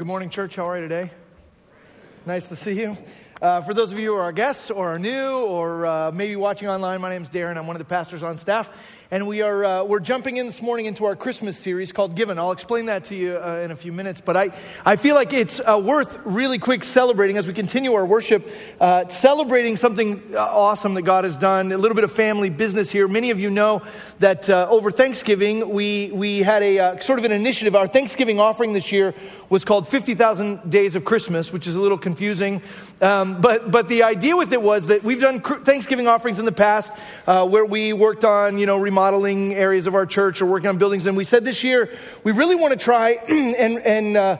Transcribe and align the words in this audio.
good 0.00 0.06
morning, 0.06 0.30
church. 0.30 0.56
How 0.56 0.66
are 0.66 0.76
you 0.76 0.88
today? 0.88 1.10
Nice 2.24 2.48
to 2.48 2.56
see 2.56 2.72
you. 2.72 2.96
Uh, 3.40 3.62
for 3.62 3.72
those 3.72 3.90
of 3.90 3.98
you 3.98 4.10
who 4.10 4.16
are 4.16 4.32
guests 4.32 4.70
or 4.70 4.90
are 4.90 4.98
new 4.98 5.38
or 5.38 5.86
uh, 5.86 6.10
maybe 6.12 6.36
watching 6.36 6.68
online, 6.68 7.00
my 7.00 7.08
name 7.08 7.22
is 7.22 7.30
Darin. 7.30 7.56
I'm 7.56 7.66
one 7.66 7.74
of 7.74 7.80
the 7.80 7.86
pastors 7.86 8.22
on 8.22 8.36
staff. 8.36 8.70
And 9.12 9.26
we 9.26 9.40
are, 9.40 9.64
uh, 9.64 9.82
we're 9.82 9.98
jumping 9.98 10.36
in 10.36 10.46
this 10.46 10.62
morning 10.62 10.86
into 10.86 11.06
our 11.06 11.16
Christmas 11.16 11.58
series 11.58 11.90
called 11.90 12.14
Given. 12.14 12.38
I'll 12.38 12.52
explain 12.52 12.86
that 12.86 13.06
to 13.06 13.16
you 13.16 13.38
uh, 13.38 13.62
in 13.64 13.70
a 13.70 13.76
few 13.76 13.90
minutes. 13.92 14.20
But 14.20 14.36
I, 14.36 14.52
I 14.84 14.94
feel 14.96 15.16
like 15.16 15.32
it's 15.32 15.58
uh, 15.58 15.80
worth 15.82 16.18
really 16.24 16.58
quick 16.58 16.84
celebrating 16.84 17.38
as 17.38 17.48
we 17.48 17.54
continue 17.54 17.94
our 17.94 18.06
worship, 18.06 18.46
uh, 18.78 19.08
celebrating 19.08 19.78
something 19.78 20.36
awesome 20.36 20.94
that 20.94 21.02
God 21.02 21.24
has 21.24 21.36
done, 21.36 21.72
a 21.72 21.78
little 21.78 21.96
bit 21.96 22.04
of 22.04 22.12
family 22.12 22.50
business 22.50 22.90
here. 22.90 23.08
Many 23.08 23.30
of 23.30 23.40
you 23.40 23.50
know 23.50 23.82
that 24.20 24.48
over 24.50 24.92
Thanksgiving, 24.92 25.70
we, 25.70 26.10
we 26.12 26.40
had 26.40 26.62
a 26.62 27.02
sort 27.02 27.18
of 27.18 27.24
an 27.24 27.32
initiative. 27.32 27.74
Our 27.74 27.88
Thanksgiving 27.88 28.38
offering 28.38 28.74
this 28.74 28.92
year 28.92 29.14
was 29.48 29.64
called 29.64 29.88
50,000 29.88 30.70
Days 30.70 30.94
of 30.94 31.04
Christmas, 31.04 31.52
which 31.52 31.66
is 31.66 31.74
a 31.74 31.80
little 31.80 31.98
confusing. 31.98 32.62
Um, 33.00 33.40
but, 33.40 33.70
but 33.70 33.88
the 33.88 34.02
idea 34.02 34.36
with 34.36 34.52
it 34.52 34.60
was 34.60 34.88
that 34.88 35.02
we've 35.02 35.20
done 35.20 35.40
Thanksgiving 35.40 36.06
offerings 36.06 36.38
in 36.38 36.44
the 36.44 36.52
past 36.52 36.92
where 37.26 37.64
we 37.64 37.92
worked 37.92 38.24
on, 38.24 38.58
you 38.58 38.66
know, 38.66 38.76
remodeling 38.76 39.10
remodeling 39.10 39.54
areas 39.54 39.86
of 39.86 39.94
our 39.94 40.06
church 40.06 40.40
or 40.40 40.46
working 40.46 40.68
on 40.68 40.78
buildings. 40.78 41.06
And 41.06 41.16
we 41.16 41.24
said 41.24 41.44
this 41.44 41.64
year, 41.64 41.90
we 42.22 42.32
really 42.32 42.54
want 42.54 42.72
to 42.72 42.78
try 42.78 43.10
and, 43.28 43.78
and 43.78 44.16
uh, 44.16 44.38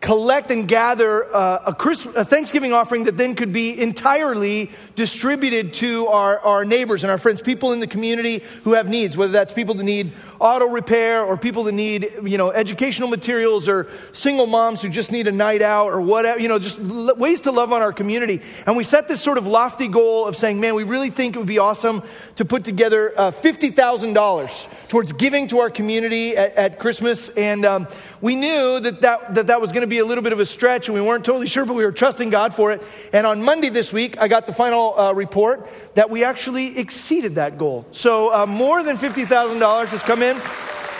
collect 0.00 0.50
and 0.50 0.66
gather 0.66 1.34
uh, 1.34 1.62
a, 1.66 1.74
Christmas, 1.74 2.16
a 2.16 2.24
Thanksgiving 2.24 2.72
offering 2.72 3.04
that 3.04 3.16
then 3.16 3.34
could 3.34 3.52
be 3.52 3.78
entirely 3.80 4.70
distributed 4.94 5.74
to 5.74 6.06
our, 6.08 6.38
our 6.40 6.64
neighbors 6.64 7.04
and 7.04 7.10
our 7.10 7.18
friends, 7.18 7.40
people 7.40 7.72
in 7.72 7.80
the 7.80 7.86
community 7.86 8.42
who 8.64 8.72
have 8.72 8.88
needs, 8.88 9.16
whether 9.16 9.32
that's 9.32 9.52
people 9.52 9.74
that 9.74 9.84
need 9.84 10.12
auto 10.40 10.66
repair 10.66 11.22
or 11.22 11.36
people 11.36 11.64
that 11.64 11.72
need, 11.72 12.10
you 12.24 12.38
know, 12.38 12.50
educational 12.50 13.08
materials 13.08 13.68
or 13.68 13.88
single 14.12 14.46
moms 14.46 14.80
who 14.80 14.88
just 14.88 15.12
need 15.12 15.26
a 15.26 15.32
night 15.32 15.60
out 15.60 15.88
or 15.88 16.00
whatever, 16.00 16.40
you 16.40 16.48
know, 16.48 16.58
just 16.58 16.80
l- 16.80 17.14
ways 17.16 17.42
to 17.42 17.52
love 17.52 17.72
on 17.72 17.82
our 17.82 17.92
community. 17.92 18.40
And 18.66 18.74
we 18.74 18.82
set 18.82 19.06
this 19.06 19.20
sort 19.20 19.36
of 19.36 19.46
lofty 19.46 19.86
goal 19.86 20.26
of 20.26 20.34
saying, 20.34 20.58
man, 20.58 20.74
we 20.74 20.82
really 20.82 21.10
think 21.10 21.36
it 21.36 21.38
would 21.38 21.46
be 21.46 21.58
awesome 21.58 22.02
to 22.36 22.44
put 22.46 22.64
together 22.64 23.12
uh, 23.18 23.30
$50,000 23.30 24.88
towards 24.88 25.12
giving 25.12 25.46
to 25.48 25.58
our 25.58 25.68
community 25.68 26.36
at, 26.36 26.54
at 26.56 26.78
Christmas. 26.78 27.28
And 27.30 27.66
um, 27.66 27.86
we 28.22 28.34
knew 28.34 28.80
that 28.80 29.02
that, 29.02 29.34
that, 29.34 29.46
that 29.48 29.60
was 29.60 29.72
going 29.72 29.82
to 29.82 29.86
be 29.86 29.98
a 29.98 30.06
little 30.06 30.24
bit 30.24 30.32
of 30.32 30.40
a 30.40 30.46
stretch 30.46 30.88
and 30.88 30.94
we 30.94 31.02
weren't 31.02 31.24
totally 31.24 31.48
sure, 31.48 31.66
but 31.66 31.74
we 31.74 31.84
were 31.84 31.92
trusting 31.92 32.30
God 32.30 32.54
for 32.54 32.72
it. 32.72 32.82
And 33.12 33.26
on 33.26 33.42
Monday 33.42 33.68
this 33.68 33.92
week, 33.92 34.16
I 34.18 34.28
got 34.28 34.46
the 34.46 34.54
final 34.54 34.98
uh, 34.98 35.12
report 35.12 35.68
that 35.94 36.08
we 36.08 36.24
actually 36.24 36.78
exceeded 36.78 37.34
that 37.34 37.58
goal. 37.58 37.84
So 37.92 38.32
uh, 38.32 38.46
more 38.46 38.82
than 38.82 38.96
$50,000 38.96 39.86
has 39.86 40.02
come 40.02 40.22
in 40.22 40.29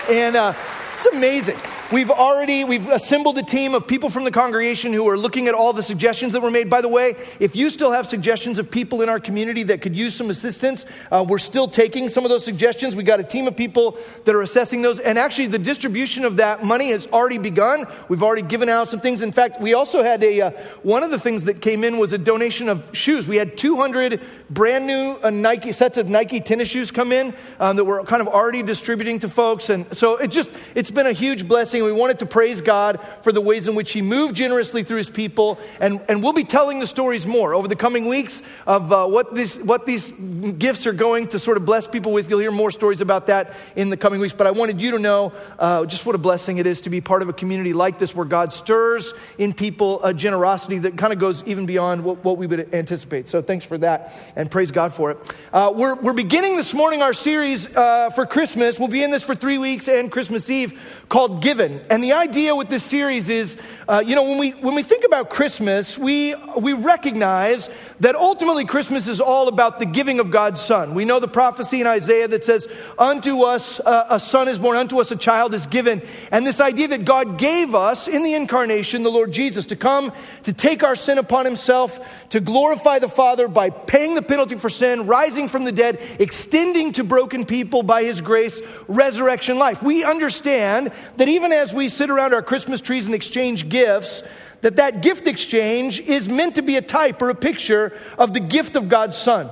And 0.08 0.36
uh, 0.36 0.54
it's 0.94 1.06
amazing. 1.06 1.58
We've 1.92 2.10
already 2.12 2.62
we've 2.62 2.88
assembled 2.88 3.36
a 3.38 3.42
team 3.42 3.74
of 3.74 3.84
people 3.84 4.10
from 4.10 4.22
the 4.22 4.30
congregation 4.30 4.92
who 4.92 5.08
are 5.08 5.18
looking 5.18 5.48
at 5.48 5.54
all 5.54 5.72
the 5.72 5.82
suggestions 5.82 6.32
that 6.34 6.40
were 6.40 6.50
made. 6.50 6.70
By 6.70 6.82
the 6.82 6.88
way, 6.88 7.16
if 7.40 7.56
you 7.56 7.68
still 7.68 7.90
have 7.90 8.06
suggestions 8.06 8.60
of 8.60 8.70
people 8.70 9.02
in 9.02 9.08
our 9.08 9.18
community 9.18 9.64
that 9.64 9.82
could 9.82 9.96
use 9.96 10.14
some 10.14 10.30
assistance, 10.30 10.86
uh, 11.10 11.24
we're 11.28 11.38
still 11.38 11.66
taking 11.66 12.08
some 12.08 12.24
of 12.24 12.28
those 12.28 12.44
suggestions. 12.44 12.94
We 12.94 13.02
got 13.02 13.18
a 13.18 13.24
team 13.24 13.48
of 13.48 13.56
people 13.56 13.98
that 14.24 14.36
are 14.36 14.42
assessing 14.42 14.82
those, 14.82 15.00
and 15.00 15.18
actually 15.18 15.48
the 15.48 15.58
distribution 15.58 16.24
of 16.24 16.36
that 16.36 16.62
money 16.62 16.92
has 16.92 17.08
already 17.08 17.38
begun. 17.38 17.86
We've 18.08 18.22
already 18.22 18.42
given 18.42 18.68
out 18.68 18.88
some 18.88 19.00
things. 19.00 19.20
In 19.20 19.32
fact, 19.32 19.60
we 19.60 19.74
also 19.74 20.04
had 20.04 20.22
a 20.22 20.40
uh, 20.42 20.50
one 20.84 21.02
of 21.02 21.10
the 21.10 21.18
things 21.18 21.42
that 21.44 21.60
came 21.60 21.82
in 21.82 21.98
was 21.98 22.12
a 22.12 22.18
donation 22.18 22.68
of 22.68 22.88
shoes. 22.92 23.26
We 23.26 23.36
had 23.36 23.58
200 23.58 24.20
brand 24.48 24.86
new 24.86 25.18
uh, 25.24 25.30
Nike 25.30 25.72
sets 25.72 25.98
of 25.98 26.08
Nike 26.08 26.40
tennis 26.40 26.68
shoes 26.68 26.92
come 26.92 27.10
in 27.10 27.34
um, 27.58 27.74
that 27.74 27.84
we're 27.84 28.04
kind 28.04 28.22
of 28.22 28.28
already 28.28 28.62
distributing 28.62 29.18
to 29.18 29.28
folks, 29.28 29.70
and 29.70 29.86
so 29.96 30.18
it 30.18 30.28
just 30.28 30.50
it's 30.76 30.92
been 30.92 31.08
a 31.08 31.12
huge 31.12 31.48
blessing 31.48 31.79
blessing. 31.80 31.94
We 31.94 32.00
wanted 32.00 32.18
to 32.20 32.26
praise 32.26 32.60
God 32.60 33.00
for 33.22 33.32
the 33.32 33.40
ways 33.40 33.68
in 33.68 33.74
which 33.74 33.92
He 33.92 34.02
moved 34.02 34.36
generously 34.36 34.82
through 34.82 34.98
His 34.98 35.10
people. 35.10 35.58
And, 35.80 36.00
and 36.08 36.22
we'll 36.22 36.32
be 36.32 36.44
telling 36.44 36.80
the 36.80 36.86
stories 36.86 37.26
more 37.26 37.54
over 37.54 37.68
the 37.68 37.76
coming 37.76 38.06
weeks 38.06 38.42
of 38.66 38.92
uh, 38.92 39.06
what, 39.06 39.34
this, 39.34 39.56
what 39.58 39.86
these 39.86 40.10
gifts 40.58 40.86
are 40.86 40.92
going 40.92 41.28
to 41.28 41.38
sort 41.38 41.56
of 41.56 41.64
bless 41.64 41.86
people 41.86 42.12
with. 42.12 42.28
You'll 42.28 42.40
hear 42.40 42.50
more 42.50 42.70
stories 42.70 43.00
about 43.00 43.26
that 43.26 43.54
in 43.76 43.90
the 43.90 43.96
coming 43.96 44.20
weeks. 44.20 44.34
But 44.34 44.46
I 44.46 44.50
wanted 44.50 44.80
you 44.80 44.92
to 44.92 44.98
know 44.98 45.32
uh, 45.58 45.86
just 45.86 46.06
what 46.06 46.14
a 46.14 46.18
blessing 46.18 46.58
it 46.58 46.66
is 46.66 46.82
to 46.82 46.90
be 46.90 47.00
part 47.00 47.22
of 47.22 47.28
a 47.28 47.32
community 47.32 47.72
like 47.72 47.98
this 47.98 48.14
where 48.14 48.26
God 48.26 48.52
stirs 48.52 49.12
in 49.38 49.52
people 49.52 50.02
a 50.04 50.12
generosity 50.12 50.78
that 50.78 50.96
kind 50.96 51.12
of 51.12 51.18
goes 51.18 51.42
even 51.44 51.66
beyond 51.66 52.04
what, 52.04 52.22
what 52.24 52.36
we 52.36 52.46
would 52.46 52.74
anticipate. 52.74 53.28
So 53.28 53.42
thanks 53.42 53.64
for 53.64 53.78
that 53.78 54.14
and 54.36 54.50
praise 54.50 54.70
God 54.70 54.92
for 54.92 55.12
it. 55.12 55.18
Uh, 55.52 55.72
we're, 55.74 55.94
we're 55.94 56.12
beginning 56.12 56.56
this 56.56 56.74
morning 56.74 57.02
our 57.02 57.14
series 57.14 57.74
uh, 57.74 58.10
for 58.10 58.26
Christmas. 58.26 58.78
We'll 58.78 58.88
be 58.88 59.02
in 59.02 59.10
this 59.10 59.22
for 59.22 59.34
three 59.34 59.58
weeks 59.58 59.88
and 59.88 60.10
Christmas 60.10 60.50
Eve 60.50 60.78
called 61.08 61.42
Given. 61.42 61.69
And 61.90 62.02
the 62.02 62.12
idea 62.12 62.54
with 62.54 62.68
this 62.68 62.82
series 62.82 63.28
is, 63.28 63.56
uh, 63.88 64.02
you 64.04 64.14
know, 64.14 64.24
when 64.24 64.38
we, 64.38 64.50
when 64.50 64.74
we 64.74 64.82
think 64.82 65.04
about 65.04 65.30
Christmas, 65.30 65.98
we, 65.98 66.34
we 66.56 66.72
recognize 66.72 67.68
that 68.00 68.16
ultimately 68.16 68.64
Christmas 68.64 69.06
is 69.06 69.20
all 69.20 69.48
about 69.48 69.78
the 69.78 69.84
giving 69.84 70.20
of 70.20 70.30
God's 70.30 70.60
Son. 70.60 70.94
We 70.94 71.04
know 71.04 71.20
the 71.20 71.28
prophecy 71.28 71.80
in 71.80 71.86
Isaiah 71.86 72.28
that 72.28 72.44
says, 72.44 72.66
Unto 72.98 73.42
us 73.42 73.78
uh, 73.80 74.06
a 74.08 74.18
son 74.18 74.48
is 74.48 74.58
born, 74.58 74.76
unto 74.76 75.00
us 75.00 75.10
a 75.10 75.16
child 75.16 75.52
is 75.54 75.66
given. 75.66 76.02
And 76.30 76.46
this 76.46 76.60
idea 76.60 76.88
that 76.88 77.04
God 77.04 77.36
gave 77.36 77.74
us 77.74 78.08
in 78.08 78.22
the 78.22 78.34
incarnation, 78.34 79.02
the 79.02 79.10
Lord 79.10 79.32
Jesus, 79.32 79.66
to 79.66 79.76
come 79.76 80.12
to 80.44 80.52
take 80.52 80.82
our 80.82 80.96
sin 80.96 81.18
upon 81.18 81.44
himself, 81.44 82.00
to 82.30 82.40
glorify 82.40 82.98
the 82.98 83.08
Father 83.08 83.48
by 83.48 83.70
paying 83.70 84.14
the 84.14 84.22
penalty 84.22 84.56
for 84.56 84.70
sin, 84.70 85.06
rising 85.06 85.48
from 85.48 85.64
the 85.64 85.72
dead, 85.72 86.00
extending 86.18 86.92
to 86.92 87.04
broken 87.04 87.44
people 87.44 87.82
by 87.82 88.04
his 88.04 88.20
grace, 88.20 88.60
resurrection 88.88 89.58
life. 89.58 89.82
We 89.82 90.04
understand 90.04 90.92
that 91.16 91.28
even 91.28 91.52
as 91.60 91.74
we 91.74 91.90
sit 91.90 92.08
around 92.08 92.32
our 92.32 92.42
Christmas 92.42 92.80
trees 92.80 93.04
and 93.04 93.14
exchange 93.14 93.68
gifts, 93.68 94.22
that 94.62 94.76
that 94.76 95.02
gift 95.02 95.26
exchange 95.26 96.00
is 96.00 96.28
meant 96.28 96.54
to 96.54 96.62
be 96.62 96.76
a 96.76 96.82
type 96.82 97.20
or 97.20 97.28
a 97.28 97.34
picture 97.34 97.92
of 98.16 98.32
the 98.32 98.40
gift 98.40 98.76
of 98.76 98.88
God's 98.88 99.16
Son. 99.16 99.50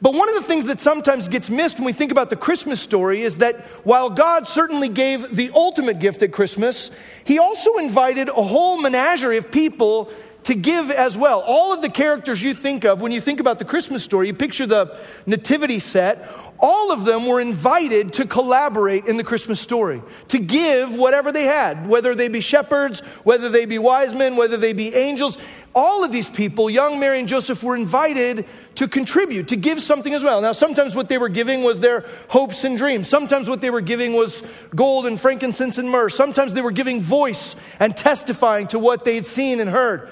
But 0.00 0.14
one 0.14 0.28
of 0.30 0.34
the 0.34 0.42
things 0.42 0.66
that 0.66 0.80
sometimes 0.80 1.28
gets 1.28 1.50
missed 1.50 1.76
when 1.76 1.84
we 1.84 1.92
think 1.92 2.10
about 2.10 2.30
the 2.30 2.36
Christmas 2.36 2.80
story 2.80 3.22
is 3.22 3.38
that 3.38 3.60
while 3.84 4.10
God 4.10 4.48
certainly 4.48 4.88
gave 4.88 5.36
the 5.36 5.50
ultimate 5.54 6.00
gift 6.00 6.22
at 6.22 6.32
Christmas, 6.32 6.90
He 7.22 7.38
also 7.38 7.76
invited 7.76 8.28
a 8.30 8.42
whole 8.42 8.80
menagerie 8.80 9.36
of 9.36 9.52
people 9.52 10.10
to 10.44 10.54
give 10.54 10.90
as 10.90 11.16
well. 11.16 11.40
All 11.40 11.72
of 11.72 11.82
the 11.82 11.88
characters 11.88 12.42
you 12.42 12.54
think 12.54 12.84
of 12.84 13.00
when 13.00 13.12
you 13.12 13.20
think 13.20 13.40
about 13.40 13.58
the 13.58 13.64
Christmas 13.64 14.02
story, 14.02 14.26
you 14.26 14.34
picture 14.34 14.66
the 14.66 14.98
nativity 15.26 15.78
set, 15.78 16.28
all 16.58 16.92
of 16.92 17.04
them 17.04 17.26
were 17.26 17.40
invited 17.40 18.12
to 18.14 18.26
collaborate 18.26 19.06
in 19.06 19.16
the 19.16 19.24
Christmas 19.24 19.60
story, 19.60 20.02
to 20.28 20.38
give 20.38 20.94
whatever 20.94 21.32
they 21.32 21.44
had, 21.44 21.86
whether 21.86 22.14
they 22.14 22.28
be 22.28 22.40
shepherds, 22.40 23.00
whether 23.24 23.48
they 23.48 23.64
be 23.64 23.78
wise 23.78 24.14
men, 24.14 24.36
whether 24.36 24.56
they 24.56 24.72
be 24.72 24.94
angels. 24.94 25.38
All 25.74 26.04
of 26.04 26.12
these 26.12 26.28
people, 26.28 26.68
young 26.68 27.00
Mary 27.00 27.18
and 27.18 27.26
Joseph, 27.26 27.62
were 27.62 27.74
invited 27.74 28.46
to 28.74 28.86
contribute, 28.86 29.48
to 29.48 29.56
give 29.56 29.80
something 29.80 30.12
as 30.12 30.22
well. 30.22 30.42
Now, 30.42 30.52
sometimes 30.52 30.94
what 30.94 31.08
they 31.08 31.16
were 31.16 31.30
giving 31.30 31.62
was 31.62 31.80
their 31.80 32.04
hopes 32.28 32.64
and 32.64 32.76
dreams. 32.76 33.08
Sometimes 33.08 33.48
what 33.48 33.62
they 33.62 33.70
were 33.70 33.80
giving 33.80 34.12
was 34.12 34.42
gold 34.74 35.06
and 35.06 35.18
frankincense 35.18 35.78
and 35.78 35.88
myrrh. 35.88 36.10
Sometimes 36.10 36.52
they 36.52 36.60
were 36.60 36.72
giving 36.72 37.00
voice 37.00 37.56
and 37.80 37.96
testifying 37.96 38.66
to 38.68 38.78
what 38.78 39.04
they 39.04 39.14
had 39.14 39.24
seen 39.24 39.60
and 39.60 39.70
heard. 39.70 40.10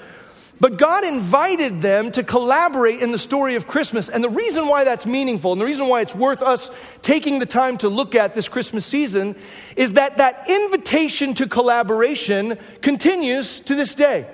But 0.61 0.77
God 0.77 1.03
invited 1.03 1.81
them 1.81 2.11
to 2.11 2.23
collaborate 2.23 2.99
in 2.99 3.11
the 3.11 3.17
story 3.17 3.55
of 3.55 3.65
Christmas. 3.65 4.09
And 4.09 4.23
the 4.23 4.29
reason 4.29 4.67
why 4.67 4.83
that's 4.83 5.07
meaningful 5.07 5.53
and 5.53 5.59
the 5.59 5.65
reason 5.65 5.87
why 5.87 6.01
it's 6.01 6.13
worth 6.13 6.43
us 6.43 6.69
taking 7.01 7.39
the 7.39 7.47
time 7.47 7.79
to 7.79 7.89
look 7.89 8.13
at 8.13 8.35
this 8.35 8.47
Christmas 8.47 8.85
season 8.85 9.35
is 9.75 9.93
that 9.93 10.19
that 10.19 10.47
invitation 10.47 11.33
to 11.33 11.47
collaboration 11.47 12.59
continues 12.83 13.59
to 13.61 13.73
this 13.73 13.95
day. 13.95 14.27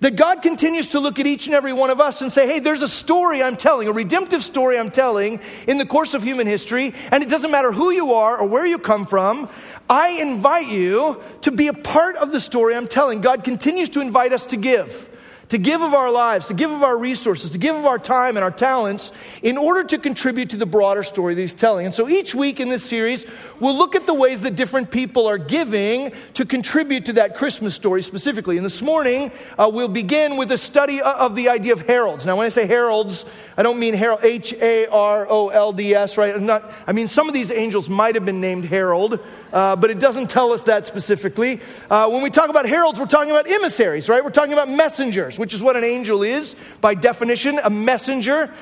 That 0.00 0.16
God 0.16 0.42
continues 0.42 0.88
to 0.88 1.00
look 1.00 1.20
at 1.20 1.28
each 1.28 1.46
and 1.46 1.54
every 1.54 1.72
one 1.72 1.90
of 1.90 2.00
us 2.00 2.22
and 2.22 2.32
say, 2.32 2.48
hey, 2.48 2.58
there's 2.58 2.82
a 2.82 2.88
story 2.88 3.40
I'm 3.40 3.56
telling, 3.56 3.86
a 3.86 3.92
redemptive 3.92 4.42
story 4.42 4.80
I'm 4.80 4.90
telling 4.90 5.38
in 5.68 5.78
the 5.78 5.86
course 5.86 6.12
of 6.12 6.24
human 6.24 6.48
history, 6.48 6.92
and 7.12 7.22
it 7.22 7.28
doesn't 7.28 7.52
matter 7.52 7.70
who 7.70 7.90
you 7.90 8.14
are 8.14 8.36
or 8.36 8.48
where 8.48 8.66
you 8.66 8.80
come 8.80 9.06
from. 9.06 9.48
I 9.88 10.08
invite 10.08 10.66
you 10.66 11.22
to 11.42 11.52
be 11.52 11.68
a 11.68 11.72
part 11.72 12.16
of 12.16 12.32
the 12.32 12.40
story 12.40 12.74
I'm 12.74 12.88
telling. 12.88 13.20
God 13.20 13.44
continues 13.44 13.90
to 13.90 14.00
invite 14.00 14.32
us 14.32 14.46
to 14.46 14.56
give 14.56 15.10
to 15.48 15.58
give 15.58 15.80
of 15.80 15.94
our 15.94 16.10
lives, 16.10 16.48
to 16.48 16.54
give 16.54 16.70
of 16.70 16.82
our 16.82 16.98
resources, 16.98 17.50
to 17.50 17.58
give 17.58 17.74
of 17.74 17.86
our 17.86 17.98
time 17.98 18.36
and 18.36 18.44
our 18.44 18.50
talents 18.50 19.12
in 19.42 19.56
order 19.56 19.82
to 19.84 19.98
contribute 19.98 20.50
to 20.50 20.56
the 20.56 20.66
broader 20.66 21.02
story 21.02 21.34
that 21.34 21.40
he's 21.40 21.54
telling. 21.54 21.86
And 21.86 21.94
so 21.94 22.08
each 22.08 22.34
week 22.34 22.60
in 22.60 22.68
this 22.68 22.84
series, 22.84 23.24
we'll 23.60 23.76
look 23.76 23.94
at 23.94 24.06
the 24.06 24.14
ways 24.14 24.42
that 24.42 24.56
different 24.56 24.90
people 24.90 25.26
are 25.26 25.38
giving 25.38 26.12
to 26.34 26.44
contribute 26.44 27.06
to 27.06 27.14
that 27.14 27.36
Christmas 27.36 27.74
story 27.74 28.02
specifically. 28.02 28.56
And 28.56 28.64
this 28.64 28.82
morning, 28.82 29.30
uh, 29.58 29.70
we'll 29.72 29.88
begin 29.88 30.36
with 30.36 30.52
a 30.52 30.58
study 30.58 31.00
of 31.00 31.34
the 31.34 31.48
idea 31.48 31.72
of 31.72 31.80
heralds. 31.82 32.26
Now, 32.26 32.36
when 32.36 32.46
I 32.46 32.50
say 32.50 32.66
heralds, 32.66 33.24
I 33.56 33.62
don't 33.62 33.78
mean 33.78 33.94
herald, 33.94 34.20
H 34.22 34.52
A 34.54 34.86
R 34.86 35.26
O 35.28 35.48
L 35.48 35.72
D 35.72 35.94
S, 35.94 36.18
right? 36.18 36.38
Not, 36.40 36.72
I 36.86 36.92
mean, 36.92 37.08
some 37.08 37.26
of 37.26 37.34
these 37.34 37.50
angels 37.50 37.88
might 37.88 38.14
have 38.14 38.24
been 38.24 38.40
named 38.40 38.64
Herald, 38.64 39.18
uh, 39.52 39.76
but 39.76 39.90
it 39.90 39.98
doesn't 39.98 40.28
tell 40.30 40.52
us 40.52 40.64
that 40.64 40.86
specifically. 40.86 41.60
Uh, 41.90 42.08
when 42.08 42.22
we 42.22 42.30
talk 42.30 42.50
about 42.50 42.66
heralds, 42.66 43.00
we're 43.00 43.06
talking 43.06 43.30
about 43.30 43.48
emissaries, 43.50 44.08
right? 44.08 44.22
We're 44.22 44.30
talking 44.30 44.52
about 44.52 44.68
messengers, 44.68 45.37
which 45.38 45.54
is 45.54 45.62
what 45.62 45.76
an 45.76 45.84
angel 45.84 46.22
is 46.22 46.54
by 46.80 46.94
definition, 46.94 47.58
a 47.62 47.70
messenger. 47.70 48.52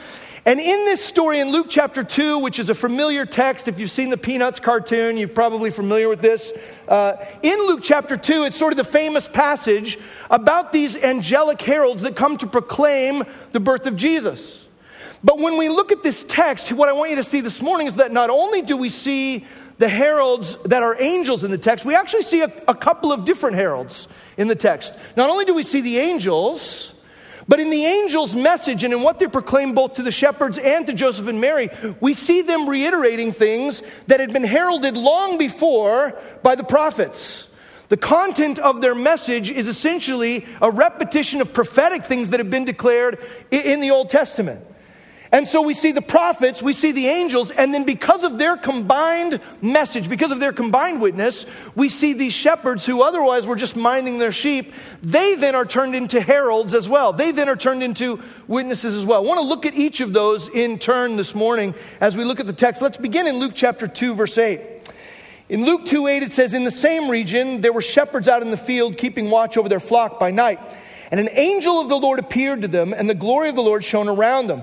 And 0.46 0.60
in 0.60 0.84
this 0.84 1.04
story 1.04 1.40
in 1.40 1.50
Luke 1.50 1.66
chapter 1.68 2.04
2, 2.04 2.38
which 2.38 2.60
is 2.60 2.70
a 2.70 2.74
familiar 2.74 3.26
text, 3.26 3.66
if 3.66 3.80
you've 3.80 3.90
seen 3.90 4.10
the 4.10 4.16
Peanuts 4.16 4.60
cartoon, 4.60 5.16
you're 5.16 5.26
probably 5.26 5.70
familiar 5.70 6.08
with 6.08 6.20
this. 6.20 6.52
Uh, 6.86 7.14
in 7.42 7.58
Luke 7.58 7.80
chapter 7.82 8.16
2, 8.16 8.44
it's 8.44 8.56
sort 8.56 8.72
of 8.72 8.76
the 8.76 8.84
famous 8.84 9.28
passage 9.28 9.98
about 10.30 10.72
these 10.72 10.96
angelic 10.96 11.60
heralds 11.60 12.02
that 12.02 12.14
come 12.14 12.36
to 12.36 12.46
proclaim 12.46 13.24
the 13.50 13.58
birth 13.58 13.88
of 13.88 13.96
Jesus. 13.96 14.64
But 15.24 15.40
when 15.40 15.56
we 15.56 15.68
look 15.68 15.90
at 15.90 16.04
this 16.04 16.22
text, 16.22 16.70
what 16.70 16.88
I 16.88 16.92
want 16.92 17.10
you 17.10 17.16
to 17.16 17.24
see 17.24 17.40
this 17.40 17.60
morning 17.60 17.88
is 17.88 17.96
that 17.96 18.12
not 18.12 18.30
only 18.30 18.62
do 18.62 18.76
we 18.76 18.88
see 18.88 19.44
the 19.78 19.88
heralds 19.88 20.56
that 20.58 20.84
are 20.84 20.96
angels 21.02 21.42
in 21.42 21.50
the 21.50 21.58
text, 21.58 21.84
we 21.84 21.96
actually 21.96 22.22
see 22.22 22.42
a, 22.42 22.52
a 22.68 22.74
couple 22.74 23.10
of 23.10 23.24
different 23.24 23.56
heralds 23.56 24.06
in 24.36 24.48
the 24.48 24.54
text. 24.54 24.94
Not 25.16 25.30
only 25.30 25.44
do 25.44 25.54
we 25.54 25.62
see 25.62 25.80
the 25.80 25.98
angels, 25.98 26.94
but 27.48 27.60
in 27.60 27.70
the 27.70 27.84
angel's 27.84 28.34
message 28.34 28.82
and 28.82 28.92
in 28.92 29.02
what 29.02 29.18
they 29.18 29.28
proclaim 29.28 29.72
both 29.72 29.94
to 29.94 30.02
the 30.02 30.10
shepherds 30.10 30.58
and 30.58 30.86
to 30.86 30.92
Joseph 30.92 31.28
and 31.28 31.40
Mary, 31.40 31.70
we 32.00 32.12
see 32.12 32.42
them 32.42 32.68
reiterating 32.68 33.32
things 33.32 33.82
that 34.08 34.20
had 34.20 34.32
been 34.32 34.44
heralded 34.44 34.96
long 34.96 35.38
before 35.38 36.18
by 36.42 36.56
the 36.56 36.64
prophets. 36.64 37.46
The 37.88 37.96
content 37.96 38.58
of 38.58 38.80
their 38.80 38.96
message 38.96 39.50
is 39.50 39.68
essentially 39.68 40.44
a 40.60 40.70
repetition 40.70 41.40
of 41.40 41.52
prophetic 41.52 42.04
things 42.04 42.30
that 42.30 42.40
have 42.40 42.50
been 42.50 42.64
declared 42.64 43.18
in 43.52 43.78
the 43.78 43.92
Old 43.92 44.10
Testament. 44.10 44.66
And 45.32 45.48
so 45.48 45.62
we 45.62 45.74
see 45.74 45.90
the 45.92 46.02
prophets, 46.02 46.62
we 46.62 46.72
see 46.72 46.92
the 46.92 47.08
angels, 47.08 47.50
and 47.50 47.74
then 47.74 47.84
because 47.84 48.22
of 48.22 48.38
their 48.38 48.56
combined 48.56 49.40
message, 49.60 50.08
because 50.08 50.30
of 50.30 50.38
their 50.38 50.52
combined 50.52 51.00
witness, 51.00 51.46
we 51.74 51.88
see 51.88 52.12
these 52.12 52.32
shepherds 52.32 52.86
who 52.86 53.02
otherwise 53.02 53.46
were 53.46 53.56
just 53.56 53.74
minding 53.74 54.18
their 54.18 54.30
sheep. 54.30 54.72
They 55.02 55.34
then 55.34 55.56
are 55.56 55.64
turned 55.64 55.96
into 55.96 56.20
heralds 56.20 56.74
as 56.74 56.88
well. 56.88 57.12
They 57.12 57.32
then 57.32 57.48
are 57.48 57.56
turned 57.56 57.82
into 57.82 58.22
witnesses 58.46 58.94
as 58.94 59.04
well. 59.04 59.22
I 59.22 59.26
want 59.26 59.40
to 59.40 59.46
look 59.46 59.66
at 59.66 59.74
each 59.74 60.00
of 60.00 60.12
those 60.12 60.48
in 60.48 60.78
turn 60.78 61.16
this 61.16 61.34
morning 61.34 61.74
as 62.00 62.16
we 62.16 62.24
look 62.24 62.38
at 62.38 62.46
the 62.46 62.52
text. 62.52 62.80
Let's 62.80 62.98
begin 62.98 63.26
in 63.26 63.38
Luke 63.38 63.52
chapter 63.54 63.88
2, 63.88 64.14
verse 64.14 64.38
8. 64.38 64.60
In 65.48 65.64
Luke 65.64 65.86
2 65.86 66.06
8, 66.06 66.22
it 66.22 66.32
says, 66.32 66.54
In 66.54 66.64
the 66.64 66.70
same 66.70 67.10
region, 67.10 67.60
there 67.60 67.72
were 67.72 67.82
shepherds 67.82 68.28
out 68.28 68.42
in 68.42 68.50
the 68.50 68.56
field 68.56 68.96
keeping 68.96 69.28
watch 69.28 69.56
over 69.56 69.68
their 69.68 69.80
flock 69.80 70.20
by 70.20 70.30
night. 70.30 70.60
And 71.10 71.20
an 71.20 71.28
angel 71.32 71.80
of 71.80 71.88
the 71.88 71.96
Lord 71.96 72.18
appeared 72.18 72.62
to 72.62 72.68
them, 72.68 72.92
and 72.92 73.08
the 73.08 73.14
glory 73.14 73.48
of 73.48 73.54
the 73.54 73.62
Lord 73.62 73.84
shone 73.84 74.08
around 74.08 74.48
them 74.48 74.62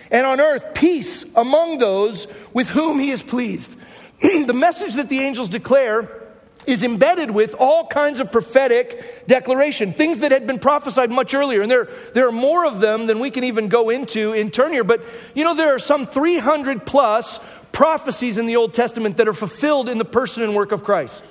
and 0.11 0.25
on 0.25 0.39
earth 0.39 0.73
peace 0.73 1.25
among 1.35 1.79
those 1.79 2.27
with 2.53 2.69
whom 2.69 2.99
he 2.99 3.09
is 3.09 3.23
pleased. 3.23 3.75
the 4.21 4.53
message 4.53 4.95
that 4.95 5.09
the 5.09 5.19
angels 5.19 5.49
declare 5.49 6.21
is 6.67 6.83
embedded 6.83 7.31
with 7.31 7.55
all 7.57 7.87
kinds 7.87 8.19
of 8.19 8.31
prophetic 8.31 9.25
declaration, 9.27 9.93
things 9.93 10.19
that 10.19 10.31
had 10.31 10.45
been 10.45 10.59
prophesied 10.59 11.09
much 11.09 11.33
earlier. 11.33 11.61
And 11.61 11.71
there, 11.71 11.89
there 12.13 12.27
are 12.27 12.31
more 12.31 12.65
of 12.65 12.79
them 12.79 13.07
than 13.07 13.19
we 13.19 13.31
can 13.31 13.43
even 13.43 13.67
go 13.67 13.89
into 13.89 14.33
in 14.33 14.51
turn 14.51 14.71
here. 14.71 14.83
But 14.83 15.03
you 15.33 15.43
know, 15.43 15.55
there 15.55 15.73
are 15.73 15.79
some 15.79 16.05
300 16.05 16.85
plus 16.85 17.39
prophecies 17.71 18.37
in 18.37 18.45
the 18.45 18.57
Old 18.57 18.73
Testament 18.73 19.17
that 19.17 19.27
are 19.27 19.33
fulfilled 19.33 19.89
in 19.89 19.97
the 19.97 20.05
person 20.05 20.43
and 20.43 20.55
work 20.55 20.71
of 20.71 20.83
Christ. 20.83 21.23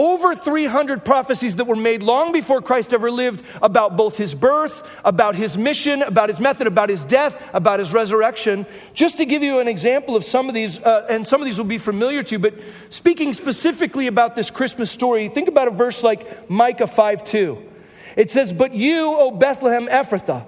Over 0.00 0.34
300 0.34 1.04
prophecies 1.04 1.56
that 1.56 1.66
were 1.66 1.76
made 1.76 2.02
long 2.02 2.32
before 2.32 2.62
Christ 2.62 2.94
ever 2.94 3.10
lived 3.10 3.44
about 3.60 3.98
both 3.98 4.16
his 4.16 4.34
birth, 4.34 4.90
about 5.04 5.34
his 5.34 5.58
mission, 5.58 6.00
about 6.00 6.30
his 6.30 6.40
method, 6.40 6.66
about 6.66 6.88
his 6.88 7.04
death, 7.04 7.46
about 7.52 7.80
his 7.80 7.92
resurrection. 7.92 8.64
Just 8.94 9.18
to 9.18 9.26
give 9.26 9.42
you 9.42 9.58
an 9.58 9.68
example 9.68 10.16
of 10.16 10.24
some 10.24 10.48
of 10.48 10.54
these, 10.54 10.80
uh, 10.80 11.06
and 11.10 11.28
some 11.28 11.42
of 11.42 11.44
these 11.44 11.58
will 11.58 11.66
be 11.66 11.76
familiar 11.76 12.22
to 12.22 12.36
you, 12.36 12.38
but 12.38 12.54
speaking 12.88 13.34
specifically 13.34 14.06
about 14.06 14.34
this 14.34 14.50
Christmas 14.50 14.90
story, 14.90 15.28
think 15.28 15.48
about 15.48 15.68
a 15.68 15.70
verse 15.70 16.02
like 16.02 16.48
Micah 16.48 16.86
5 16.86 17.22
2. 17.22 17.68
It 18.16 18.30
says, 18.30 18.54
But 18.54 18.72
you, 18.72 19.04
O 19.04 19.30
Bethlehem 19.30 19.86
Ephrathah, 19.86 20.46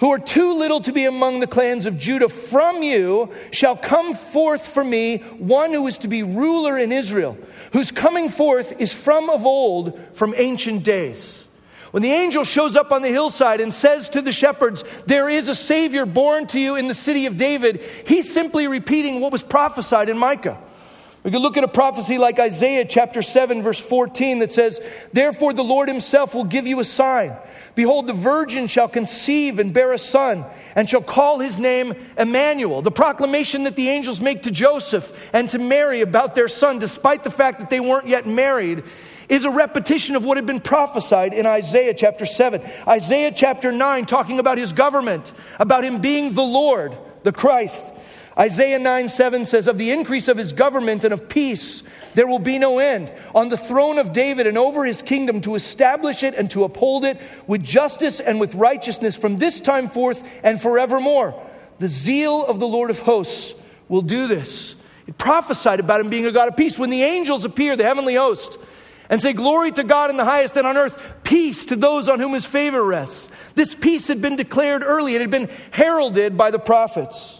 who 0.00 0.10
are 0.10 0.18
too 0.18 0.54
little 0.54 0.80
to 0.80 0.92
be 0.92 1.04
among 1.04 1.40
the 1.40 1.46
clans 1.46 1.86
of 1.86 1.96
Judah, 1.96 2.28
from 2.28 2.82
you 2.82 3.30
shall 3.52 3.76
come 3.76 4.14
forth 4.14 4.66
for 4.66 4.82
me 4.82 5.18
one 5.38 5.72
who 5.72 5.86
is 5.86 5.98
to 5.98 6.08
be 6.08 6.22
ruler 6.22 6.76
in 6.76 6.90
Israel 6.90 7.38
whose 7.72 7.90
coming 7.90 8.28
forth 8.28 8.80
is 8.80 8.92
from 8.92 9.30
of 9.30 9.46
old, 9.46 10.00
from 10.12 10.34
ancient 10.36 10.82
days. 10.82 11.46
When 11.90 12.02
the 12.02 12.12
angel 12.12 12.44
shows 12.44 12.76
up 12.76 12.92
on 12.92 13.02
the 13.02 13.08
hillside 13.08 13.60
and 13.60 13.74
says 13.74 14.08
to 14.10 14.22
the 14.22 14.32
shepherds, 14.32 14.84
There 15.06 15.28
is 15.28 15.48
a 15.48 15.54
Savior 15.54 16.06
born 16.06 16.46
to 16.48 16.60
you 16.60 16.76
in 16.76 16.86
the 16.86 16.94
city 16.94 17.26
of 17.26 17.36
David, 17.36 17.82
he's 18.06 18.32
simply 18.32 18.68
repeating 18.68 19.20
what 19.20 19.32
was 19.32 19.42
prophesied 19.42 20.08
in 20.08 20.16
Micah. 20.16 20.58
We 21.22 21.30
could 21.30 21.42
look 21.42 21.58
at 21.58 21.64
a 21.64 21.68
prophecy 21.68 22.16
like 22.16 22.38
Isaiah 22.38 22.86
chapter 22.86 23.20
7, 23.20 23.62
verse 23.62 23.78
14, 23.78 24.38
that 24.38 24.52
says, 24.52 24.80
Therefore 25.12 25.52
the 25.52 25.62
Lord 25.62 25.88
himself 25.88 26.34
will 26.34 26.44
give 26.44 26.66
you 26.66 26.80
a 26.80 26.84
sign. 26.84 27.36
Behold, 27.74 28.06
the 28.06 28.14
virgin 28.14 28.68
shall 28.68 28.88
conceive 28.88 29.58
and 29.58 29.72
bear 29.72 29.92
a 29.92 29.98
son, 29.98 30.46
and 30.74 30.88
shall 30.88 31.02
call 31.02 31.38
his 31.38 31.58
name 31.58 31.94
Emmanuel. 32.16 32.80
The 32.80 32.90
proclamation 32.90 33.64
that 33.64 33.76
the 33.76 33.90
angels 33.90 34.22
make 34.22 34.44
to 34.44 34.50
Joseph 34.50 35.12
and 35.34 35.48
to 35.50 35.58
Mary 35.58 36.00
about 36.00 36.34
their 36.34 36.48
son, 36.48 36.78
despite 36.78 37.22
the 37.22 37.30
fact 37.30 37.60
that 37.60 37.68
they 37.68 37.80
weren't 37.80 38.08
yet 38.08 38.26
married, 38.26 38.82
is 39.28 39.44
a 39.44 39.50
repetition 39.50 40.16
of 40.16 40.24
what 40.24 40.38
had 40.38 40.46
been 40.46 40.60
prophesied 40.60 41.34
in 41.34 41.44
Isaiah 41.44 41.94
chapter 41.94 42.24
7. 42.24 42.62
Isaiah 42.88 43.30
chapter 43.30 43.70
9, 43.70 44.06
talking 44.06 44.38
about 44.38 44.56
his 44.56 44.72
government, 44.72 45.32
about 45.58 45.84
him 45.84 46.00
being 46.00 46.32
the 46.32 46.42
Lord, 46.42 46.96
the 47.24 47.32
Christ. 47.32 47.92
Isaiah 48.40 48.78
9 48.78 49.10
7 49.10 49.44
says, 49.44 49.68
Of 49.68 49.76
the 49.76 49.90
increase 49.90 50.26
of 50.26 50.38
his 50.38 50.54
government 50.54 51.04
and 51.04 51.12
of 51.12 51.28
peace, 51.28 51.82
there 52.14 52.26
will 52.26 52.38
be 52.38 52.58
no 52.58 52.78
end. 52.78 53.12
On 53.34 53.50
the 53.50 53.58
throne 53.58 53.98
of 53.98 54.14
David 54.14 54.46
and 54.46 54.56
over 54.56 54.86
his 54.86 55.02
kingdom 55.02 55.42
to 55.42 55.56
establish 55.56 56.22
it 56.22 56.34
and 56.34 56.50
to 56.52 56.64
uphold 56.64 57.04
it 57.04 57.20
with 57.46 57.62
justice 57.62 58.18
and 58.18 58.40
with 58.40 58.54
righteousness 58.54 59.14
from 59.14 59.36
this 59.36 59.60
time 59.60 59.88
forth 59.88 60.26
and 60.42 60.60
forevermore. 60.60 61.40
The 61.80 61.88
zeal 61.88 62.44
of 62.46 62.58
the 62.58 62.66
Lord 62.66 62.88
of 62.88 63.00
hosts 63.00 63.54
will 63.88 64.02
do 64.02 64.26
this. 64.26 64.74
It 65.06 65.18
prophesied 65.18 65.80
about 65.80 66.00
him 66.00 66.08
being 66.08 66.26
a 66.26 66.32
God 66.32 66.48
of 66.48 66.56
peace. 66.56 66.78
When 66.78 66.90
the 66.90 67.02
angels 67.02 67.44
appear, 67.44 67.76
the 67.76 67.84
heavenly 67.84 68.14
host, 68.14 68.58
and 69.10 69.20
say, 69.20 69.34
Glory 69.34 69.72
to 69.72 69.84
God 69.84 70.08
in 70.08 70.16
the 70.16 70.24
highest 70.24 70.56
and 70.56 70.66
on 70.66 70.78
earth, 70.78 71.02
peace 71.24 71.66
to 71.66 71.76
those 71.76 72.08
on 72.08 72.20
whom 72.20 72.32
his 72.32 72.46
favor 72.46 72.82
rests. 72.82 73.28
This 73.54 73.74
peace 73.74 74.08
had 74.08 74.22
been 74.22 74.36
declared 74.36 74.82
early, 74.82 75.14
it 75.14 75.20
had 75.20 75.30
been 75.30 75.50
heralded 75.72 76.38
by 76.38 76.50
the 76.50 76.58
prophets. 76.58 77.39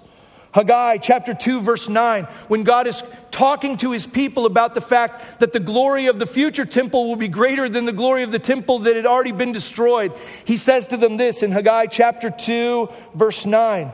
Haggai 0.52 0.96
chapter 0.96 1.32
2, 1.32 1.60
verse 1.60 1.88
9, 1.88 2.24
when 2.48 2.64
God 2.64 2.88
is 2.88 3.04
talking 3.30 3.76
to 3.78 3.92
his 3.92 4.06
people 4.06 4.46
about 4.46 4.74
the 4.74 4.80
fact 4.80 5.38
that 5.38 5.52
the 5.52 5.60
glory 5.60 6.06
of 6.06 6.18
the 6.18 6.26
future 6.26 6.64
temple 6.64 7.08
will 7.08 7.16
be 7.16 7.28
greater 7.28 7.68
than 7.68 7.84
the 7.84 7.92
glory 7.92 8.24
of 8.24 8.32
the 8.32 8.40
temple 8.40 8.80
that 8.80 8.96
had 8.96 9.06
already 9.06 9.30
been 9.30 9.52
destroyed, 9.52 10.12
he 10.44 10.56
says 10.56 10.88
to 10.88 10.96
them 10.96 11.16
this 11.16 11.44
in 11.44 11.52
Haggai 11.52 11.86
chapter 11.86 12.30
2, 12.30 12.88
verse 13.14 13.46
9. 13.46 13.92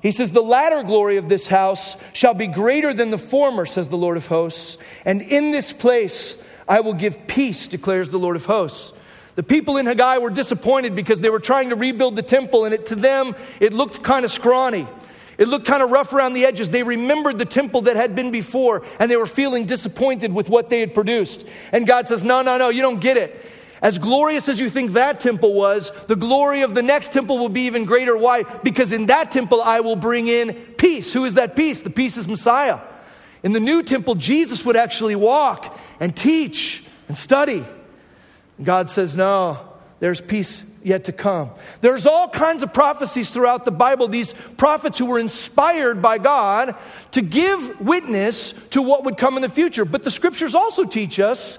He 0.00 0.10
says, 0.10 0.30
The 0.30 0.40
latter 0.40 0.82
glory 0.82 1.18
of 1.18 1.28
this 1.28 1.48
house 1.48 1.96
shall 2.14 2.34
be 2.34 2.46
greater 2.46 2.94
than 2.94 3.10
the 3.10 3.18
former, 3.18 3.66
says 3.66 3.88
the 3.88 3.96
Lord 3.96 4.16
of 4.16 4.28
hosts. 4.28 4.78
And 5.04 5.20
in 5.20 5.50
this 5.50 5.72
place 5.74 6.36
I 6.66 6.80
will 6.80 6.94
give 6.94 7.26
peace, 7.26 7.68
declares 7.68 8.08
the 8.08 8.18
Lord 8.18 8.36
of 8.36 8.46
hosts. 8.46 8.94
The 9.34 9.42
people 9.42 9.76
in 9.76 9.86
Haggai 9.86 10.18
were 10.18 10.30
disappointed 10.30 10.96
because 10.96 11.20
they 11.20 11.30
were 11.30 11.38
trying 11.38 11.68
to 11.68 11.76
rebuild 11.76 12.16
the 12.16 12.22
temple, 12.22 12.64
and 12.64 12.74
it, 12.74 12.86
to 12.86 12.96
them, 12.96 13.36
it 13.60 13.72
looked 13.72 14.02
kind 14.02 14.24
of 14.24 14.32
scrawny. 14.32 14.88
It 15.38 15.46
looked 15.46 15.66
kind 15.66 15.84
of 15.84 15.90
rough 15.90 16.12
around 16.12 16.32
the 16.32 16.44
edges. 16.44 16.68
They 16.68 16.82
remembered 16.82 17.38
the 17.38 17.44
temple 17.44 17.82
that 17.82 17.94
had 17.94 18.16
been 18.16 18.32
before, 18.32 18.84
and 18.98 19.08
they 19.08 19.16
were 19.16 19.26
feeling 19.26 19.66
disappointed 19.66 20.32
with 20.32 20.50
what 20.50 20.68
they 20.68 20.80
had 20.80 20.92
produced. 20.92 21.46
And 21.70 21.86
God 21.86 22.08
says, 22.08 22.24
No, 22.24 22.42
no, 22.42 22.58
no, 22.58 22.68
you 22.68 22.82
don't 22.82 23.00
get 23.00 23.16
it. 23.16 23.48
As 23.80 23.98
glorious 23.98 24.48
as 24.48 24.58
you 24.58 24.68
think 24.68 24.92
that 24.92 25.20
temple 25.20 25.54
was, 25.54 25.92
the 26.08 26.16
glory 26.16 26.62
of 26.62 26.74
the 26.74 26.82
next 26.82 27.12
temple 27.12 27.38
will 27.38 27.48
be 27.48 27.66
even 27.66 27.84
greater. 27.84 28.16
Why? 28.16 28.42
Because 28.42 28.90
in 28.90 29.06
that 29.06 29.30
temple 29.30 29.62
I 29.62 29.78
will 29.80 29.94
bring 29.94 30.26
in 30.26 30.54
peace. 30.76 31.12
Who 31.12 31.24
is 31.24 31.34
that 31.34 31.54
peace? 31.54 31.82
The 31.82 31.90
peace 31.90 32.16
is 32.16 32.26
Messiah. 32.26 32.80
In 33.44 33.52
the 33.52 33.60
new 33.60 33.84
temple, 33.84 34.16
Jesus 34.16 34.66
would 34.66 34.76
actually 34.76 35.14
walk 35.14 35.78
and 36.00 36.16
teach 36.16 36.84
and 37.06 37.16
study. 37.16 37.64
God 38.60 38.90
says, 38.90 39.14
No, 39.14 39.58
there's 40.00 40.20
peace 40.20 40.64
yet 40.88 41.04
to 41.04 41.12
come. 41.12 41.50
There's 41.80 42.06
all 42.06 42.28
kinds 42.28 42.62
of 42.62 42.72
prophecies 42.72 43.30
throughout 43.30 43.64
the 43.64 43.70
Bible, 43.70 44.08
these 44.08 44.34
prophets 44.56 44.98
who 44.98 45.06
were 45.06 45.18
inspired 45.18 46.02
by 46.02 46.18
God 46.18 46.74
to 47.12 47.22
give 47.22 47.80
witness 47.80 48.54
to 48.70 48.82
what 48.82 49.04
would 49.04 49.16
come 49.16 49.36
in 49.36 49.42
the 49.42 49.48
future. 49.48 49.84
But 49.84 50.02
the 50.02 50.10
scriptures 50.10 50.54
also 50.54 50.84
teach 50.84 51.20
us 51.20 51.58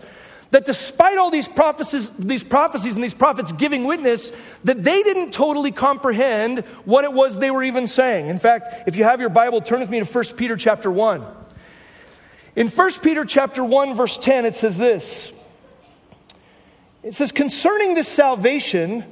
that 0.51 0.65
despite 0.65 1.17
all 1.17 1.29
these 1.29 1.48
prophecies, 1.48 2.09
these 2.17 2.43
prophecies 2.43 2.95
and 2.95 3.03
these 3.03 3.13
prophets 3.13 3.51
giving 3.51 3.83
witness, 3.83 4.31
that 4.63 4.83
they 4.83 5.03
didn't 5.03 5.31
totally 5.31 5.71
comprehend 5.71 6.59
what 6.86 7.03
it 7.03 7.13
was 7.13 7.38
they 7.38 7.51
were 7.51 7.63
even 7.63 7.88
saying. 7.88 8.27
In 8.27 8.39
fact, 8.39 8.88
if 8.88 8.95
you 8.95 9.03
have 9.03 9.19
your 9.19 9.29
Bible, 9.29 9.62
turn 9.62 9.79
with 9.79 9.89
me 9.89 10.00
to 10.00 10.05
1 10.05 10.25
Peter 10.38 10.57
chapter 10.57 10.91
1. 10.91 11.24
In 12.55 12.67
1 12.67 12.91
Peter 13.03 13.25
chapter 13.25 13.63
1 13.63 13.93
verse 13.93 14.17
10 14.17 14.45
it 14.45 14.55
says 14.55 14.77
this. 14.77 15.31
It 17.03 17.15
says 17.15 17.31
concerning 17.31 17.93
this 17.93 18.07
salvation 18.07 19.05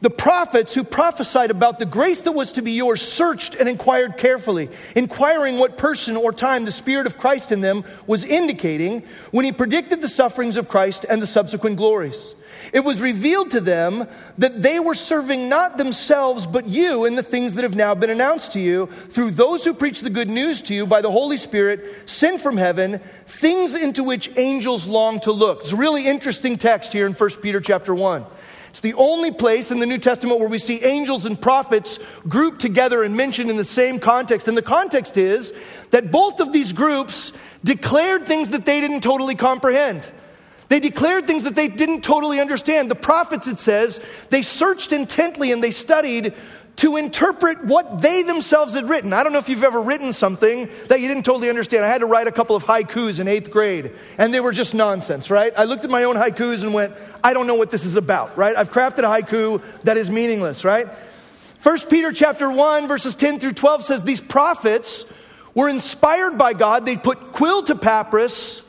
the 0.00 0.10
prophets 0.10 0.74
who 0.74 0.84
prophesied 0.84 1.50
about 1.50 1.78
the 1.78 1.86
grace 1.86 2.22
that 2.22 2.32
was 2.32 2.52
to 2.52 2.62
be 2.62 2.72
yours 2.72 3.02
searched 3.02 3.54
and 3.54 3.68
inquired 3.68 4.16
carefully, 4.16 4.70
inquiring 4.94 5.58
what 5.58 5.76
person 5.76 6.16
or 6.16 6.32
time 6.32 6.64
the 6.64 6.72
Spirit 6.72 7.06
of 7.06 7.18
Christ 7.18 7.52
in 7.52 7.60
them 7.60 7.84
was 8.06 8.24
indicating 8.24 9.02
when 9.30 9.44
he 9.44 9.52
predicted 9.52 10.00
the 10.00 10.08
sufferings 10.08 10.56
of 10.56 10.68
Christ 10.68 11.04
and 11.08 11.20
the 11.20 11.26
subsequent 11.26 11.76
glories. 11.76 12.34
It 12.72 12.80
was 12.80 13.00
revealed 13.00 13.50
to 13.52 13.60
them 13.60 14.06
that 14.38 14.62
they 14.62 14.80
were 14.80 14.94
serving 14.94 15.48
not 15.48 15.76
themselves 15.76 16.46
but 16.46 16.68
you 16.68 17.04
in 17.04 17.14
the 17.14 17.22
things 17.22 17.54
that 17.54 17.64
have 17.64 17.76
now 17.76 17.94
been 17.94 18.10
announced 18.10 18.52
to 18.52 18.60
you 18.60 18.86
through 19.08 19.32
those 19.32 19.64
who 19.64 19.74
preach 19.74 20.00
the 20.00 20.10
good 20.10 20.28
news 20.28 20.62
to 20.62 20.74
you 20.74 20.86
by 20.86 21.00
the 21.00 21.10
Holy 21.10 21.36
Spirit 21.36 22.08
sent 22.08 22.40
from 22.40 22.56
heaven, 22.56 23.00
things 23.26 23.74
into 23.74 24.04
which 24.04 24.30
angels 24.36 24.86
long 24.86 25.20
to 25.20 25.32
look. 25.32 25.60
It's 25.60 25.72
a 25.72 25.76
really 25.76 26.06
interesting 26.06 26.56
text 26.56 26.92
here 26.92 27.06
in 27.06 27.12
1 27.12 27.30
Peter 27.42 27.60
chapter 27.60 27.94
1. 27.94 28.24
It's 28.80 28.96
the 28.96 29.02
only 29.02 29.30
place 29.30 29.70
in 29.70 29.78
the 29.78 29.84
New 29.84 29.98
Testament 29.98 30.40
where 30.40 30.48
we 30.48 30.56
see 30.56 30.82
angels 30.82 31.26
and 31.26 31.38
prophets 31.38 31.98
grouped 32.26 32.62
together 32.62 33.02
and 33.02 33.14
mentioned 33.14 33.50
in 33.50 33.58
the 33.58 33.62
same 33.62 33.98
context. 33.98 34.48
And 34.48 34.56
the 34.56 34.62
context 34.62 35.18
is 35.18 35.52
that 35.90 36.10
both 36.10 36.40
of 36.40 36.50
these 36.50 36.72
groups 36.72 37.34
declared 37.62 38.26
things 38.26 38.48
that 38.48 38.64
they 38.64 38.80
didn't 38.80 39.02
totally 39.02 39.34
comprehend. 39.34 40.10
They 40.68 40.80
declared 40.80 41.26
things 41.26 41.44
that 41.44 41.54
they 41.56 41.68
didn't 41.68 42.00
totally 42.00 42.40
understand. 42.40 42.90
The 42.90 42.94
prophets, 42.94 43.46
it 43.48 43.58
says, 43.58 44.00
they 44.30 44.40
searched 44.40 44.94
intently 44.94 45.52
and 45.52 45.62
they 45.62 45.72
studied 45.72 46.32
to 46.76 46.96
interpret 46.96 47.62
what 47.64 48.00
they 48.00 48.22
themselves 48.22 48.74
had 48.74 48.88
written. 48.88 49.12
I 49.12 49.22
don't 49.22 49.32
know 49.32 49.38
if 49.38 49.48
you've 49.48 49.64
ever 49.64 49.82
written 49.82 50.12
something 50.12 50.68
that 50.88 51.00
you 51.00 51.08
didn't 51.08 51.24
totally 51.24 51.48
understand. 51.48 51.84
I 51.84 51.88
had 51.88 51.98
to 51.98 52.06
write 52.06 52.26
a 52.26 52.32
couple 52.32 52.56
of 52.56 52.64
haikus 52.64 53.18
in 53.18 53.28
eighth 53.28 53.50
grade, 53.50 53.92
and 54.16 54.32
they 54.32 54.40
were 54.40 54.52
just 54.52 54.72
nonsense, 54.72 55.30
right? 55.30 55.52
I 55.56 55.64
looked 55.64 55.84
at 55.84 55.90
my 55.90 56.04
own 56.04 56.16
haikus 56.16 56.62
and 56.62 56.72
went, 56.72 56.94
I 57.22 57.34
don't 57.34 57.46
know 57.46 57.56
what 57.56 57.70
this 57.70 57.84
is 57.84 57.96
about, 57.96 58.38
right? 58.38 58.56
I've 58.56 58.70
crafted 58.70 59.00
a 59.00 59.22
haiku 59.22 59.62
that 59.82 59.96
is 59.96 60.10
meaningless, 60.10 60.64
right? 60.64 60.88
First 61.58 61.90
Peter 61.90 62.12
chapter 62.12 62.50
1, 62.50 62.88
verses 62.88 63.14
10 63.14 63.38
through 63.38 63.52
12 63.52 63.82
says 63.82 64.02
these 64.02 64.22
prophets 64.22 65.04
were 65.54 65.68
inspired 65.68 66.38
by 66.38 66.54
God. 66.54 66.86
They 66.86 66.96
put 66.96 67.32
quill 67.32 67.62
to 67.64 67.74
papyrus. 67.74 68.62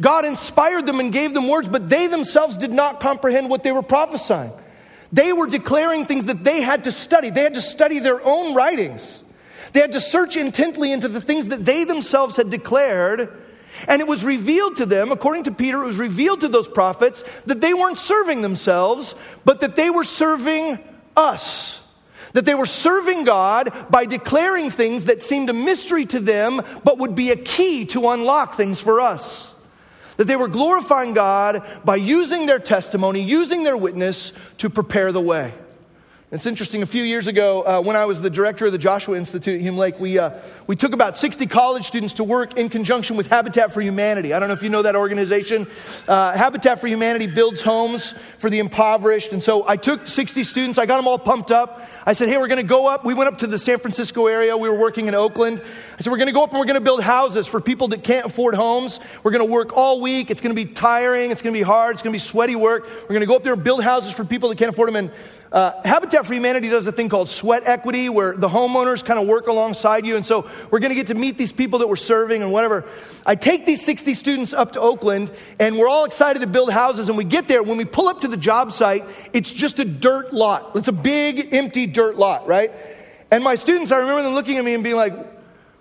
God 0.00 0.24
inspired 0.24 0.86
them 0.86 1.00
and 1.00 1.12
gave 1.12 1.34
them 1.34 1.48
words, 1.48 1.68
but 1.68 1.90
they 1.90 2.06
themselves 2.06 2.56
did 2.56 2.72
not 2.72 3.00
comprehend 3.00 3.50
what 3.50 3.62
they 3.62 3.72
were 3.72 3.82
prophesying. 3.82 4.52
They 5.12 5.32
were 5.32 5.46
declaring 5.46 6.06
things 6.06 6.26
that 6.26 6.44
they 6.44 6.62
had 6.62 6.84
to 6.84 6.92
study. 6.92 7.30
They 7.30 7.42
had 7.42 7.54
to 7.54 7.62
study 7.62 7.98
their 7.98 8.24
own 8.24 8.54
writings. 8.54 9.24
They 9.72 9.80
had 9.80 9.92
to 9.92 10.00
search 10.00 10.36
intently 10.36 10.92
into 10.92 11.08
the 11.08 11.20
things 11.20 11.48
that 11.48 11.64
they 11.64 11.84
themselves 11.84 12.36
had 12.36 12.50
declared. 12.50 13.36
And 13.88 14.00
it 14.00 14.08
was 14.08 14.24
revealed 14.24 14.76
to 14.76 14.86
them, 14.86 15.12
according 15.12 15.44
to 15.44 15.52
Peter, 15.52 15.82
it 15.82 15.86
was 15.86 15.96
revealed 15.96 16.40
to 16.40 16.48
those 16.48 16.68
prophets 16.68 17.24
that 17.46 17.60
they 17.60 17.74
weren't 17.74 17.98
serving 17.98 18.42
themselves, 18.42 19.14
but 19.44 19.60
that 19.60 19.76
they 19.76 19.90
were 19.90 20.04
serving 20.04 20.78
us. 21.16 21.82
That 22.32 22.44
they 22.44 22.54
were 22.54 22.66
serving 22.66 23.24
God 23.24 23.86
by 23.90 24.06
declaring 24.06 24.70
things 24.70 25.06
that 25.06 25.22
seemed 25.22 25.50
a 25.50 25.52
mystery 25.52 26.06
to 26.06 26.20
them, 26.20 26.62
but 26.84 26.98
would 26.98 27.14
be 27.16 27.30
a 27.30 27.36
key 27.36 27.84
to 27.86 28.10
unlock 28.10 28.54
things 28.54 28.80
for 28.80 29.00
us 29.00 29.49
that 30.16 30.24
they 30.24 30.36
were 30.36 30.48
glorifying 30.48 31.14
God 31.14 31.66
by 31.84 31.96
using 31.96 32.46
their 32.46 32.58
testimony, 32.58 33.22
using 33.22 33.62
their 33.62 33.76
witness 33.76 34.32
to 34.58 34.70
prepare 34.70 35.12
the 35.12 35.20
way. 35.20 35.52
It's 36.32 36.46
interesting. 36.46 36.80
A 36.80 36.86
few 36.86 37.02
years 37.02 37.26
ago, 37.26 37.62
uh, 37.62 37.82
when 37.82 37.96
I 37.96 38.04
was 38.04 38.20
the 38.20 38.30
director 38.30 38.66
of 38.66 38.70
the 38.70 38.78
Joshua 38.78 39.16
Institute 39.16 39.56
at 39.56 39.60
Hume 39.62 39.76
Lake, 39.76 39.98
we, 39.98 40.16
uh, 40.16 40.30
we 40.68 40.76
took 40.76 40.92
about 40.92 41.18
60 41.18 41.48
college 41.48 41.88
students 41.88 42.14
to 42.14 42.24
work 42.24 42.56
in 42.56 42.68
conjunction 42.68 43.16
with 43.16 43.26
Habitat 43.26 43.74
for 43.74 43.80
Humanity. 43.80 44.32
I 44.32 44.38
don't 44.38 44.48
know 44.48 44.54
if 44.54 44.62
you 44.62 44.68
know 44.68 44.82
that 44.82 44.94
organization. 44.94 45.66
Uh, 46.06 46.30
Habitat 46.30 46.80
for 46.80 46.86
Humanity 46.86 47.26
builds 47.26 47.62
homes 47.62 48.14
for 48.38 48.48
the 48.48 48.60
impoverished. 48.60 49.32
And 49.32 49.42
so 49.42 49.66
I 49.66 49.74
took 49.74 50.06
60 50.06 50.44
students, 50.44 50.78
I 50.78 50.86
got 50.86 50.98
them 50.98 51.08
all 51.08 51.18
pumped 51.18 51.50
up. 51.50 51.84
I 52.06 52.12
said, 52.12 52.28
hey, 52.28 52.38
we're 52.38 52.46
going 52.46 52.58
to 52.58 52.62
go 52.62 52.86
up. 52.86 53.04
We 53.04 53.12
went 53.12 53.26
up 53.26 53.38
to 53.38 53.48
the 53.48 53.58
San 53.58 53.80
Francisco 53.80 54.28
area. 54.28 54.56
We 54.56 54.68
were 54.68 54.78
working 54.78 55.08
in 55.08 55.16
Oakland. 55.16 55.60
I 55.98 56.02
said, 56.02 56.12
we're 56.12 56.18
going 56.18 56.28
to 56.28 56.32
go 56.32 56.44
up 56.44 56.50
and 56.50 56.60
we're 56.60 56.66
going 56.66 56.74
to 56.74 56.80
build 56.80 57.02
houses 57.02 57.48
for 57.48 57.60
people 57.60 57.88
that 57.88 58.04
can't 58.04 58.26
afford 58.26 58.54
homes. 58.54 59.00
We're 59.24 59.32
going 59.32 59.44
to 59.44 59.52
work 59.52 59.76
all 59.76 60.00
week. 60.00 60.30
It's 60.30 60.40
going 60.40 60.54
to 60.54 60.64
be 60.64 60.72
tiring. 60.72 61.32
It's 61.32 61.42
going 61.42 61.52
to 61.52 61.58
be 61.58 61.64
hard. 61.64 61.96
It's 61.96 62.04
going 62.04 62.12
to 62.12 62.14
be 62.14 62.20
sweaty 62.20 62.54
work. 62.54 62.84
We're 62.84 63.08
going 63.08 63.20
to 63.20 63.26
go 63.26 63.34
up 63.34 63.42
there 63.42 63.54
and 63.54 63.64
build 63.64 63.82
houses 63.82 64.12
for 64.12 64.24
people 64.24 64.48
that 64.50 64.58
can't 64.58 64.68
afford 64.68 64.86
them. 64.86 64.94
And 64.94 65.10
uh, 65.52 65.72
Habitat 65.84 66.26
for 66.26 66.34
Humanity 66.34 66.68
does 66.68 66.86
a 66.86 66.92
thing 66.92 67.08
called 67.08 67.28
sweat 67.28 67.64
equity 67.66 68.08
where 68.08 68.36
the 68.36 68.48
homeowners 68.48 69.04
kind 69.04 69.18
of 69.18 69.26
work 69.26 69.48
alongside 69.48 70.06
you. 70.06 70.16
And 70.16 70.24
so 70.24 70.48
we're 70.70 70.78
going 70.78 70.90
to 70.90 70.94
get 70.94 71.08
to 71.08 71.14
meet 71.14 71.36
these 71.36 71.50
people 71.50 71.80
that 71.80 71.88
we're 71.88 71.96
serving 71.96 72.42
and 72.42 72.52
whatever. 72.52 72.84
I 73.26 73.34
take 73.34 73.66
these 73.66 73.84
60 73.84 74.14
students 74.14 74.52
up 74.52 74.72
to 74.72 74.80
Oakland 74.80 75.32
and 75.58 75.76
we're 75.76 75.88
all 75.88 76.04
excited 76.04 76.38
to 76.40 76.46
build 76.46 76.70
houses. 76.70 77.08
And 77.08 77.18
we 77.18 77.24
get 77.24 77.48
there. 77.48 77.64
When 77.64 77.78
we 77.78 77.84
pull 77.84 78.06
up 78.06 78.20
to 78.20 78.28
the 78.28 78.36
job 78.36 78.70
site, 78.70 79.04
it's 79.32 79.52
just 79.52 79.80
a 79.80 79.84
dirt 79.84 80.32
lot. 80.32 80.76
It's 80.76 80.88
a 80.88 80.92
big, 80.92 81.52
empty 81.52 81.86
dirt 81.86 82.16
lot, 82.16 82.46
right? 82.46 82.70
And 83.32 83.42
my 83.42 83.56
students, 83.56 83.90
I 83.90 83.98
remember 83.98 84.22
them 84.22 84.34
looking 84.34 84.56
at 84.56 84.64
me 84.64 84.74
and 84.74 84.84
being 84.84 84.96
like, 84.96 85.14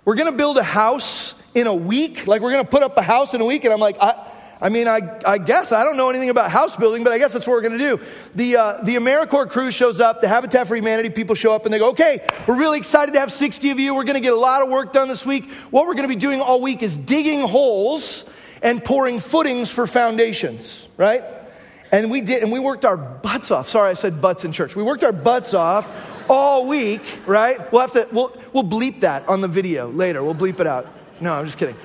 we're 0.04 0.16
going 0.16 0.32
to 0.32 0.38
build 0.38 0.58
a 0.58 0.64
house 0.64 1.36
in 1.54 1.68
a 1.68 1.76
week? 1.76 2.26
Like, 2.26 2.42
we're 2.42 2.52
going 2.52 2.64
to 2.64 2.70
put 2.70 2.82
up 2.82 2.98
a 2.98 3.04
house 3.04 3.36
in 3.36 3.42
a 3.42 3.46
week? 3.46 3.66
And 3.66 3.74
I'm 3.74 3.80
like, 3.80 3.98
I, 4.02 4.16
I 4.62 4.68
mean, 4.68 4.89
I, 4.89 5.22
I 5.25 5.38
guess 5.38 5.72
I 5.72 5.86
don't 5.86 5.96
know 5.96 6.10
anything 6.10 6.30
about 6.30 6.51
house 6.51 6.75
building, 6.75 7.04
but 7.04 7.13
I 7.13 7.18
guess 7.18 7.32
that's 7.32 7.48
what 7.48 7.54
we're 7.54 7.62
going 7.62 7.78
to 7.78 7.98
do. 7.98 8.00
The, 8.36 8.58
uh, 8.58 8.84
the 8.84 8.98
AmeriCorps 8.98 9.51
crew 9.51 9.72
shows 9.72 10.01
up, 10.01 10.20
the 10.20 10.28
Habitat 10.28 10.68
for 10.68 10.75
Humanity 10.75 11.10
people 11.10 11.36
show 11.36 11.54
up, 11.54 11.66
and 11.66 11.74
they 11.74 11.80
go, 11.80 11.92
okay, 11.92 12.28
we're 12.46 12.58
really 12.58 12.78
excited 12.78 13.13
to 13.13 13.20
have 13.22 13.32
60 13.32 13.70
of 13.72 13.80
you. 13.80 13.96
We're 13.96 14.04
going 14.04 14.16
to 14.16 14.22
get 14.22 14.34
a 14.34 14.39
lot 14.39 14.62
of 14.62 14.70
work 14.70 14.92
done 14.92 15.08
this 15.08 15.25
week. 15.25 15.50
What 15.72 15.88
we're 15.88 15.94
going 15.94 16.10
to 16.10 16.13
be 16.13 16.20
doing 16.20 16.42
all 16.42 16.60
week 16.60 16.84
is 16.84 16.98
digging 16.98 17.48
holes 17.48 18.25
and 18.62 18.84
pouring 18.84 19.22
footings 19.22 19.72
for 19.72 19.88
foundations, 19.88 20.89
right? 20.98 21.24
And 21.94 22.12
we 22.12 22.20
did, 22.20 22.44
and 22.44 22.51
we 22.51 22.60
worked 22.60 22.84
our 22.84 22.98
butts 22.98 23.51
off. 23.51 23.70
Sorry, 23.70 23.92
I 23.92 23.94
said 23.94 24.22
butts 24.22 24.44
in 24.44 24.51
church. 24.51 24.75
We 24.75 24.84
worked 24.84 25.06
our 25.06 25.13
butts 25.13 25.54
off 25.54 25.89
all 26.30 26.68
week, 26.68 27.01
right? 27.25 27.72
We'll 27.72 27.82
have 27.82 27.94
to, 27.94 28.08
we'll, 28.12 28.38
we'll 28.51 28.66
bleep 28.66 29.00
that 29.00 29.28
on 29.30 29.39
the 29.39 29.48
video 29.48 29.89
later. 29.89 30.22
We'll 30.22 30.36
bleep 30.36 30.60
it 30.60 30.68
out. 30.68 30.88
No, 31.22 31.34
I'm 31.34 31.46
just 31.46 31.58
kidding. 31.58 31.75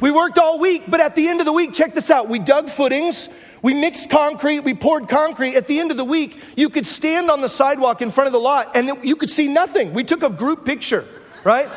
We 0.00 0.10
worked 0.10 0.38
all 0.38 0.58
week, 0.58 0.84
but 0.88 1.00
at 1.00 1.14
the 1.14 1.28
end 1.28 1.40
of 1.40 1.46
the 1.46 1.52
week, 1.52 1.74
check 1.74 1.94
this 1.94 2.10
out. 2.10 2.28
We 2.28 2.38
dug 2.38 2.70
footings, 2.70 3.28
we 3.60 3.74
mixed 3.74 4.08
concrete, 4.08 4.60
we 4.60 4.72
poured 4.72 5.08
concrete. 5.08 5.56
At 5.56 5.66
the 5.66 5.78
end 5.78 5.90
of 5.90 5.98
the 5.98 6.04
week, 6.04 6.40
you 6.56 6.70
could 6.70 6.86
stand 6.86 7.30
on 7.30 7.42
the 7.42 7.48
sidewalk 7.48 8.00
in 8.00 8.10
front 8.10 8.26
of 8.26 8.32
the 8.32 8.40
lot 8.40 8.74
and 8.74 9.04
you 9.04 9.14
could 9.14 9.30
see 9.30 9.46
nothing. 9.46 9.92
We 9.92 10.04
took 10.04 10.22
a 10.22 10.30
group 10.30 10.64
picture, 10.64 11.04
right? 11.44 11.68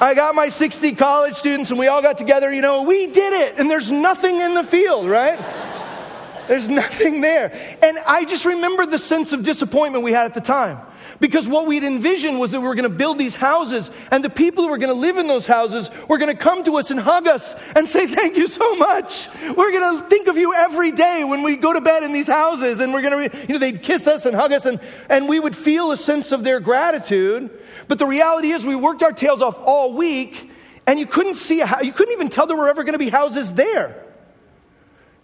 I 0.00 0.14
got 0.14 0.34
my 0.34 0.48
60 0.48 0.92
college 0.92 1.34
students 1.34 1.70
and 1.70 1.78
we 1.78 1.86
all 1.86 2.02
got 2.02 2.18
together, 2.18 2.52
you 2.52 2.62
know, 2.62 2.82
we 2.82 3.06
did 3.06 3.32
it, 3.32 3.58
and 3.58 3.70
there's 3.70 3.90
nothing 3.90 4.40
in 4.40 4.54
the 4.54 4.64
field, 4.64 5.08
right? 5.08 5.38
There's 6.48 6.68
nothing 6.68 7.20
there. 7.20 7.78
And 7.82 7.98
I 8.06 8.24
just 8.24 8.44
remember 8.44 8.86
the 8.86 8.98
sense 8.98 9.32
of 9.32 9.42
disappointment 9.42 10.04
we 10.04 10.12
had 10.12 10.26
at 10.26 10.34
the 10.34 10.40
time. 10.40 10.80
Because 11.20 11.48
what 11.48 11.66
we'd 11.66 11.84
envisioned 11.84 12.38
was 12.38 12.50
that 12.50 12.60
we 12.60 12.66
were 12.66 12.74
going 12.74 12.88
to 12.88 12.94
build 12.94 13.18
these 13.18 13.34
houses, 13.34 13.90
and 14.10 14.22
the 14.22 14.30
people 14.30 14.64
who 14.64 14.70
were 14.70 14.78
going 14.78 14.92
to 14.92 14.98
live 14.98 15.16
in 15.16 15.26
those 15.26 15.46
houses 15.46 15.90
were 16.08 16.18
going 16.18 16.34
to 16.34 16.40
come 16.40 16.62
to 16.64 16.76
us 16.76 16.90
and 16.90 17.00
hug 17.00 17.26
us 17.26 17.54
and 17.74 17.88
say, 17.88 18.06
Thank 18.06 18.36
you 18.36 18.46
so 18.46 18.74
much. 18.76 19.28
We're 19.42 19.72
going 19.72 20.00
to 20.00 20.08
think 20.08 20.28
of 20.28 20.36
you 20.36 20.54
every 20.54 20.92
day 20.92 21.24
when 21.24 21.42
we 21.42 21.56
go 21.56 21.72
to 21.72 21.80
bed 21.80 22.02
in 22.02 22.12
these 22.12 22.26
houses, 22.26 22.80
and 22.80 22.92
we're 22.92 23.02
going 23.02 23.30
to, 23.30 23.38
you 23.42 23.54
know, 23.54 23.58
they'd 23.58 23.82
kiss 23.82 24.06
us 24.06 24.26
and 24.26 24.34
hug 24.34 24.52
us, 24.52 24.66
and, 24.66 24.80
and 25.08 25.28
we 25.28 25.40
would 25.40 25.56
feel 25.56 25.90
a 25.92 25.96
sense 25.96 26.32
of 26.32 26.44
their 26.44 26.60
gratitude. 26.60 27.50
But 27.88 27.98
the 27.98 28.06
reality 28.06 28.50
is, 28.50 28.66
we 28.66 28.76
worked 28.76 29.02
our 29.02 29.12
tails 29.12 29.42
off 29.42 29.58
all 29.62 29.92
week, 29.94 30.50
and 30.86 30.98
you 30.98 31.06
couldn't 31.06 31.36
see, 31.36 31.60
a, 31.60 31.78
you 31.82 31.92
couldn't 31.92 32.12
even 32.12 32.28
tell 32.28 32.46
there 32.46 32.56
were 32.56 32.68
ever 32.68 32.84
going 32.84 32.94
to 32.94 32.98
be 32.98 33.10
houses 33.10 33.52
there. 33.54 34.05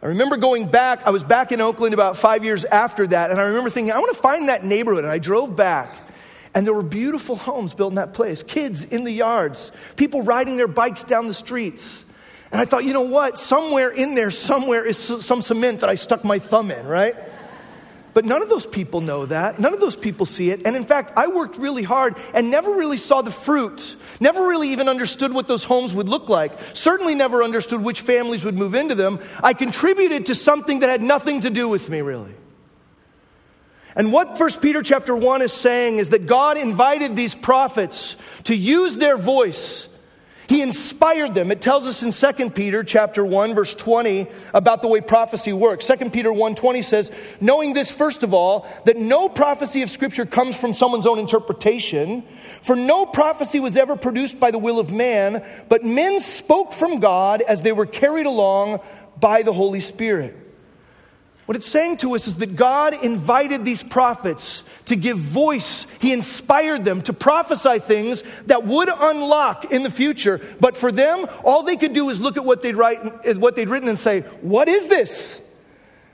I 0.02 0.06
remember 0.06 0.37
going 0.37 0.66
back, 0.66 1.06
I 1.06 1.11
was 1.11 1.23
back 1.23 1.52
in 1.52 1.61
Oakland 1.61 1.94
about 1.94 2.16
five 2.16 2.44
years 2.44 2.64
after 2.64 3.06
that, 3.06 3.30
and 3.30 3.40
I 3.40 3.44
remember 3.44 3.71
thinking, 3.71 3.92
I 3.92 4.00
want 4.00 4.12
to 4.16 4.21
find 4.21 4.49
that 4.49 4.64
neighborhood. 4.64 5.04
And 5.04 5.12
I 5.12 5.18
drove 5.18 5.54
back, 5.54 5.97
and 6.54 6.66
there 6.66 6.75
were 6.75 6.82
beautiful 6.82 7.37
homes 7.37 7.73
built 7.73 7.92
in 7.92 7.94
that 7.94 8.12
place, 8.12 8.42
kids 8.42 8.82
in 8.82 9.04
the 9.04 9.12
yards, 9.12 9.71
people 9.94 10.23
riding 10.23 10.56
their 10.56 10.66
bikes 10.66 11.04
down 11.04 11.28
the 11.28 11.35
streets. 11.35 12.04
And 12.50 12.61
I 12.61 12.64
thought, 12.64 12.85
you 12.85 12.92
know 12.92 13.02
what? 13.02 13.38
Somewhere 13.38 13.90
in 13.90 14.14
there, 14.14 14.32
somewhere 14.32 14.85
is 14.85 14.99
some 14.99 15.40
cement 15.40 15.80
that 15.80 15.88
I 15.88 15.94
stuck 15.94 16.25
my 16.25 16.40
thumb 16.40 16.73
in, 16.73 16.85
right? 16.85 17.14
But 18.14 18.25
none 18.26 18.42
of 18.42 18.49
those 18.49 18.66
people 18.66 19.00
know 19.00 19.25
that. 19.26 19.59
None 19.59 19.73
of 19.73 19.81
those 19.81 19.97
people 19.97 20.26
see 20.26 20.50
it. 20.50 20.62
And 20.66 20.76
in 20.76 20.85
fact, 20.85 21.12
I 21.16 21.28
worked 21.28 21.57
really 21.57 21.83
hard 21.83 22.16
and 22.35 22.50
never 22.50 22.71
really 22.73 22.99
saw 22.99 23.23
the 23.23 23.31
fruit. 23.31 23.97
Never 24.21 24.47
really 24.47 24.69
even 24.69 24.88
understood 24.88 25.33
what 25.33 25.49
those 25.49 25.64
homes 25.64 25.95
would 25.95 26.09
look 26.09 26.28
like. 26.28 26.52
Certainly 26.75 27.14
never 27.14 27.42
understood 27.42 27.83
which 27.83 28.02
families 28.02 28.45
would 28.45 28.57
move 28.57 28.75
into 28.75 28.95
them. 28.95 29.19
I 29.42 29.54
contributed 29.54 30.26
to 30.26 30.35
something 30.35 30.81
that 30.81 30.90
had 30.90 31.02
nothing 31.02 31.40
to 31.42 31.50
do 31.50 31.69
with 31.69 31.88
me, 31.88 32.02
really. 32.02 32.35
And 33.97 34.12
what 34.12 34.38
First 34.38 34.61
Peter 34.61 34.83
chapter 34.83 35.14
1 35.14 35.42
is 35.42 35.52
saying 35.52 35.99
is 35.99 36.11
that 36.11 36.26
God 36.26 36.57
invited 36.57 37.16
these 37.16 37.35
prophets 37.35 38.16
to 38.45 38.54
use 38.54 38.97
their 38.97 39.16
voice 39.16 39.88
He 40.49 40.61
inspired 40.61 41.35
them. 41.35 41.53
It 41.53 41.61
tells 41.61 41.87
us 41.87 42.03
in 42.03 42.13
2 42.13 42.51
Peter 42.51 42.83
chapter 42.83 43.25
1 43.25 43.55
verse 43.55 43.75
20 43.75 44.27
about 44.53 44.83
the 44.83 44.89
way 44.89 45.01
prophecy 45.01 45.53
works. 45.53 45.87
2 45.87 46.11
Peter 46.11 46.33
1:20 46.33 46.83
says, 46.83 47.11
"Knowing 47.41 47.75
this 47.75 47.91
first 47.91 48.23
of 48.23 48.35
all, 48.35 48.67
that 48.85 48.97
no 48.97 49.29
prophecy 49.29 49.83
of 49.83 49.91
scripture 49.91 50.27
comes 50.27 50.57
from 50.57 50.73
someone's 50.73 51.07
own 51.07 51.19
interpretation, 51.19 52.25
for 52.61 52.75
no 52.75 53.07
prophecy 53.07 53.61
was 53.61 53.77
ever 53.77 53.97
produced 53.97 54.41
by 54.41 54.51
the 54.51 54.59
will 54.59 54.79
of 54.79 54.91
man, 54.91 55.43
but 55.69 55.85
men 55.85 56.21
spoke 56.21 56.73
from 56.73 56.99
God 56.99 57.43
as 57.43 57.63
they 57.63 57.73
were 57.73 57.87
carried 57.87 58.27
along 58.27 58.81
by 59.21 59.43
the 59.43 59.53
Holy 59.53 59.81
Spirit." 59.81 60.42
What 61.47 61.57
it's 61.57 61.67
saying 61.67 61.99
to 61.99 62.15
us 62.15 62.29
is 62.29 62.37
that 62.37 62.55
God 62.55 63.03
invited 63.03 63.65
these 63.65 63.83
prophets 63.83 64.63
to 64.87 64.95
give 64.95 65.19
voice. 65.19 65.87
He 66.01 66.13
inspired 66.13 66.85
them 66.85 67.03
to 67.03 67.13
prophesy 67.13 67.81
things 67.81 68.23
that 68.47 68.65
would 68.65 68.89
unlock 68.89 69.73
in 69.73 69.83
the 69.83 69.91
future. 69.91 70.41
But 70.61 70.77
for 70.77 70.93
them, 70.93 71.27
all 71.45 71.65
they 71.65 71.77
could 71.77 71.95
do 71.95 72.11
is 72.11 72.21
look 72.21 72.37
at 72.37 72.45
what 72.45 72.63
they'd, 72.63 72.77
write, 72.77 73.37
what 73.39 73.57
they'd 73.57 73.69
written 73.69 73.89
and 73.89 73.99
say, 73.99 74.21
What 74.41 74.69
is 74.69 74.87
this? 74.87 75.41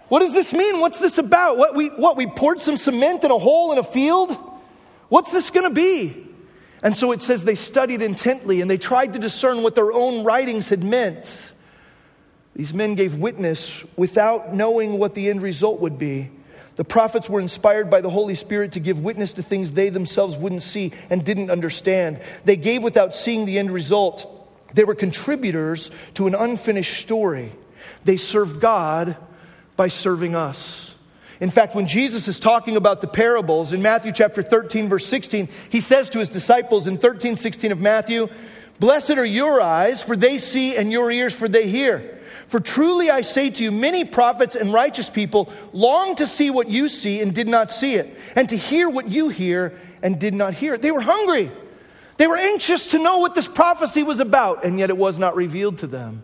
What 0.08 0.20
does 0.20 0.32
this 0.32 0.54
mean? 0.54 0.80
What's 0.80 0.98
this 0.98 1.18
about? 1.18 1.58
What 1.58 1.74
we, 1.74 1.88
what, 1.88 2.16
we 2.16 2.26
poured 2.26 2.60
some 2.60 2.78
cement 2.78 3.24
in 3.24 3.30
a 3.30 3.38
hole 3.38 3.72
in 3.72 3.78
a 3.78 3.82
field? 3.82 4.32
What's 5.10 5.32
this 5.32 5.50
going 5.50 5.68
to 5.68 5.74
be? 5.74 6.26
And 6.82 6.96
so 6.96 7.12
it 7.12 7.20
says 7.20 7.44
they 7.44 7.54
studied 7.54 8.00
intently 8.00 8.60
and 8.60 8.70
they 8.70 8.78
tried 8.78 9.12
to 9.14 9.18
discern 9.18 9.62
what 9.62 9.74
their 9.74 9.92
own 9.92 10.24
writings 10.24 10.68
had 10.70 10.84
meant. 10.84 11.52
These 12.58 12.74
men 12.74 12.96
gave 12.96 13.14
witness 13.14 13.84
without 13.96 14.52
knowing 14.52 14.98
what 14.98 15.14
the 15.14 15.30
end 15.30 15.42
result 15.42 15.78
would 15.78 15.96
be. 15.96 16.28
The 16.74 16.82
prophets 16.82 17.30
were 17.30 17.38
inspired 17.38 17.88
by 17.88 18.00
the 18.00 18.10
Holy 18.10 18.34
Spirit 18.34 18.72
to 18.72 18.80
give 18.80 18.98
witness 18.98 19.34
to 19.34 19.44
things 19.44 19.70
they 19.70 19.90
themselves 19.90 20.36
wouldn't 20.36 20.64
see 20.64 20.92
and 21.08 21.24
didn't 21.24 21.52
understand. 21.52 22.20
They 22.44 22.56
gave 22.56 22.82
without 22.82 23.14
seeing 23.14 23.44
the 23.44 23.60
end 23.60 23.70
result. 23.70 24.26
They 24.74 24.82
were 24.82 24.96
contributors 24.96 25.92
to 26.14 26.26
an 26.26 26.34
unfinished 26.34 27.00
story. 27.00 27.52
They 28.02 28.16
served 28.16 28.60
God 28.60 29.16
by 29.76 29.86
serving 29.86 30.34
us. 30.34 30.96
In 31.38 31.50
fact, 31.50 31.76
when 31.76 31.86
Jesus 31.86 32.26
is 32.26 32.40
talking 32.40 32.76
about 32.76 33.00
the 33.00 33.06
parables 33.06 33.72
in 33.72 33.82
Matthew 33.82 34.10
chapter 34.10 34.42
13, 34.42 34.88
verse 34.88 35.06
16, 35.06 35.48
he 35.70 35.78
says 35.78 36.08
to 36.08 36.18
his 36.18 36.28
disciples 36.28 36.88
in 36.88 36.98
13, 36.98 37.36
16 37.36 37.70
of 37.70 37.80
Matthew, 37.80 38.28
Blessed 38.80 39.10
are 39.10 39.24
your 39.24 39.60
eyes, 39.60 40.02
for 40.02 40.16
they 40.16 40.38
see, 40.38 40.76
and 40.76 40.90
your 40.90 41.08
ears, 41.12 41.32
for 41.32 41.46
they 41.48 41.68
hear. 41.68 42.17
For 42.48 42.60
truly 42.60 43.10
I 43.10 43.20
say 43.20 43.50
to 43.50 43.62
you, 43.62 43.70
many 43.70 44.04
prophets 44.04 44.56
and 44.56 44.72
righteous 44.72 45.08
people 45.08 45.52
long 45.72 46.16
to 46.16 46.26
see 46.26 46.50
what 46.50 46.68
you 46.68 46.88
see 46.88 47.20
and 47.20 47.34
did 47.34 47.46
not 47.46 47.72
see 47.72 47.94
it, 47.94 48.18
and 48.34 48.48
to 48.48 48.56
hear 48.56 48.88
what 48.88 49.08
you 49.08 49.28
hear 49.28 49.78
and 50.02 50.18
did 50.18 50.34
not 50.34 50.54
hear 50.54 50.74
it. 50.74 50.82
They 50.82 50.90
were 50.90 51.00
hungry. 51.00 51.52
They 52.16 52.26
were 52.26 52.36
anxious 52.36 52.90
to 52.92 52.98
know 52.98 53.18
what 53.18 53.34
this 53.34 53.46
prophecy 53.46 54.02
was 54.02 54.18
about, 54.18 54.64
and 54.64 54.78
yet 54.78 54.90
it 54.90 54.96
was 54.96 55.18
not 55.18 55.36
revealed 55.36 55.78
to 55.78 55.86
them. 55.86 56.22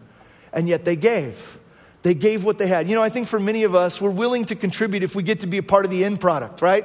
And 0.53 0.69
yet 0.69 0.85
they 0.85 0.97
gave. 0.97 1.59
They 2.03 2.15
gave 2.15 2.45
what 2.45 2.59
they 2.59 2.67
had. 2.67 2.89
You 2.89 2.97
know, 2.97 3.03
I 3.03 3.11
think 3.11 3.29
for 3.29 3.39
many 3.39 3.63
of 3.65 3.75
us, 3.75 4.01
we're 4.01 4.11
willing 4.11 4.45
to 4.47 4.57
contribute 4.57 5.03
if 5.03 5.15
we 5.15 5.23
get 5.23 5.41
to 5.41 5.47
be 5.47 5.59
a 5.59 5.63
part 5.63 5.85
of 5.85 5.91
the 5.91 6.05
end 6.05 6.21
product, 6.21 6.63
right? 6.63 6.85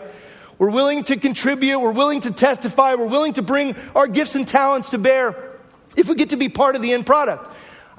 We're 0.58 0.70
willing 0.70 1.04
to 1.06 1.18
contribute, 1.18 1.80
we're 1.80 1.92
willing 1.92 2.22
to 2.22 2.32
testify, 2.32 2.96
we're 2.96 3.08
willing 3.08 3.34
to 3.34 3.42
bring 3.42 3.76
our 3.96 4.08
gifts 4.08 4.36
and 4.36 4.48
talents 4.48 4.90
to 4.90 4.98
bear 4.98 5.36
if 5.96 6.10
we 6.10 6.16
get 6.16 6.32
to 6.32 6.38
be 6.38 6.50
part 6.50 6.76
of 6.76 6.82
the 6.82 6.94
end 6.94 7.06
product. 7.06 7.50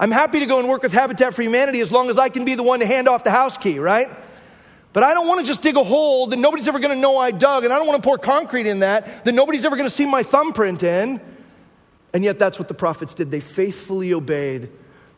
I'm 0.01 0.09
happy 0.09 0.39
to 0.39 0.47
go 0.47 0.57
and 0.57 0.67
work 0.67 0.81
with 0.81 0.93
Habitat 0.93 1.35
for 1.35 1.43
Humanity 1.43 1.79
as 1.79 1.91
long 1.91 2.09
as 2.09 2.17
I 2.17 2.29
can 2.29 2.43
be 2.43 2.55
the 2.55 2.63
one 2.63 2.79
to 2.79 2.87
hand 2.87 3.07
off 3.07 3.23
the 3.23 3.29
house 3.29 3.55
key, 3.55 3.77
right? 3.77 4.09
But 4.93 5.03
I 5.03 5.13
don't 5.13 5.27
want 5.27 5.41
to 5.41 5.45
just 5.45 5.61
dig 5.61 5.77
a 5.77 5.83
hole 5.83 6.25
that 6.25 6.37
nobody's 6.37 6.67
ever 6.67 6.79
going 6.79 6.95
to 6.95 6.99
know 6.99 7.19
I 7.19 7.29
dug, 7.29 7.65
and 7.65 7.71
I 7.71 7.77
don't 7.77 7.85
want 7.85 8.01
to 8.01 8.07
pour 8.07 8.17
concrete 8.17 8.65
in 8.65 8.79
that 8.79 9.25
that 9.25 9.33
nobody's 9.33 9.63
ever 9.63 9.75
going 9.75 9.87
to 9.87 9.95
see 9.95 10.07
my 10.07 10.23
thumbprint 10.23 10.81
in. 10.81 11.21
And 12.13 12.23
yet, 12.23 12.39
that's 12.39 12.57
what 12.57 12.67
the 12.67 12.73
prophets 12.73 13.13
did. 13.13 13.29
They 13.29 13.39
faithfully 13.39 14.11
obeyed 14.11 14.69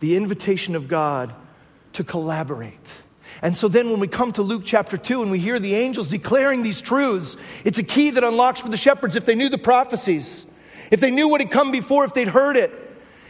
the 0.02 0.18
invitation 0.18 0.76
of 0.76 0.90
God 0.90 1.34
to 1.94 2.04
collaborate. 2.04 3.04
And 3.42 3.58
so 3.58 3.70
then, 3.70 3.90
when 3.90 4.02
we 4.02 4.10
come 4.10 4.34
to 4.34 4.42
Luke 4.42 4.64
chapter 4.66 4.98
2 4.98 5.22
and 5.22 5.32
we 5.32 5.40
hear 5.40 5.60
the 5.60 5.76
angels 5.76 6.10
declaring 6.10 6.62
these 6.62 6.82
truths, 6.82 7.38
it's 7.64 7.78
a 7.78 7.84
key 7.84 8.10
that 8.10 8.24
unlocks 8.26 8.60
for 8.60 8.68
the 8.68 8.76
shepherds 8.76 9.16
if 9.16 9.26
they 9.26 9.34
knew 9.34 9.48
the 9.48 9.58
prophecies, 9.58 10.46
if 10.92 11.00
they 11.00 11.10
knew 11.10 11.30
what 11.30 11.40
had 11.40 11.52
come 11.52 11.72
before, 11.72 12.04
if 12.04 12.14
they'd 12.14 12.28
heard 12.28 12.58
it. 12.58 12.83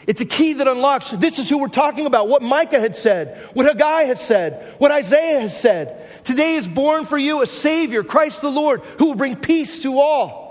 It's 0.05 0.21
a 0.21 0.25
key 0.25 0.53
that 0.53 0.67
unlocks 0.67 1.11
this 1.11 1.39
is 1.39 1.49
who 1.49 1.59
we're 1.59 1.67
talking 1.67 2.05
about, 2.05 2.27
what 2.27 2.41
Micah 2.41 2.79
had 2.79 2.95
said, 2.95 3.37
what 3.53 3.65
Haggai 3.65 4.03
has 4.03 4.21
said, 4.21 4.75
what 4.77 4.91
Isaiah 4.91 5.39
has 5.39 5.59
said. 5.59 6.23
Today 6.23 6.55
is 6.55 6.67
born 6.67 7.05
for 7.05 7.17
you 7.17 7.41
a 7.41 7.47
Savior, 7.47 8.03
Christ 8.03 8.41
the 8.41 8.49
Lord, 8.49 8.81
who 8.99 9.05
will 9.05 9.15
bring 9.15 9.35
peace 9.35 9.79
to 9.83 9.99
all. 9.99 10.43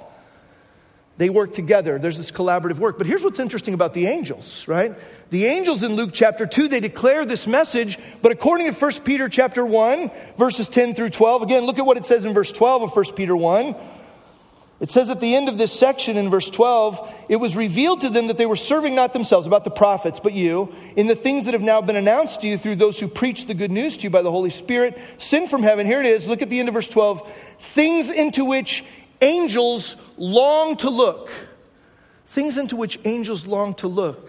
They 1.18 1.28
work 1.28 1.52
together. 1.52 1.98
There's 1.98 2.16
this 2.16 2.30
collaborative 2.30 2.78
work. 2.78 2.96
But 2.96 3.06
here's 3.06 3.22
what's 3.22 3.38
interesting 3.38 3.74
about 3.74 3.92
the 3.94 4.06
angels, 4.06 4.66
right? 4.66 4.94
The 5.30 5.44
angels 5.46 5.82
in 5.82 5.94
Luke 5.94 6.10
chapter 6.12 6.46
2, 6.46 6.68
they 6.68 6.80
declare 6.80 7.24
this 7.24 7.46
message, 7.46 7.98
but 8.22 8.32
according 8.32 8.72
to 8.72 8.72
1 8.72 8.92
Peter 9.02 9.28
chapter 9.28 9.64
1, 9.64 10.10
verses 10.38 10.68
10 10.68 10.94
through 10.94 11.10
12, 11.10 11.42
again, 11.42 11.64
look 11.64 11.78
at 11.78 11.86
what 11.86 11.98
it 11.98 12.06
says 12.06 12.24
in 12.24 12.32
verse 12.32 12.50
12 12.50 12.82
of 12.82 12.96
1 12.96 13.12
Peter 13.14 13.36
1. 13.36 13.74
It 14.82 14.90
says 14.90 15.10
at 15.10 15.20
the 15.20 15.36
end 15.36 15.48
of 15.48 15.58
this 15.58 15.72
section 15.72 16.16
in 16.16 16.28
verse 16.28 16.50
12, 16.50 17.14
it 17.28 17.36
was 17.36 17.56
revealed 17.56 18.00
to 18.00 18.10
them 18.10 18.26
that 18.26 18.36
they 18.36 18.46
were 18.46 18.56
serving 18.56 18.96
not 18.96 19.12
themselves, 19.12 19.46
about 19.46 19.62
the 19.62 19.70
prophets, 19.70 20.18
but 20.18 20.32
you, 20.32 20.74
in 20.96 21.06
the 21.06 21.14
things 21.14 21.44
that 21.44 21.54
have 21.54 21.62
now 21.62 21.80
been 21.80 21.94
announced 21.94 22.40
to 22.40 22.48
you 22.48 22.58
through 22.58 22.74
those 22.74 22.98
who 22.98 23.06
preach 23.06 23.46
the 23.46 23.54
good 23.54 23.70
news 23.70 23.96
to 23.98 24.02
you 24.02 24.10
by 24.10 24.22
the 24.22 24.30
Holy 24.32 24.50
Spirit, 24.50 24.98
sent 25.18 25.48
from 25.48 25.62
heaven. 25.62 25.86
Here 25.86 26.00
it 26.00 26.06
is. 26.06 26.26
Look 26.26 26.42
at 26.42 26.50
the 26.50 26.58
end 26.58 26.66
of 26.66 26.74
verse 26.74 26.88
12. 26.88 27.32
Things 27.60 28.10
into 28.10 28.44
which 28.44 28.84
angels 29.20 29.96
long 30.16 30.76
to 30.78 30.90
look. 30.90 31.30
Things 32.26 32.58
into 32.58 32.74
which 32.74 32.98
angels 33.04 33.46
long 33.46 33.74
to 33.74 33.86
look. 33.86 34.28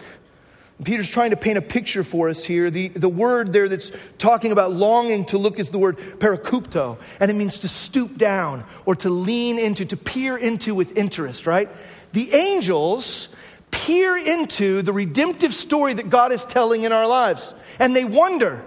Peter's 0.82 1.08
trying 1.08 1.30
to 1.30 1.36
paint 1.36 1.56
a 1.56 1.62
picture 1.62 2.02
for 2.02 2.28
us 2.28 2.44
here. 2.44 2.68
The, 2.68 2.88
the 2.88 3.08
word 3.08 3.52
there 3.52 3.68
that's 3.68 3.92
talking 4.18 4.50
about 4.50 4.72
longing 4.72 5.24
to 5.26 5.38
look 5.38 5.60
is 5.60 5.70
the 5.70 5.78
word 5.78 5.98
perikupto, 5.98 6.98
and 7.20 7.30
it 7.30 7.34
means 7.34 7.60
to 7.60 7.68
stoop 7.68 8.18
down 8.18 8.64
or 8.84 8.96
to 8.96 9.08
lean 9.08 9.58
into, 9.58 9.84
to 9.86 9.96
peer 9.96 10.36
into 10.36 10.74
with 10.74 10.96
interest, 10.96 11.46
right? 11.46 11.68
The 12.12 12.32
angels 12.34 13.28
peer 13.70 14.16
into 14.16 14.82
the 14.82 14.92
redemptive 14.92 15.54
story 15.54 15.94
that 15.94 16.10
God 16.10 16.32
is 16.32 16.44
telling 16.44 16.82
in 16.82 16.92
our 16.92 17.06
lives, 17.06 17.54
and 17.78 17.94
they 17.94 18.04
wonder. 18.04 18.64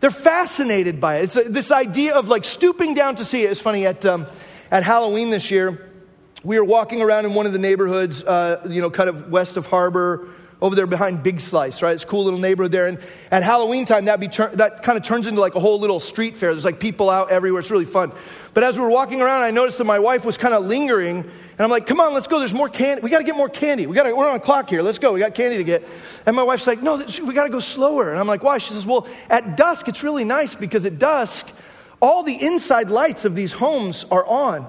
They're 0.00 0.10
fascinated 0.10 1.00
by 1.00 1.16
it. 1.16 1.36
It's 1.36 1.48
this 1.48 1.70
idea 1.70 2.14
of 2.14 2.28
like 2.28 2.44
stooping 2.44 2.94
down 2.94 3.16
to 3.16 3.24
see 3.24 3.44
it. 3.44 3.52
It's 3.52 3.60
funny, 3.60 3.86
at, 3.86 4.04
um, 4.04 4.26
at 4.72 4.82
Halloween 4.82 5.30
this 5.30 5.52
year, 5.52 5.88
we 6.42 6.58
were 6.58 6.64
walking 6.64 7.02
around 7.02 7.26
in 7.26 7.34
one 7.34 7.46
of 7.46 7.52
the 7.52 7.58
neighborhoods, 7.58 8.22
uh, 8.24 8.64
you 8.68 8.80
know, 8.80 8.90
kind 8.90 9.08
of 9.08 9.30
west 9.30 9.56
of 9.56 9.66
Harbor 9.66 10.28
over 10.60 10.74
there 10.74 10.86
behind 10.86 11.22
Big 11.22 11.40
Slice, 11.40 11.82
right? 11.82 11.94
It's 11.94 12.04
a 12.04 12.06
cool 12.06 12.24
little 12.24 12.40
neighborhood 12.40 12.72
there. 12.72 12.88
And 12.88 12.98
at 13.30 13.42
Halloween 13.42 13.84
time, 13.84 14.06
that, 14.06 14.18
be 14.18 14.28
tur- 14.28 14.50
that 14.54 14.82
kind 14.82 14.98
of 14.98 15.04
turns 15.04 15.26
into 15.26 15.40
like 15.40 15.54
a 15.54 15.60
whole 15.60 15.78
little 15.78 16.00
street 16.00 16.36
fair. 16.36 16.52
There's 16.52 16.64
like 16.64 16.80
people 16.80 17.10
out 17.10 17.30
everywhere. 17.30 17.60
It's 17.60 17.70
really 17.70 17.84
fun. 17.84 18.12
But 18.54 18.64
as 18.64 18.76
we 18.76 18.84
were 18.84 18.90
walking 18.90 19.20
around, 19.20 19.42
I 19.42 19.52
noticed 19.52 19.78
that 19.78 19.84
my 19.84 20.00
wife 20.00 20.24
was 20.24 20.36
kind 20.36 20.54
of 20.54 20.64
lingering. 20.66 21.18
And 21.18 21.60
I'm 21.60 21.70
like, 21.70 21.86
come 21.86 22.00
on, 22.00 22.12
let's 22.12 22.26
go. 22.26 22.40
There's 22.40 22.54
more 22.54 22.68
candy. 22.68 23.02
We 23.02 23.10
got 23.10 23.18
to 23.18 23.24
get 23.24 23.36
more 23.36 23.48
candy. 23.48 23.86
We 23.86 23.94
gotta, 23.94 24.14
we're 24.14 24.28
on 24.28 24.36
a 24.36 24.40
clock 24.40 24.68
here. 24.68 24.82
Let's 24.82 24.98
go. 24.98 25.12
We 25.12 25.20
got 25.20 25.34
candy 25.34 25.58
to 25.58 25.64
get. 25.64 25.86
And 26.26 26.34
my 26.34 26.42
wife's 26.42 26.66
like, 26.66 26.82
no, 26.82 26.96
we 26.96 27.34
got 27.34 27.44
to 27.44 27.50
go 27.50 27.60
slower. 27.60 28.10
And 28.10 28.18
I'm 28.18 28.26
like, 28.26 28.42
why? 28.42 28.58
She 28.58 28.72
says, 28.72 28.84
well, 28.84 29.06
at 29.30 29.56
dusk, 29.56 29.86
it's 29.86 30.02
really 30.02 30.24
nice 30.24 30.56
because 30.56 30.86
at 30.86 30.98
dusk, 30.98 31.46
all 32.00 32.24
the 32.24 32.34
inside 32.34 32.90
lights 32.90 33.24
of 33.24 33.34
these 33.36 33.52
homes 33.52 34.04
are 34.10 34.26
on. 34.26 34.68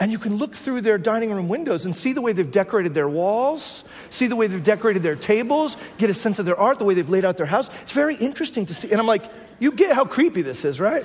And 0.00 0.10
you 0.10 0.18
can 0.18 0.36
look 0.36 0.54
through 0.54 0.80
their 0.80 0.96
dining 0.96 1.30
room 1.30 1.46
windows 1.46 1.84
and 1.84 1.94
see 1.94 2.14
the 2.14 2.22
way 2.22 2.32
they've 2.32 2.50
decorated 2.50 2.94
their 2.94 3.08
walls, 3.08 3.84
see 4.08 4.28
the 4.28 4.34
way 4.34 4.46
they've 4.46 4.62
decorated 4.62 5.02
their 5.02 5.14
tables, 5.14 5.76
get 5.98 6.08
a 6.08 6.14
sense 6.14 6.38
of 6.38 6.46
their 6.46 6.58
art, 6.58 6.78
the 6.78 6.86
way 6.86 6.94
they've 6.94 7.10
laid 7.10 7.26
out 7.26 7.36
their 7.36 7.44
house. 7.44 7.68
It's 7.82 7.92
very 7.92 8.16
interesting 8.16 8.64
to 8.66 8.74
see. 8.74 8.90
And 8.90 8.98
I'm 8.98 9.06
like, 9.06 9.30
you 9.58 9.72
get 9.72 9.94
how 9.94 10.06
creepy 10.06 10.40
this 10.40 10.64
is, 10.64 10.80
right? 10.80 11.04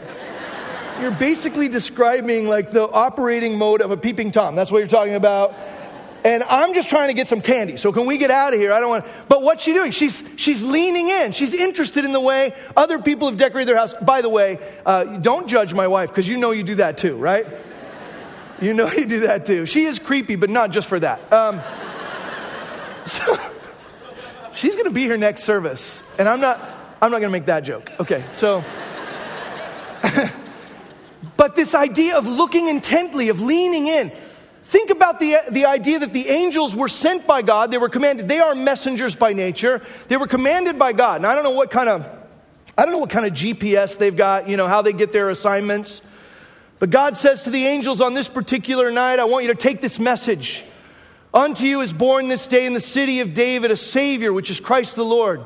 You're 1.01 1.11
basically 1.11 1.67
describing 1.67 2.47
like 2.47 2.71
the 2.71 2.89
operating 2.89 3.57
mode 3.57 3.81
of 3.81 3.91
a 3.91 3.97
peeping 3.97 4.31
Tom. 4.31 4.55
That's 4.55 4.71
what 4.71 4.77
you're 4.77 4.87
talking 4.87 5.15
about. 5.15 5.53
And 6.23 6.41
I'm 6.43 6.73
just 6.73 6.89
trying 6.89 7.09
to 7.09 7.13
get 7.13 7.27
some 7.27 7.41
candy. 7.41 7.75
So 7.75 7.91
can 7.91 8.05
we 8.05 8.17
get 8.17 8.31
out 8.31 8.53
of 8.53 8.59
here? 8.59 8.71
I 8.71 8.79
don't 8.79 8.89
want. 8.89 9.05
But 9.27 9.43
what's 9.43 9.63
she 9.63 9.73
doing? 9.73 9.91
She's 9.91 10.23
she's 10.37 10.63
leaning 10.63 11.09
in. 11.09 11.33
She's 11.33 11.53
interested 11.53 12.05
in 12.05 12.13
the 12.13 12.21
way 12.21 12.55
other 12.77 12.97
people 12.97 13.27
have 13.27 13.37
decorated 13.37 13.67
their 13.67 13.77
house. 13.77 13.93
By 14.01 14.21
the 14.21 14.29
way, 14.29 14.57
uh, 14.85 15.03
don't 15.17 15.47
judge 15.47 15.73
my 15.73 15.87
wife 15.87 16.09
because 16.09 16.27
you 16.27 16.37
know 16.37 16.51
you 16.51 16.63
do 16.63 16.75
that 16.75 16.97
too, 16.97 17.17
right? 17.17 17.45
You 18.61 18.73
know 18.73 18.91
you 18.91 19.05
do 19.05 19.21
that 19.21 19.45
too. 19.45 19.65
She 19.65 19.85
is 19.85 19.99
creepy, 19.99 20.35
but 20.35 20.49
not 20.49 20.71
just 20.71 20.87
for 20.87 20.99
that. 20.99 21.31
Um, 21.31 21.61
so, 23.05 23.37
she's 24.53 24.75
to 24.85 24.91
be 24.91 25.01
here 25.01 25.17
next 25.17 25.43
service, 25.43 26.03
and 26.17 26.27
I'm 26.27 26.39
not. 26.39 26.59
I'm 27.01 27.11
not 27.11 27.19
to 27.19 27.29
make 27.29 27.45
that 27.45 27.61
joke. 27.61 27.91
Okay, 27.99 28.25
so. 28.33 28.63
but 31.37 31.55
this 31.55 31.75
idea 31.75 32.17
of 32.17 32.25
looking 32.27 32.67
intently, 32.67 33.29
of 33.29 33.41
leaning 33.41 33.87
in. 33.87 34.11
Think 34.63 34.89
about 34.89 35.19
the, 35.19 35.37
the 35.51 35.65
idea 35.65 35.99
that 35.99 36.11
the 36.11 36.27
angels 36.27 36.75
were 36.75 36.87
sent 36.87 37.27
by 37.27 37.43
God. 37.43 37.69
They 37.69 37.77
were 37.77 37.89
commanded. 37.89 38.27
They 38.27 38.39
are 38.39 38.55
messengers 38.55 39.13
by 39.15 39.33
nature. 39.33 39.81
They 40.07 40.17
were 40.17 40.25
commanded 40.25 40.79
by 40.79 40.93
God. 40.93 41.17
And 41.17 41.27
I 41.27 41.35
don't 41.35 41.43
know 41.43 41.51
what 41.51 41.69
kind 41.69 41.87
of, 41.87 42.09
I 42.75 42.83
don't 42.83 42.91
know 42.91 42.97
what 42.97 43.11
kind 43.11 43.27
of 43.27 43.33
GPS 43.33 43.97
they've 43.97 44.15
got, 44.15 44.49
you 44.49 44.57
know, 44.57 44.67
how 44.67 44.81
they 44.81 44.93
get 44.93 45.13
their 45.13 45.29
assignments. 45.29 46.01
But 46.85 46.91
God 46.91 47.17
says 47.17 47.41
to 47.41 47.49
the 47.49 47.65
angels 47.65 47.99
on 47.99 48.13
this 48.13 48.27
particular 48.27 48.91
night, 48.91 49.17
I 49.17 49.23
want 49.23 49.43
you 49.43 49.51
to 49.51 49.57
take 49.57 49.81
this 49.81 49.97
message. 49.97 50.63
Unto 51.33 51.65
you 51.65 51.81
is 51.81 51.91
born 51.91 52.27
this 52.27 52.45
day 52.45 52.67
in 52.67 52.73
the 52.73 52.79
city 52.79 53.21
of 53.21 53.33
David 53.33 53.71
a 53.71 53.75
Savior, 53.75 54.31
which 54.31 54.51
is 54.51 54.59
Christ 54.59 54.95
the 54.95 55.03
Lord. 55.03 55.43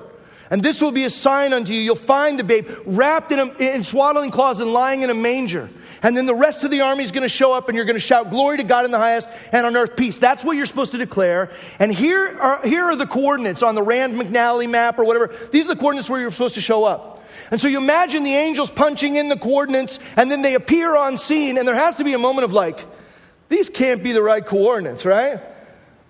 And 0.50 0.62
this 0.62 0.82
will 0.82 0.92
be 0.92 1.06
a 1.06 1.10
sign 1.10 1.54
unto 1.54 1.72
you. 1.72 1.80
You'll 1.80 1.96
find 1.96 2.38
the 2.38 2.44
babe 2.44 2.70
wrapped 2.86 3.32
in, 3.32 3.40
a, 3.40 3.46
in 3.54 3.86
swaddling 3.86 4.32
cloths 4.32 4.60
and 4.60 4.74
lying 4.74 5.02
in 5.02 5.10
a 5.10 5.14
manger. 5.14 5.70
And 6.04 6.18
then 6.18 6.26
the 6.26 6.36
rest 6.36 6.66
of 6.66 6.72
the 6.72 6.82
army 6.82 7.06
is 7.06 7.12
going 7.12 7.24
to 7.24 7.30
show 7.30 7.54
up 7.54 7.70
and 7.70 7.76
you're 7.78 7.86
going 7.86 7.96
to 7.96 8.02
shout, 8.02 8.30
Glory 8.30 8.58
to 8.58 8.64
God 8.64 8.84
in 8.84 8.92
the 8.92 8.98
highest 8.98 9.30
and 9.54 9.66
on 9.66 9.78
earth 9.78 9.96
peace. 9.96 10.18
That's 10.18 10.44
what 10.44 10.58
you're 10.58 10.66
supposed 10.66 10.92
to 10.92 10.98
declare. 10.98 11.52
And 11.80 11.90
here 11.90 12.38
are, 12.38 12.62
here 12.68 12.84
are 12.84 12.98
the 12.98 13.08
coordinates 13.08 13.64
on 13.64 13.76
the 13.76 13.82
Rand 13.82 14.18
McNally 14.18 14.70
map 14.70 15.00
or 15.00 15.06
whatever. 15.06 15.34
These 15.52 15.68
are 15.68 15.74
the 15.74 15.80
coordinates 15.80 16.10
where 16.10 16.20
you're 16.20 16.32
supposed 16.32 16.56
to 16.56 16.62
show 16.62 16.84
up. 16.84 17.19
And 17.52 17.60
so 17.60 17.68
you 17.68 17.78
imagine 17.78 18.24
the 18.24 18.36
angels 18.36 18.70
punching 18.70 19.16
in 19.16 19.30
the 19.30 19.38
coordinates 19.38 20.00
and 20.16 20.30
then 20.30 20.42
they 20.42 20.56
appear 20.56 20.96
on 20.96 21.18
scene 21.18 21.58
and 21.58 21.68
there 21.68 21.76
has 21.76 21.98
to 21.98 22.04
be 22.04 22.14
a 22.14 22.18
moment 22.20 22.46
of 22.46 22.54
like, 22.54 22.86
these 23.50 23.70
can't 23.70 24.04
be 24.04 24.12
the 24.12 24.22
right 24.22 24.46
coordinates, 24.46 25.06
right? 25.06 25.42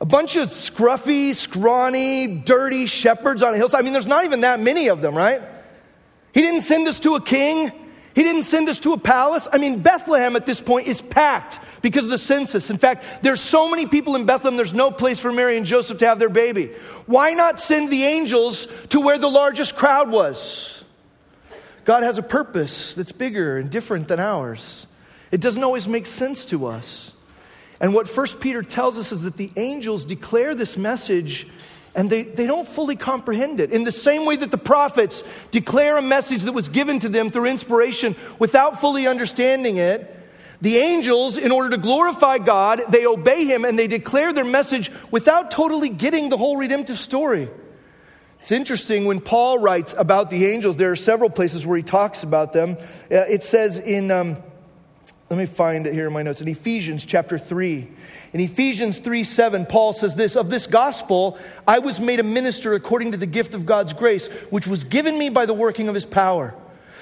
A 0.01 0.05
bunch 0.05 0.35
of 0.35 0.49
scruffy, 0.49 1.33
scrawny, 1.33 2.27
dirty 2.27 2.85
shepherds 2.85 3.43
on 3.43 3.53
a 3.53 3.57
hillside. 3.57 3.79
I 3.79 3.83
mean, 3.83 3.93
there's 3.93 4.07
not 4.07 4.25
even 4.25 4.41
that 4.41 4.59
many 4.59 4.89
of 4.89 5.01
them, 5.01 5.15
right? 5.15 5.41
He 6.33 6.41
didn't 6.41 6.61
send 6.61 6.87
us 6.87 6.99
to 6.99 7.15
a 7.15 7.21
king. 7.21 7.71
He 8.13 8.23
didn't 8.23 8.43
send 8.43 8.67
us 8.67 8.79
to 8.81 8.93
a 8.93 8.97
palace. 8.97 9.47
I 9.51 9.57
mean, 9.57 9.81
Bethlehem 9.81 10.35
at 10.35 10.45
this 10.45 10.59
point 10.59 10.87
is 10.87 11.01
packed 11.01 11.59
because 11.81 12.03
of 12.03 12.11
the 12.11 12.17
census. 12.17 12.69
In 12.69 12.77
fact, 12.77 13.05
there's 13.21 13.39
so 13.39 13.69
many 13.69 13.85
people 13.85 14.15
in 14.15 14.25
Bethlehem, 14.25 14.57
there's 14.57 14.73
no 14.73 14.91
place 14.91 15.19
for 15.19 15.31
Mary 15.31 15.57
and 15.57 15.65
Joseph 15.65 15.99
to 15.99 16.07
have 16.07 16.19
their 16.19 16.29
baby. 16.29 16.71
Why 17.05 17.33
not 17.33 17.59
send 17.59 17.89
the 17.89 18.03
angels 18.03 18.67
to 18.89 18.99
where 18.99 19.17
the 19.17 19.29
largest 19.29 19.75
crowd 19.77 20.09
was? 20.09 20.78
God 21.89 22.03
has 22.03 22.19
a 22.19 22.21
purpose 22.21 22.93
that's 22.93 23.11
bigger 23.11 23.57
and 23.57 23.67
different 23.67 24.09
than 24.09 24.19
ours. 24.19 24.85
It 25.31 25.41
doesn't 25.41 25.63
always 25.63 25.87
make 25.87 26.05
sense 26.05 26.45
to 26.45 26.67
us. 26.67 27.13
And 27.79 27.95
what 27.95 28.07
First 28.07 28.39
Peter 28.39 28.61
tells 28.61 28.99
us 28.99 29.11
is 29.11 29.23
that 29.23 29.37
the 29.37 29.49
angels 29.57 30.05
declare 30.05 30.53
this 30.53 30.77
message 30.77 31.47
and 31.95 32.07
they, 32.07 32.21
they 32.21 32.45
don't 32.45 32.67
fully 32.67 32.95
comprehend 32.95 33.59
it. 33.59 33.71
In 33.71 33.85
the 33.85 33.91
same 33.91 34.27
way 34.27 34.35
that 34.35 34.51
the 34.51 34.57
prophets 34.59 35.23
declare 35.49 35.97
a 35.97 36.01
message 36.03 36.43
that 36.43 36.51
was 36.51 36.69
given 36.69 36.99
to 36.99 37.09
them 37.09 37.31
through 37.31 37.47
inspiration 37.47 38.15
without 38.37 38.79
fully 38.79 39.07
understanding 39.07 39.77
it, 39.77 40.15
the 40.61 40.77
angels, 40.77 41.39
in 41.39 41.51
order 41.51 41.71
to 41.71 41.77
glorify 41.77 42.37
God, 42.37 42.83
they 42.89 43.07
obey 43.07 43.45
Him 43.45 43.65
and 43.65 43.79
they 43.79 43.87
declare 43.87 44.31
their 44.31 44.45
message 44.45 44.91
without 45.09 45.49
totally 45.49 45.89
getting 45.89 46.29
the 46.29 46.37
whole 46.37 46.55
redemptive 46.55 46.99
story. 46.99 47.49
It's 48.39 48.51
interesting 48.51 49.05
when 49.05 49.19
Paul 49.19 49.59
writes 49.59 49.93
about 49.97 50.29
the 50.29 50.45
angels, 50.45 50.77
there 50.77 50.91
are 50.91 50.95
several 50.95 51.29
places 51.29 51.65
where 51.65 51.77
he 51.77 51.83
talks 51.83 52.23
about 52.23 52.53
them. 52.53 52.77
Uh, 53.11 53.25
it 53.27 53.43
says 53.43 53.79
in. 53.79 54.11
Um, 54.11 54.37
let 55.29 55.37
me 55.37 55.45
find 55.45 55.85
it 55.85 55.93
here 55.93 56.07
in 56.07 56.13
my 56.13 56.23
notes. 56.23 56.41
In 56.41 56.47
Ephesians 56.47 57.05
chapter 57.05 57.37
3. 57.37 57.87
In 58.33 58.39
Ephesians 58.39 58.97
3 58.97 59.23
7, 59.23 59.65
Paul 59.67 59.93
says 59.93 60.15
this 60.15 60.35
Of 60.35 60.49
this 60.49 60.65
gospel, 60.65 61.37
I 61.67 61.79
was 61.79 61.99
made 61.99 62.19
a 62.19 62.23
minister 62.23 62.73
according 62.73 63.11
to 63.11 63.17
the 63.17 63.27
gift 63.27 63.53
of 63.53 63.65
God's 63.65 63.93
grace, 63.93 64.27
which 64.49 64.65
was 64.65 64.83
given 64.83 65.17
me 65.19 65.29
by 65.29 65.45
the 65.45 65.53
working 65.53 65.87
of 65.87 65.93
his 65.93 66.05
power. 66.05 66.55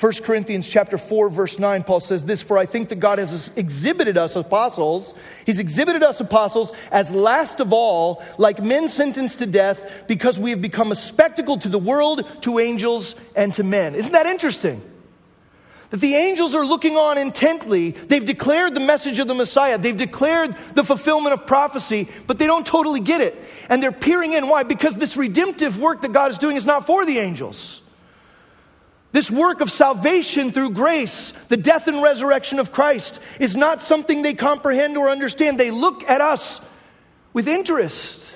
1 0.00 0.12
Corinthians 0.22 0.66
chapter 0.66 0.96
4 0.96 1.28
verse 1.28 1.58
9 1.58 1.82
Paul 1.82 2.00
says 2.00 2.24
this 2.24 2.42
for 2.42 2.56
I 2.56 2.64
think 2.64 2.88
that 2.88 3.00
God 3.00 3.18
has 3.18 3.50
exhibited 3.54 4.16
us 4.16 4.34
apostles 4.34 5.12
he's 5.44 5.58
exhibited 5.58 6.02
us 6.02 6.20
apostles 6.20 6.72
as 6.90 7.12
last 7.12 7.60
of 7.60 7.74
all 7.74 8.22
like 8.38 8.64
men 8.64 8.88
sentenced 8.88 9.40
to 9.40 9.46
death 9.46 10.04
because 10.08 10.40
we 10.40 10.50
have 10.50 10.62
become 10.62 10.90
a 10.90 10.94
spectacle 10.94 11.58
to 11.58 11.68
the 11.68 11.78
world 11.78 12.26
to 12.42 12.58
angels 12.58 13.14
and 13.36 13.52
to 13.54 13.62
men. 13.62 13.94
Isn't 13.94 14.12
that 14.12 14.26
interesting? 14.26 14.82
That 15.90 16.00
the 16.00 16.14
angels 16.14 16.54
are 16.54 16.64
looking 16.64 16.96
on 16.96 17.18
intently. 17.18 17.90
They've 17.90 18.24
declared 18.24 18.74
the 18.74 18.80
message 18.80 19.18
of 19.18 19.26
the 19.26 19.34
Messiah. 19.34 19.76
They've 19.76 19.96
declared 19.96 20.56
the 20.74 20.84
fulfillment 20.84 21.34
of 21.34 21.46
prophecy 21.46 22.08
but 22.26 22.38
they 22.38 22.46
don't 22.46 22.66
totally 22.66 23.00
get 23.00 23.20
it. 23.20 23.36
And 23.68 23.82
they're 23.82 23.92
peering 23.92 24.32
in. 24.32 24.48
Why? 24.48 24.62
Because 24.62 24.96
this 24.96 25.16
redemptive 25.16 25.78
work 25.78 26.02
that 26.02 26.12
God 26.12 26.30
is 26.30 26.38
doing 26.38 26.56
is 26.56 26.64
not 26.64 26.86
for 26.86 27.04
the 27.04 27.18
angels 27.18 27.82
this 29.12 29.30
work 29.30 29.60
of 29.60 29.70
salvation 29.70 30.52
through 30.52 30.70
grace, 30.70 31.32
the 31.48 31.56
death 31.56 31.88
and 31.88 32.02
resurrection 32.02 32.58
of 32.58 32.72
Christ, 32.72 33.20
is 33.38 33.56
not 33.56 33.80
something 33.80 34.22
they 34.22 34.34
comprehend 34.34 34.96
or 34.96 35.08
understand. 35.08 35.58
They 35.58 35.70
look 35.70 36.08
at 36.08 36.20
us 36.20 36.60
with 37.32 37.48
interest. 37.48 38.28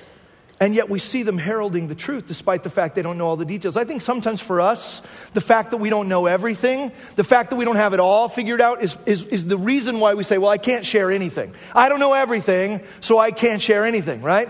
And 0.57 0.73
yet 0.73 0.89
we 0.89 0.99
see 0.99 1.23
them 1.23 1.37
heralding 1.37 1.89
the 1.89 1.95
truth 1.95 2.27
despite 2.27 2.63
the 2.63 2.69
fact 2.69 2.95
they 2.95 3.01
don't 3.01 3.17
know 3.17 3.27
all 3.27 3.35
the 3.35 3.45
details. 3.45 3.75
I 3.75 3.83
think 3.83 4.01
sometimes 4.01 4.39
for 4.39 4.61
us, 4.61 5.01
the 5.33 5.41
fact 5.41 5.71
that 5.71 5.77
we 5.77 5.89
don't 5.89 6.07
know 6.07 6.27
everything, 6.27 6.93
the 7.17 7.25
fact 7.25 7.49
that 7.49 7.57
we 7.57 7.65
don't 7.65 7.75
have 7.75 7.93
it 7.93 7.99
all 7.99 8.29
figured 8.29 8.61
out, 8.61 8.81
is, 8.81 8.97
is, 9.05 9.25
is 9.25 9.45
the 9.45 9.57
reason 9.57 9.99
why 9.99 10.13
we 10.13 10.23
say, 10.23 10.37
well, 10.37 10.49
I 10.49 10.57
can't 10.57 10.85
share 10.85 11.11
anything. 11.11 11.53
I 11.73 11.89
don't 11.89 11.99
know 11.99 12.13
everything, 12.13 12.81
so 13.01 13.17
I 13.17 13.31
can't 13.31 13.61
share 13.61 13.85
anything, 13.85 14.21
right? 14.21 14.47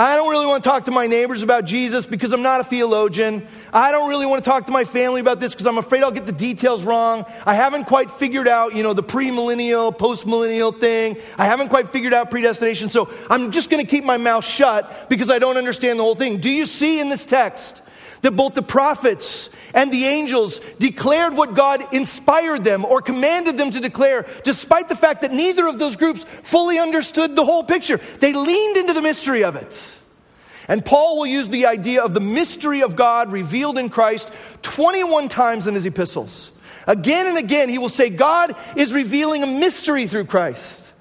I 0.00 0.16
don't 0.16 0.30
really 0.30 0.46
want 0.46 0.64
to 0.64 0.70
talk 0.70 0.86
to 0.86 0.90
my 0.90 1.06
neighbors 1.06 1.42
about 1.42 1.66
Jesus 1.66 2.06
because 2.06 2.32
I'm 2.32 2.40
not 2.40 2.62
a 2.62 2.64
theologian. 2.64 3.46
I 3.70 3.90
don't 3.90 4.08
really 4.08 4.24
want 4.24 4.42
to 4.42 4.50
talk 4.50 4.64
to 4.64 4.72
my 4.72 4.84
family 4.84 5.20
about 5.20 5.40
this 5.40 5.52
because 5.52 5.66
I'm 5.66 5.76
afraid 5.76 6.02
I'll 6.02 6.10
get 6.10 6.24
the 6.24 6.32
details 6.32 6.84
wrong. 6.84 7.26
I 7.44 7.52
haven't 7.52 7.84
quite 7.84 8.10
figured 8.10 8.48
out, 8.48 8.74
you 8.74 8.82
know, 8.82 8.94
the 8.94 9.02
premillennial, 9.02 9.94
postmillennial 9.94 10.80
thing. 10.80 11.18
I 11.36 11.44
haven't 11.44 11.68
quite 11.68 11.90
figured 11.90 12.14
out 12.14 12.30
predestination. 12.30 12.88
So 12.88 13.12
I'm 13.28 13.50
just 13.50 13.68
going 13.68 13.84
to 13.84 13.90
keep 13.90 14.02
my 14.02 14.16
mouth 14.16 14.42
shut 14.42 15.10
because 15.10 15.28
I 15.28 15.38
don't 15.38 15.58
understand 15.58 15.98
the 15.98 16.02
whole 16.02 16.14
thing. 16.14 16.38
Do 16.38 16.48
you 16.48 16.64
see 16.64 16.98
in 16.98 17.10
this 17.10 17.26
text 17.26 17.82
that 18.22 18.32
both 18.32 18.54
the 18.54 18.62
prophets 18.62 19.48
and 19.74 19.92
the 19.92 20.04
angels 20.04 20.60
declared 20.78 21.34
what 21.34 21.54
God 21.54 21.94
inspired 21.94 22.64
them 22.64 22.84
or 22.84 23.00
commanded 23.00 23.56
them 23.56 23.70
to 23.70 23.80
declare, 23.80 24.26
despite 24.44 24.88
the 24.88 24.96
fact 24.96 25.22
that 25.22 25.32
neither 25.32 25.66
of 25.66 25.78
those 25.78 25.96
groups 25.96 26.24
fully 26.42 26.78
understood 26.78 27.36
the 27.36 27.44
whole 27.44 27.64
picture. 27.64 28.00
They 28.18 28.32
leaned 28.32 28.76
into 28.76 28.92
the 28.92 29.02
mystery 29.02 29.44
of 29.44 29.56
it. 29.56 29.80
And 30.68 30.84
Paul 30.84 31.18
will 31.18 31.26
use 31.26 31.48
the 31.48 31.66
idea 31.66 32.02
of 32.02 32.14
the 32.14 32.20
mystery 32.20 32.82
of 32.82 32.94
God 32.94 33.32
revealed 33.32 33.78
in 33.78 33.88
Christ 33.88 34.30
21 34.62 35.28
times 35.28 35.66
in 35.66 35.74
his 35.74 35.86
epistles. 35.86 36.52
Again 36.86 37.26
and 37.26 37.36
again, 37.36 37.68
he 37.68 37.78
will 37.78 37.88
say, 37.88 38.08
God 38.10 38.54
is 38.76 38.92
revealing 38.92 39.42
a 39.42 39.46
mystery 39.46 40.06
through 40.06 40.26
Christ. 40.26 40.92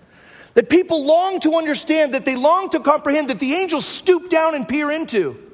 That 0.55 0.69
people 0.69 1.05
long 1.05 1.39
to 1.41 1.55
understand, 1.55 2.13
that 2.15 2.25
they 2.25 2.35
long 2.35 2.69
to 2.71 2.79
comprehend, 2.79 3.29
that 3.29 3.39
the 3.39 3.53
angels 3.53 3.85
stoop 3.85 4.29
down 4.29 4.55
and 4.55 4.67
peer 4.67 4.91
into. 4.91 5.48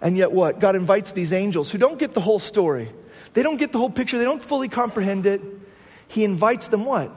And 0.00 0.16
yet, 0.16 0.32
what? 0.32 0.60
God 0.60 0.76
invites 0.76 1.12
these 1.12 1.32
angels 1.32 1.70
who 1.70 1.78
don't 1.78 1.98
get 1.98 2.14
the 2.14 2.20
whole 2.20 2.38
story, 2.38 2.90
they 3.34 3.42
don't 3.42 3.56
get 3.56 3.72
the 3.72 3.78
whole 3.78 3.90
picture, 3.90 4.18
they 4.18 4.24
don't 4.24 4.42
fully 4.42 4.68
comprehend 4.68 5.26
it. 5.26 5.40
He 6.08 6.24
invites 6.24 6.68
them 6.68 6.84
what? 6.84 7.10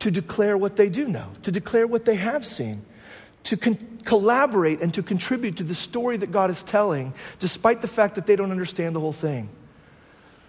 To 0.00 0.10
declare 0.10 0.56
what 0.56 0.76
they 0.76 0.88
do 0.88 1.06
know, 1.06 1.26
to 1.42 1.50
declare 1.50 1.86
what 1.86 2.04
they 2.04 2.14
have 2.14 2.46
seen, 2.46 2.82
to 3.44 3.56
con- 3.56 4.00
collaborate 4.04 4.80
and 4.80 4.94
to 4.94 5.02
contribute 5.02 5.56
to 5.56 5.64
the 5.64 5.74
story 5.74 6.16
that 6.18 6.30
God 6.30 6.50
is 6.50 6.62
telling, 6.62 7.12
despite 7.40 7.80
the 7.80 7.88
fact 7.88 8.14
that 8.14 8.26
they 8.26 8.36
don't 8.36 8.52
understand 8.52 8.94
the 8.94 9.00
whole 9.00 9.12
thing. 9.12 9.48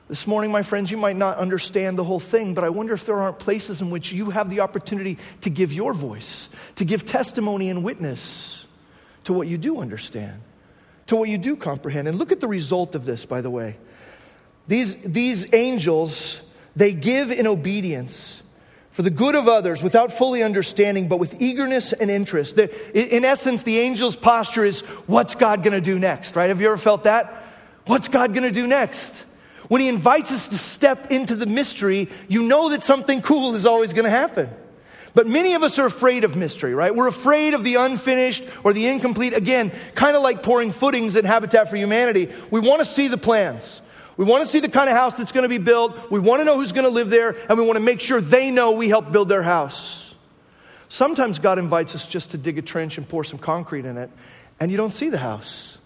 This 0.08 0.26
morning, 0.26 0.52
my 0.52 0.64
friends, 0.64 0.90
you 0.90 0.98
might 0.98 1.16
not 1.16 1.38
understand 1.38 1.98
the 1.98 2.04
whole 2.04 2.20
thing, 2.20 2.54
but 2.54 2.64
I 2.64 2.70
wonder 2.70 2.94
if 2.94 3.06
there 3.06 3.20
aren't 3.20 3.40
places 3.40 3.82
in 3.82 3.92
which 3.92 4.12
you 4.12 4.32
have 4.32 4.50
the 4.50 4.62
opportunity 4.62 5.18
to 5.42 5.50
give 5.50 5.72
your 5.72 5.94
voice, 5.94 6.50
to 6.76 6.86
give 6.86 7.06
testimony 7.06 7.70
and 7.70 7.84
witness 7.84 8.66
to 9.26 9.34
what 9.34 9.48
you 9.48 9.58
do 9.58 9.80
understand 9.82 10.42
to 11.10 11.16
what 11.16 11.28
you 11.28 11.38
do 11.38 11.56
comprehend. 11.56 12.08
And 12.08 12.18
look 12.18 12.32
at 12.32 12.40
the 12.40 12.48
result 12.48 12.94
of 12.96 13.06
this, 13.06 13.26
by 13.26 13.42
the 13.42 13.50
way. 13.50 13.78
These, 14.68 14.96
these 14.96 15.52
angels, 15.54 16.42
they 16.76 16.94
give 16.94 17.32
in 17.32 17.48
obedience 17.48 18.44
for 18.92 19.02
the 19.02 19.10
good 19.10 19.34
of 19.34 19.48
others 19.48 19.82
without 19.82 20.12
fully 20.12 20.44
understanding, 20.44 21.08
but 21.08 21.18
with 21.18 21.42
eagerness 21.42 21.94
and 21.94 22.12
interest. 22.12 22.60
in 22.60 23.26
essence, 23.26 23.64
the 23.64 23.82
angel's 23.82 24.16
posture 24.16 24.64
is 24.64 24.82
what's 25.08 25.34
God 25.34 25.64
going 25.64 25.74
to 25.74 25.82
do 25.82 25.98
next, 25.98 26.36
right? 26.36 26.50
Have 26.50 26.62
you 26.62 26.68
ever 26.68 26.78
felt 26.78 27.06
that? 27.06 27.44
What's 27.88 28.08
God 28.08 28.34
going 28.34 28.44
to 28.44 28.52
do 28.52 28.68
next? 28.68 29.26
When 29.68 29.82
he 29.82 29.88
invites 29.88 30.32
us 30.32 30.50
to 30.50 30.58
step 30.58 31.12
into 31.12 31.36
the 31.36 31.48
mystery, 31.48 32.10
you 32.28 32.44
know 32.44 32.70
that 32.70 32.84
something 32.84 33.24
cool 33.24 33.56
is 33.56 33.66
always 33.66 33.94
going 33.94 34.06
to 34.06 34.12
happen. 34.12 34.50
But 35.14 35.28
many 35.28 35.54
of 35.54 35.64
us 35.64 35.80
are 35.80 35.86
afraid 35.86 36.24
of 36.24 36.36
mystery, 36.36 36.74
right? 36.74 36.96
We're 36.96 37.08
afraid 37.08 37.54
of 37.54 37.64
the 37.64 37.76
unfinished 37.76 38.44
or 38.64 38.74
the 38.74 38.88
incomplete. 38.88 39.34
Again, 39.34 39.72
kind 39.96 40.16
of 40.16 40.22
like 40.22 40.44
pouring 40.44 40.72
footings 40.72 41.16
in 41.16 41.26
Habitat 41.26 41.70
for 41.70 41.78
Humanity. 41.78 42.32
We 42.52 42.60
want 42.60 42.80
to 42.80 42.86
see 42.86 43.08
the 43.08 43.18
plans. 43.18 43.82
We 44.18 44.26
want 44.26 44.44
to 44.44 44.52
see 44.52 44.60
the 44.60 44.70
kind 44.70 44.90
of 44.90 44.96
house 44.96 45.16
that's 45.16 45.32
going 45.32 45.44
to 45.44 45.50
be 45.50 45.58
built. 45.58 46.12
We 46.12 46.20
want 46.20 46.42
to 46.42 46.46
know 46.46 46.58
who's 46.58 46.74
going 46.74 46.86
to 46.86 46.92
live 46.92 47.10
there, 47.10 47.36
and 47.48 47.58
we 47.58 47.66
want 47.66 47.78
to 47.78 47.84
make 47.84 48.02
sure 48.02 48.22
they 48.22 48.52
know 48.52 48.72
we 48.72 48.90
helped 48.90 49.12
build 49.12 49.30
their 49.30 49.44
house. 49.44 50.14
Sometimes 50.90 51.40
God 51.40 51.60
invites 51.60 51.96
us 51.96 52.06
just 52.06 52.32
to 52.32 52.38
dig 52.38 52.58
a 52.58 52.62
trench 52.62 52.98
and 52.98 53.08
pour 53.08 53.24
some 53.24 53.40
concrete 53.40 53.86
in 53.86 53.98
it 53.98 54.10
and 54.60 54.72
you 54.72 54.78
don't 54.78 54.92
see 54.92 55.10
the 55.10 55.18
house. 55.18 55.78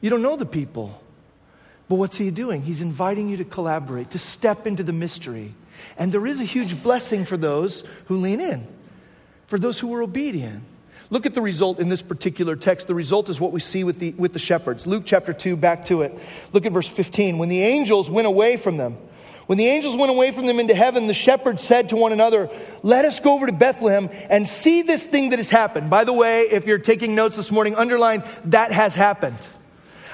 You 0.00 0.10
don't 0.10 0.22
know 0.22 0.36
the 0.36 0.46
people. 0.46 1.00
But 1.88 1.96
what's 1.96 2.16
he 2.16 2.30
doing? 2.30 2.62
He's 2.62 2.80
inviting 2.80 3.28
you 3.28 3.36
to 3.36 3.44
collaborate, 3.44 4.10
to 4.10 4.18
step 4.18 4.66
into 4.66 4.82
the 4.82 4.92
mystery. 4.92 5.54
And 5.96 6.12
there 6.12 6.26
is 6.26 6.40
a 6.40 6.44
huge 6.44 6.82
blessing 6.82 7.24
for 7.24 7.36
those 7.36 7.84
who 8.06 8.16
lean 8.16 8.40
in, 8.40 8.66
for 9.46 9.58
those 9.58 9.80
who 9.80 9.94
are 9.94 10.02
obedient. 10.02 10.62
Look 11.08 11.24
at 11.24 11.34
the 11.34 11.42
result 11.42 11.78
in 11.78 11.88
this 11.88 12.02
particular 12.02 12.56
text. 12.56 12.88
The 12.88 12.94
result 12.94 13.28
is 13.28 13.40
what 13.40 13.52
we 13.52 13.60
see 13.60 13.84
with 13.84 14.00
the, 14.00 14.12
with 14.12 14.32
the 14.32 14.38
shepherds. 14.38 14.86
Luke 14.86 15.04
chapter 15.06 15.32
2, 15.32 15.56
back 15.56 15.84
to 15.86 16.02
it. 16.02 16.18
Look 16.52 16.66
at 16.66 16.72
verse 16.72 16.88
15. 16.88 17.38
When 17.38 17.48
the 17.48 17.62
angels 17.62 18.10
went 18.10 18.26
away 18.26 18.56
from 18.56 18.76
them, 18.76 18.96
when 19.46 19.58
the 19.58 19.68
angels 19.68 19.96
went 19.96 20.10
away 20.10 20.32
from 20.32 20.46
them 20.46 20.58
into 20.58 20.74
heaven, 20.74 21.06
the 21.06 21.14
shepherds 21.14 21.62
said 21.62 21.90
to 21.90 21.96
one 21.96 22.12
another, 22.12 22.50
Let 22.82 23.04
us 23.04 23.20
go 23.20 23.34
over 23.34 23.46
to 23.46 23.52
Bethlehem 23.52 24.10
and 24.28 24.48
see 24.48 24.82
this 24.82 25.06
thing 25.06 25.30
that 25.30 25.38
has 25.38 25.50
happened. 25.50 25.88
By 25.88 26.02
the 26.02 26.12
way, 26.12 26.42
if 26.42 26.66
you're 26.66 26.78
taking 26.78 27.14
notes 27.14 27.36
this 27.36 27.52
morning, 27.52 27.76
underline 27.76 28.24
that 28.46 28.72
has 28.72 28.96
happened. 28.96 29.38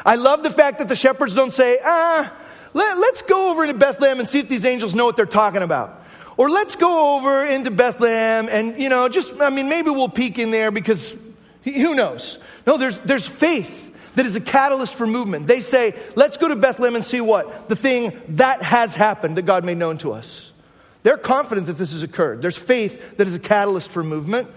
I 0.04 0.16
love 0.16 0.42
the 0.42 0.50
fact 0.50 0.80
that 0.80 0.88
the 0.88 0.96
shepherds 0.96 1.34
don't 1.34 1.52
say, 1.52 1.78
Ah, 1.82 2.30
let, 2.74 2.96
us 2.96 3.22
go 3.22 3.50
over 3.50 3.64
into 3.64 3.78
Bethlehem 3.78 4.20
and 4.20 4.28
see 4.28 4.40
if 4.40 4.48
these 4.48 4.64
angels 4.64 4.94
know 4.94 5.04
what 5.04 5.16
they're 5.16 5.26
talking 5.26 5.62
about. 5.62 6.02
Or 6.36 6.48
let's 6.48 6.76
go 6.76 7.16
over 7.16 7.44
into 7.44 7.70
Bethlehem 7.70 8.48
and, 8.50 8.80
you 8.80 8.88
know, 8.88 9.08
just, 9.08 9.32
I 9.40 9.50
mean, 9.50 9.68
maybe 9.68 9.90
we'll 9.90 10.08
peek 10.08 10.38
in 10.38 10.50
there 10.50 10.70
because 10.70 11.16
who 11.64 11.94
knows? 11.94 12.38
No, 12.66 12.78
there's, 12.78 12.98
there's 13.00 13.26
faith 13.26 13.90
that 14.14 14.26
is 14.26 14.36
a 14.36 14.40
catalyst 14.40 14.94
for 14.94 15.06
movement. 15.06 15.46
They 15.46 15.60
say, 15.60 15.94
let's 16.16 16.36
go 16.36 16.48
to 16.48 16.56
Bethlehem 16.56 16.96
and 16.96 17.04
see 17.04 17.20
what? 17.20 17.68
The 17.68 17.76
thing 17.76 18.20
that 18.30 18.62
has 18.62 18.94
happened 18.94 19.36
that 19.36 19.42
God 19.42 19.64
made 19.64 19.78
known 19.78 19.98
to 19.98 20.12
us. 20.12 20.52
They're 21.02 21.18
confident 21.18 21.66
that 21.66 21.76
this 21.78 21.92
has 21.92 22.02
occurred. 22.02 22.42
There's 22.42 22.58
faith 22.58 23.16
that 23.16 23.26
is 23.26 23.34
a 23.34 23.38
catalyst 23.38 23.90
for 23.90 24.04
movement. 24.04 24.48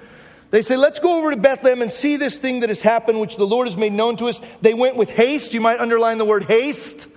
They 0.51 0.61
say, 0.61 0.77
let's 0.77 0.99
go 0.99 1.17
over 1.17 1.31
to 1.31 1.37
Bethlehem 1.37 1.81
and 1.81 1.91
see 1.91 2.17
this 2.17 2.37
thing 2.37 2.61
that 2.61 2.69
has 2.69 2.81
happened, 2.81 3.19
which 3.19 3.35
the 3.35 3.47
Lord 3.47 3.67
has 3.67 3.77
made 3.77 3.93
known 3.93 4.15
to 4.17 4.27
us. 4.27 4.39
They 4.61 4.73
went 4.73 4.95
with 4.95 5.09
haste. 5.09 5.53
You 5.53 5.61
might 5.61 5.79
underline 5.79 6.17
the 6.17 6.25
word 6.25 6.45
haste. 6.45 7.07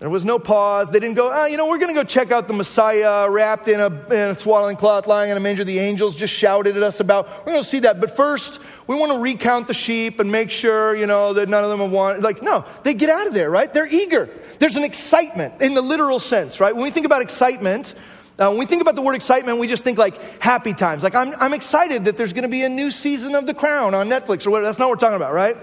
There 0.00 0.08
was 0.08 0.24
no 0.24 0.38
pause. 0.38 0.90
They 0.90 1.00
didn't 1.00 1.16
go, 1.16 1.32
ah, 1.32 1.46
you 1.46 1.56
know, 1.56 1.68
we're 1.68 1.78
going 1.78 1.92
to 1.92 2.00
go 2.00 2.04
check 2.04 2.30
out 2.30 2.46
the 2.46 2.54
Messiah 2.54 3.28
wrapped 3.28 3.66
in 3.66 3.80
a, 3.80 3.86
in 3.86 4.30
a, 4.30 4.34
swaddling 4.36 4.76
cloth 4.76 5.08
lying 5.08 5.32
in 5.32 5.36
a 5.36 5.40
manger. 5.40 5.64
The 5.64 5.80
angels 5.80 6.14
just 6.14 6.32
shouted 6.32 6.76
at 6.76 6.84
us 6.84 7.00
about, 7.00 7.28
we're 7.38 7.52
going 7.52 7.64
to 7.64 7.68
see 7.68 7.80
that. 7.80 8.00
But 8.00 8.14
first, 8.14 8.60
we 8.86 8.94
want 8.94 9.10
to 9.10 9.18
recount 9.18 9.66
the 9.66 9.74
sheep 9.74 10.20
and 10.20 10.30
make 10.30 10.52
sure, 10.52 10.94
you 10.94 11.06
know, 11.06 11.32
that 11.32 11.48
none 11.48 11.64
of 11.64 11.70
them 11.70 11.80
have 11.80 11.90
wanted. 11.90 12.22
Like, 12.22 12.42
no, 12.42 12.64
they 12.84 12.94
get 12.94 13.10
out 13.10 13.26
of 13.26 13.34
there, 13.34 13.50
right? 13.50 13.72
They're 13.72 13.88
eager. 13.88 14.28
There's 14.60 14.76
an 14.76 14.84
excitement 14.84 15.60
in 15.60 15.74
the 15.74 15.82
literal 15.82 16.20
sense, 16.20 16.60
right? 16.60 16.74
When 16.74 16.84
we 16.84 16.92
think 16.92 17.06
about 17.06 17.20
excitement, 17.20 17.92
uh, 18.38 18.50
when 18.50 18.58
we 18.58 18.66
think 18.66 18.82
about 18.82 18.94
the 18.94 19.02
word 19.02 19.16
excitement, 19.16 19.58
we 19.58 19.66
just 19.66 19.82
think 19.82 19.98
like 19.98 20.40
happy 20.40 20.74
times. 20.74 21.02
Like, 21.02 21.16
I'm, 21.16 21.34
I'm 21.40 21.54
excited 21.54 22.04
that 22.04 22.16
there's 22.16 22.32
going 22.32 22.42
to 22.42 22.48
be 22.48 22.62
a 22.62 22.68
new 22.68 22.92
season 22.92 23.34
of 23.34 23.46
The 23.46 23.54
Crown 23.54 23.94
on 23.94 24.08
Netflix 24.08 24.46
or 24.46 24.50
whatever. 24.50 24.66
That's 24.66 24.78
not 24.78 24.88
what 24.88 24.98
we're 24.98 25.08
talking 25.08 25.16
about, 25.16 25.32
right? 25.32 25.56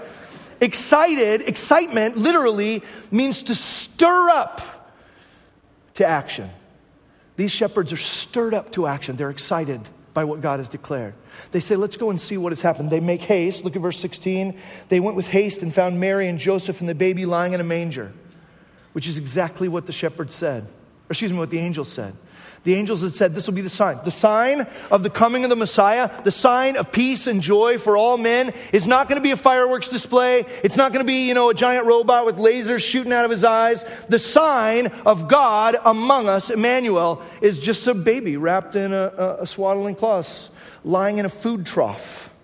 Excited, 0.62 1.42
excitement 1.42 2.18
literally 2.18 2.82
means 3.12 3.44
to 3.44 3.56
stir 3.56 4.30
up 4.30 4.62
to 5.96 6.06
action. 6.06 6.50
These 7.36 7.52
shepherds 7.52 7.92
are 7.92 7.98
stirred 7.98 8.54
up 8.54 8.72
to 8.72 8.88
action. 8.88 9.16
They're 9.16 9.30
excited 9.30 9.82
by 10.14 10.24
what 10.24 10.42
God 10.42 10.60
has 10.60 10.70
declared. 10.70 11.14
They 11.52 11.60
say, 11.60 11.76
Let's 11.76 11.98
go 11.98 12.10
and 12.10 12.20
see 12.20 12.38
what 12.38 12.52
has 12.52 12.62
happened. 12.62 12.90
They 12.90 13.02
make 13.02 13.22
haste. 13.22 13.64
Look 13.64 13.76
at 13.76 13.82
verse 13.82 14.00
16. 14.00 14.58
They 14.88 15.00
went 15.00 15.18
with 15.18 15.28
haste 15.28 15.62
and 15.62 15.74
found 15.74 16.00
Mary 16.00 16.28
and 16.28 16.40
Joseph 16.40 16.80
and 16.80 16.88
the 16.88 16.96
baby 16.96 17.26
lying 17.26 17.54
in 17.54 17.60
a 17.60 17.66
manger, 17.66 18.14
which 18.94 19.08
is 19.08 19.18
exactly 19.18 19.68
what 19.68 19.86
the 19.86 19.92
shepherds 19.92 20.34
said. 20.34 20.64
Or 20.64 21.12
excuse 21.12 21.34
me, 21.34 21.38
what 21.38 21.50
the 21.50 21.60
angels 21.60 21.90
said. 21.90 22.16
The 22.66 22.74
angels 22.74 23.04
had 23.04 23.14
said, 23.14 23.36
This 23.36 23.46
will 23.46 23.54
be 23.54 23.62
the 23.62 23.70
sign. 23.70 24.00
The 24.04 24.12
sign 24.12 24.68
of 24.90 25.04
the 25.04 25.10
coming 25.12 25.44
of 25.44 25.52
the 25.52 25.56
Messiah, 25.56 26.10
the 26.24 26.32
sign 26.32 26.78
of 26.78 26.92
peace 26.92 27.28
and 27.28 27.40
joy 27.40 27.78
for 27.78 27.96
all 27.96 28.18
men, 28.18 28.54
is 28.74 28.88
not 28.88 29.08
going 29.08 29.18
to 29.18 29.24
be 29.24 29.30
a 29.30 29.38
fireworks 29.38 29.88
display. 29.88 30.46
It's 30.64 30.76
not 30.76 30.92
going 30.92 31.06
to 31.06 31.08
be, 31.08 31.28
you 31.28 31.36
know, 31.36 31.52
a 31.52 31.54
giant 31.54 31.86
robot 31.86 32.26
with 32.26 32.38
lasers 32.38 32.84
shooting 32.84 33.14
out 33.14 33.24
of 33.24 33.30
his 33.30 33.44
eyes. 33.44 33.86
The 34.10 34.18
sign 34.18 34.88
of 35.06 35.28
God 35.28 35.78
among 35.86 36.28
us, 36.28 36.50
Emmanuel, 36.50 37.22
is 37.40 37.60
just 37.60 37.86
a 37.86 37.94
baby 37.94 38.36
wrapped 38.36 38.76
in 38.76 38.94
a, 38.94 39.38
a 39.42 39.48
swaddling 39.48 39.94
cloth, 39.94 40.50
lying 40.84 41.20
in 41.20 41.26
a 41.26 41.30
food 41.30 41.68
trough. 41.68 42.35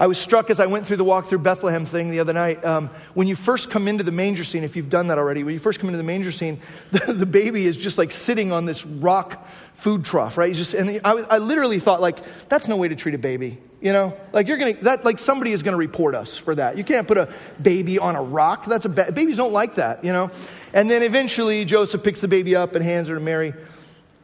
I 0.00 0.06
was 0.06 0.18
struck 0.18 0.48
as 0.48 0.58
I 0.60 0.64
went 0.64 0.86
through 0.86 0.96
the 0.96 1.04
walk 1.04 1.26
through 1.26 1.40
Bethlehem 1.40 1.84
thing 1.84 2.10
the 2.10 2.20
other 2.20 2.32
night. 2.32 2.64
Um, 2.64 2.88
when 3.12 3.28
you 3.28 3.36
first 3.36 3.70
come 3.70 3.86
into 3.86 4.02
the 4.02 4.10
manger 4.10 4.44
scene, 4.44 4.64
if 4.64 4.74
you've 4.74 4.88
done 4.88 5.08
that 5.08 5.18
already, 5.18 5.44
when 5.44 5.52
you 5.52 5.60
first 5.60 5.78
come 5.78 5.88
into 5.88 5.98
the 5.98 6.04
manger 6.04 6.32
scene, 6.32 6.58
the, 6.90 7.12
the 7.12 7.26
baby 7.26 7.66
is 7.66 7.76
just 7.76 7.98
like 7.98 8.10
sitting 8.10 8.50
on 8.50 8.64
this 8.64 8.86
rock 8.86 9.46
food 9.74 10.02
trough, 10.02 10.38
right? 10.38 10.48
He's 10.48 10.56
just, 10.56 10.72
and 10.72 11.02
I, 11.04 11.10
I 11.10 11.38
literally 11.38 11.78
thought, 11.78 12.00
like, 12.00 12.18
that's 12.48 12.66
no 12.66 12.78
way 12.78 12.88
to 12.88 12.96
treat 12.96 13.14
a 13.14 13.18
baby. 13.18 13.58
You 13.82 13.92
know, 13.92 14.16
like 14.32 14.46
you're 14.46 14.58
gonna 14.58 14.74
that 14.82 15.06
like 15.06 15.18
somebody 15.18 15.52
is 15.52 15.62
gonna 15.62 15.78
report 15.78 16.14
us 16.14 16.36
for 16.36 16.54
that. 16.54 16.76
You 16.76 16.84
can't 16.84 17.08
put 17.08 17.16
a 17.16 17.30
baby 17.62 17.98
on 17.98 18.14
a 18.14 18.22
rock. 18.22 18.66
That's 18.66 18.84
a 18.84 18.90
ba- 18.90 19.10
babies 19.10 19.38
don't 19.38 19.54
like 19.54 19.76
that. 19.76 20.04
You 20.04 20.12
know, 20.12 20.30
and 20.74 20.90
then 20.90 21.02
eventually 21.02 21.64
Joseph 21.64 22.02
picks 22.02 22.20
the 22.20 22.28
baby 22.28 22.54
up 22.54 22.74
and 22.74 22.84
hands 22.84 23.08
her 23.08 23.14
to 23.14 23.20
Mary. 23.22 23.54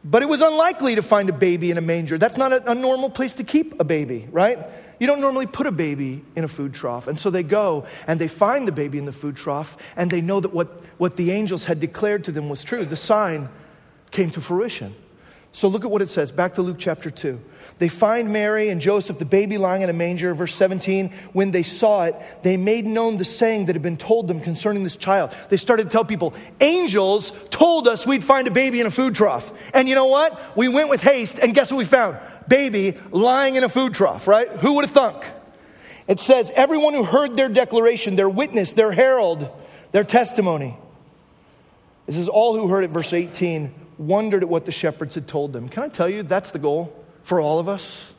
But 0.03 0.21
it 0.21 0.29
was 0.29 0.41
unlikely 0.41 0.93
to 0.95 1.01
find 1.01 1.27
a 1.27 1.33
baby 1.33 1.71
in 1.71 1.79
a 1.79 1.81
manger. 1.81 2.19
That's 2.19 2.37
not 2.37 2.53
a, 2.53 2.71
a 2.71 2.75
normal 2.75 3.09
place 3.09 3.33
to 3.35 3.43
keep 3.43 3.79
a 3.79 3.83
baby, 3.83 4.27
right? 4.31 4.59
You 4.99 5.07
don't 5.07 5.21
normally 5.21 5.45
put 5.45 5.67
a 5.67 5.71
baby 5.71 6.23
in 6.35 6.43
a 6.43 6.47
food 6.47 6.73
trough. 6.73 7.07
And 7.07 7.19
so 7.19 7.29
they 7.29 7.43
go 7.43 7.85
and 8.07 8.19
they 8.19 8.27
find 8.27 8.67
the 8.67 8.71
baby 8.71 8.97
in 8.97 9.05
the 9.05 9.11
food 9.11 9.35
trough 9.35 9.77
and 9.95 10.09
they 10.09 10.21
know 10.21 10.39
that 10.39 10.53
what, 10.53 10.67
what 10.97 11.17
the 11.17 11.31
angels 11.31 11.65
had 11.65 11.79
declared 11.79 12.23
to 12.25 12.31
them 12.31 12.49
was 12.49 12.63
true. 12.63 12.85
The 12.85 12.95
sign 12.95 13.49
came 14.11 14.31
to 14.31 14.41
fruition. 14.41 14.95
So 15.57 15.67
look 15.67 15.83
at 15.83 15.89
what 15.89 16.03
it 16.03 16.09
says. 16.09 16.31
Back 16.31 16.53
to 16.55 16.61
Luke 16.61 16.77
chapter 16.77 17.09
2. 17.09 17.39
They 17.79 17.87
find 17.87 18.31
Mary 18.31 18.69
and 18.69 18.79
Joseph, 18.79 19.17
the 19.17 19.25
baby 19.25 19.57
lying 19.57 19.81
in 19.81 19.89
a 19.89 19.93
manger. 19.93 20.35
Verse 20.35 20.53
17, 20.53 21.11
when 21.33 21.49
they 21.49 21.63
saw 21.63 22.03
it, 22.03 22.15
they 22.43 22.57
made 22.57 22.85
known 22.85 23.17
the 23.17 23.25
saying 23.25 23.65
that 23.65 23.75
had 23.75 23.81
been 23.81 23.97
told 23.97 24.27
them 24.27 24.39
concerning 24.39 24.83
this 24.83 24.95
child. 24.95 25.35
They 25.49 25.57
started 25.57 25.85
to 25.85 25.89
tell 25.89 26.05
people, 26.05 26.35
angels 26.61 27.33
told 27.49 27.87
us 27.87 28.05
we'd 28.05 28.23
find 28.23 28.47
a 28.47 28.51
baby 28.51 28.81
in 28.81 28.85
a 28.85 28.91
food 28.91 29.15
trough. 29.15 29.51
And 29.73 29.89
you 29.89 29.95
know 29.95 30.05
what? 30.05 30.55
We 30.55 30.67
went 30.67 30.89
with 30.89 31.01
haste, 31.01 31.39
and 31.39 31.55
guess 31.55 31.71
what 31.71 31.77
we 31.77 31.85
found? 31.85 32.17
Baby 32.47 32.97
lying 33.11 33.55
in 33.55 33.63
a 33.63 33.69
food 33.69 33.93
trough, 33.93 34.27
right? 34.27 34.49
Who 34.49 34.73
would 34.73 34.85
have 34.85 34.91
thunk? 34.91 35.25
It 36.07 36.19
says, 36.19 36.51
everyone 36.55 36.93
who 36.93 37.03
heard 37.03 37.35
their 37.35 37.49
declaration, 37.49 38.15
their 38.15 38.29
witness, 38.29 38.71
their 38.71 38.91
herald, 38.91 39.49
their 39.91 40.05
testimony. 40.05 40.77
This 42.05 42.15
is 42.15 42.29
all 42.29 42.55
who 42.55 42.69
heard 42.69 42.85
it, 42.85 42.91
verse 42.91 43.11
18, 43.11 43.73
wondered 43.97 44.43
at 44.43 44.49
what 44.49 44.65
the 44.65 44.71
shepherds 44.71 45.15
had 45.15 45.27
told 45.27 45.51
them. 45.51 45.67
Can 45.67 45.83
I 45.83 45.89
tell 45.89 46.07
you, 46.07 46.23
that's 46.23 46.51
the 46.51 46.59
goal 46.59 46.95
for 47.23 47.41
all 47.41 47.59
of 47.59 47.67
us? 47.67 48.13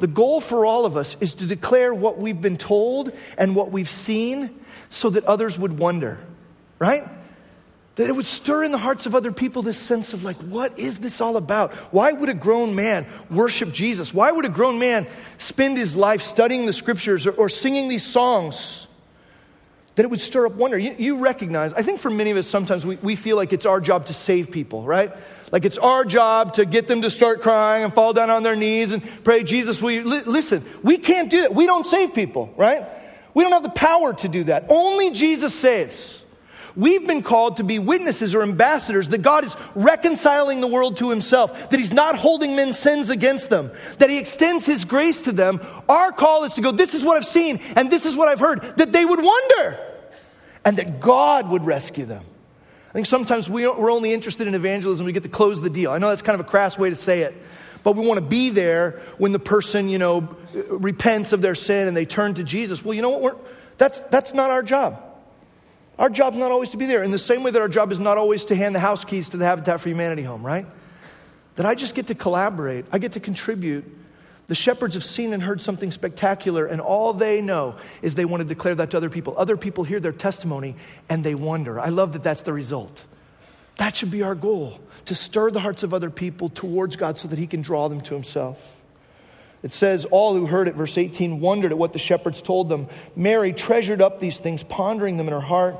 The 0.00 0.06
goal 0.06 0.40
for 0.40 0.64
all 0.64 0.84
of 0.84 0.96
us 0.96 1.16
is 1.20 1.34
to 1.36 1.46
declare 1.46 1.92
what 1.92 2.18
we've 2.18 2.40
been 2.40 2.56
told 2.56 3.12
and 3.36 3.54
what 3.54 3.70
we've 3.70 3.88
seen 3.88 4.58
so 4.90 5.10
that 5.10 5.24
others 5.24 5.58
would 5.58 5.78
wonder, 5.78 6.18
right? 6.78 7.04
That 7.98 8.08
it 8.08 8.14
would 8.14 8.26
stir 8.26 8.62
in 8.62 8.70
the 8.70 8.78
hearts 8.78 9.06
of 9.06 9.16
other 9.16 9.32
people 9.32 9.60
this 9.60 9.76
sense 9.76 10.12
of 10.12 10.22
like, 10.22 10.36
what 10.36 10.78
is 10.78 10.98
this 10.98 11.20
all 11.20 11.36
about? 11.36 11.72
Why 11.92 12.12
would 12.12 12.28
a 12.28 12.34
grown 12.34 12.76
man 12.76 13.08
worship 13.28 13.72
Jesus? 13.72 14.14
Why 14.14 14.30
would 14.30 14.44
a 14.44 14.48
grown 14.48 14.78
man 14.78 15.08
spend 15.36 15.76
his 15.76 15.96
life 15.96 16.22
studying 16.22 16.64
the 16.64 16.72
scriptures 16.72 17.26
or, 17.26 17.32
or 17.32 17.48
singing 17.48 17.88
these 17.88 18.06
songs? 18.06 18.86
That 19.96 20.04
it 20.04 20.10
would 20.10 20.20
stir 20.20 20.46
up 20.46 20.52
wonder. 20.52 20.78
You, 20.78 20.94
you, 20.96 21.18
recognize, 21.18 21.72
I 21.72 21.82
think 21.82 21.98
for 21.98 22.08
many 22.08 22.30
of 22.30 22.36
us, 22.36 22.46
sometimes 22.46 22.86
we, 22.86 22.94
we 22.96 23.16
feel 23.16 23.34
like 23.34 23.52
it's 23.52 23.66
our 23.66 23.80
job 23.80 24.06
to 24.06 24.14
save 24.14 24.52
people, 24.52 24.84
right? 24.84 25.12
Like 25.50 25.64
it's 25.64 25.78
our 25.78 26.04
job 26.04 26.54
to 26.54 26.64
get 26.64 26.86
them 26.86 27.02
to 27.02 27.10
start 27.10 27.42
crying 27.42 27.82
and 27.82 27.92
fall 27.92 28.12
down 28.12 28.30
on 28.30 28.44
their 28.44 28.54
knees 28.54 28.92
and 28.92 29.02
pray, 29.24 29.42
Jesus, 29.42 29.82
will 29.82 29.90
you? 29.90 30.04
Li- 30.04 30.22
listen, 30.24 30.64
we 30.84 30.98
can't 30.98 31.30
do 31.30 31.40
that. 31.40 31.52
We 31.52 31.66
don't 31.66 31.84
save 31.84 32.14
people, 32.14 32.54
right? 32.56 32.86
We 33.34 33.42
don't 33.42 33.52
have 33.52 33.64
the 33.64 33.70
power 33.70 34.14
to 34.14 34.28
do 34.28 34.44
that. 34.44 34.66
Only 34.68 35.10
Jesus 35.10 35.52
saves. 35.52 36.22
We've 36.76 37.06
been 37.06 37.22
called 37.22 37.56
to 37.58 37.64
be 37.64 37.78
witnesses 37.78 38.34
or 38.34 38.42
ambassadors 38.42 39.08
that 39.08 39.22
God 39.22 39.44
is 39.44 39.56
reconciling 39.74 40.60
the 40.60 40.66
world 40.66 40.96
to 40.98 41.10
himself, 41.10 41.70
that 41.70 41.78
he's 41.78 41.92
not 41.92 42.16
holding 42.16 42.56
men's 42.56 42.78
sins 42.78 43.10
against 43.10 43.50
them, 43.50 43.70
that 43.98 44.10
he 44.10 44.18
extends 44.18 44.66
his 44.66 44.84
grace 44.84 45.22
to 45.22 45.32
them. 45.32 45.60
Our 45.88 46.12
call 46.12 46.44
is 46.44 46.54
to 46.54 46.60
go, 46.60 46.70
this 46.70 46.94
is 46.94 47.04
what 47.04 47.16
I've 47.16 47.24
seen 47.24 47.60
and 47.76 47.90
this 47.90 48.06
is 48.06 48.16
what 48.16 48.28
I've 48.28 48.40
heard, 48.40 48.76
that 48.76 48.92
they 48.92 49.04
would 49.04 49.22
wonder 49.22 49.78
and 50.64 50.76
that 50.78 51.00
God 51.00 51.48
would 51.48 51.64
rescue 51.64 52.04
them. 52.04 52.24
I 52.90 52.92
think 52.92 53.06
sometimes 53.06 53.50
we're 53.50 53.90
only 53.90 54.12
interested 54.12 54.46
in 54.46 54.54
evangelism, 54.54 55.04
we 55.04 55.12
get 55.12 55.22
to 55.24 55.28
close 55.28 55.60
the 55.60 55.70
deal. 55.70 55.90
I 55.90 55.98
know 55.98 56.08
that's 56.08 56.22
kind 56.22 56.38
of 56.40 56.46
a 56.46 56.48
crass 56.48 56.78
way 56.78 56.90
to 56.90 56.96
say 56.96 57.20
it, 57.20 57.34
but 57.82 57.96
we 57.96 58.06
want 58.06 58.18
to 58.18 58.26
be 58.26 58.50
there 58.50 59.00
when 59.18 59.32
the 59.32 59.38
person, 59.38 59.88
you 59.88 59.98
know, 59.98 60.36
repents 60.68 61.32
of 61.32 61.42
their 61.42 61.54
sin 61.54 61.88
and 61.88 61.96
they 61.96 62.06
turn 62.06 62.34
to 62.34 62.44
Jesus. 62.44 62.84
Well, 62.84 62.94
you 62.94 63.02
know 63.02 63.10
what? 63.10 63.20
We're, 63.20 63.36
that's, 63.76 64.00
that's 64.02 64.34
not 64.34 64.50
our 64.50 64.62
job. 64.62 65.02
Our 65.98 66.08
job's 66.08 66.36
not 66.36 66.52
always 66.52 66.70
to 66.70 66.76
be 66.76 66.86
there, 66.86 67.02
in 67.02 67.10
the 67.10 67.18
same 67.18 67.42
way 67.42 67.50
that 67.50 67.60
our 67.60 67.68
job 67.68 67.90
is 67.90 67.98
not 67.98 68.18
always 68.18 68.44
to 68.46 68.54
hand 68.54 68.74
the 68.74 68.80
house 68.80 69.04
keys 69.04 69.30
to 69.30 69.36
the 69.36 69.44
Habitat 69.44 69.80
for 69.80 69.88
Humanity 69.88 70.22
home, 70.22 70.46
right? 70.46 70.66
That 71.56 71.66
I 71.66 71.74
just 71.74 71.94
get 71.94 72.06
to 72.06 72.14
collaborate, 72.14 72.86
I 72.92 72.98
get 72.98 73.12
to 73.12 73.20
contribute. 73.20 73.96
The 74.46 74.54
shepherds 74.54 74.94
have 74.94 75.04
seen 75.04 75.34
and 75.34 75.42
heard 75.42 75.60
something 75.60 75.90
spectacular, 75.90 76.64
and 76.64 76.80
all 76.80 77.12
they 77.12 77.42
know 77.42 77.76
is 78.00 78.14
they 78.14 78.24
want 78.24 78.40
to 78.40 78.48
declare 78.48 78.74
that 78.76 78.92
to 78.92 78.96
other 78.96 79.10
people. 79.10 79.34
Other 79.36 79.58
people 79.58 79.84
hear 79.84 80.00
their 80.00 80.12
testimony 80.12 80.74
and 81.10 81.22
they 81.22 81.34
wonder. 81.34 81.78
I 81.78 81.90
love 81.90 82.14
that 82.14 82.22
that's 82.22 82.42
the 82.42 82.54
result. 82.54 83.04
That 83.76 83.94
should 83.94 84.10
be 84.10 84.22
our 84.22 84.34
goal 84.34 84.80
to 85.04 85.14
stir 85.14 85.50
the 85.50 85.60
hearts 85.60 85.82
of 85.82 85.92
other 85.92 86.08
people 86.08 86.48
towards 86.48 86.96
God 86.96 87.18
so 87.18 87.28
that 87.28 87.38
He 87.38 87.46
can 87.46 87.60
draw 87.60 87.88
them 87.88 88.00
to 88.02 88.14
Himself. 88.14 88.76
It 89.62 89.72
says, 89.72 90.04
All 90.06 90.34
who 90.34 90.46
heard 90.46 90.68
it, 90.68 90.74
verse 90.74 90.96
18, 90.96 91.40
wondered 91.40 91.72
at 91.72 91.78
what 91.78 91.92
the 91.92 91.98
shepherds 91.98 92.40
told 92.40 92.68
them. 92.68 92.88
Mary 93.16 93.52
treasured 93.52 94.00
up 94.00 94.18
these 94.18 94.38
things, 94.38 94.62
pondering 94.62 95.16
them 95.16 95.26
in 95.26 95.32
her 95.32 95.40
heart. 95.40 95.76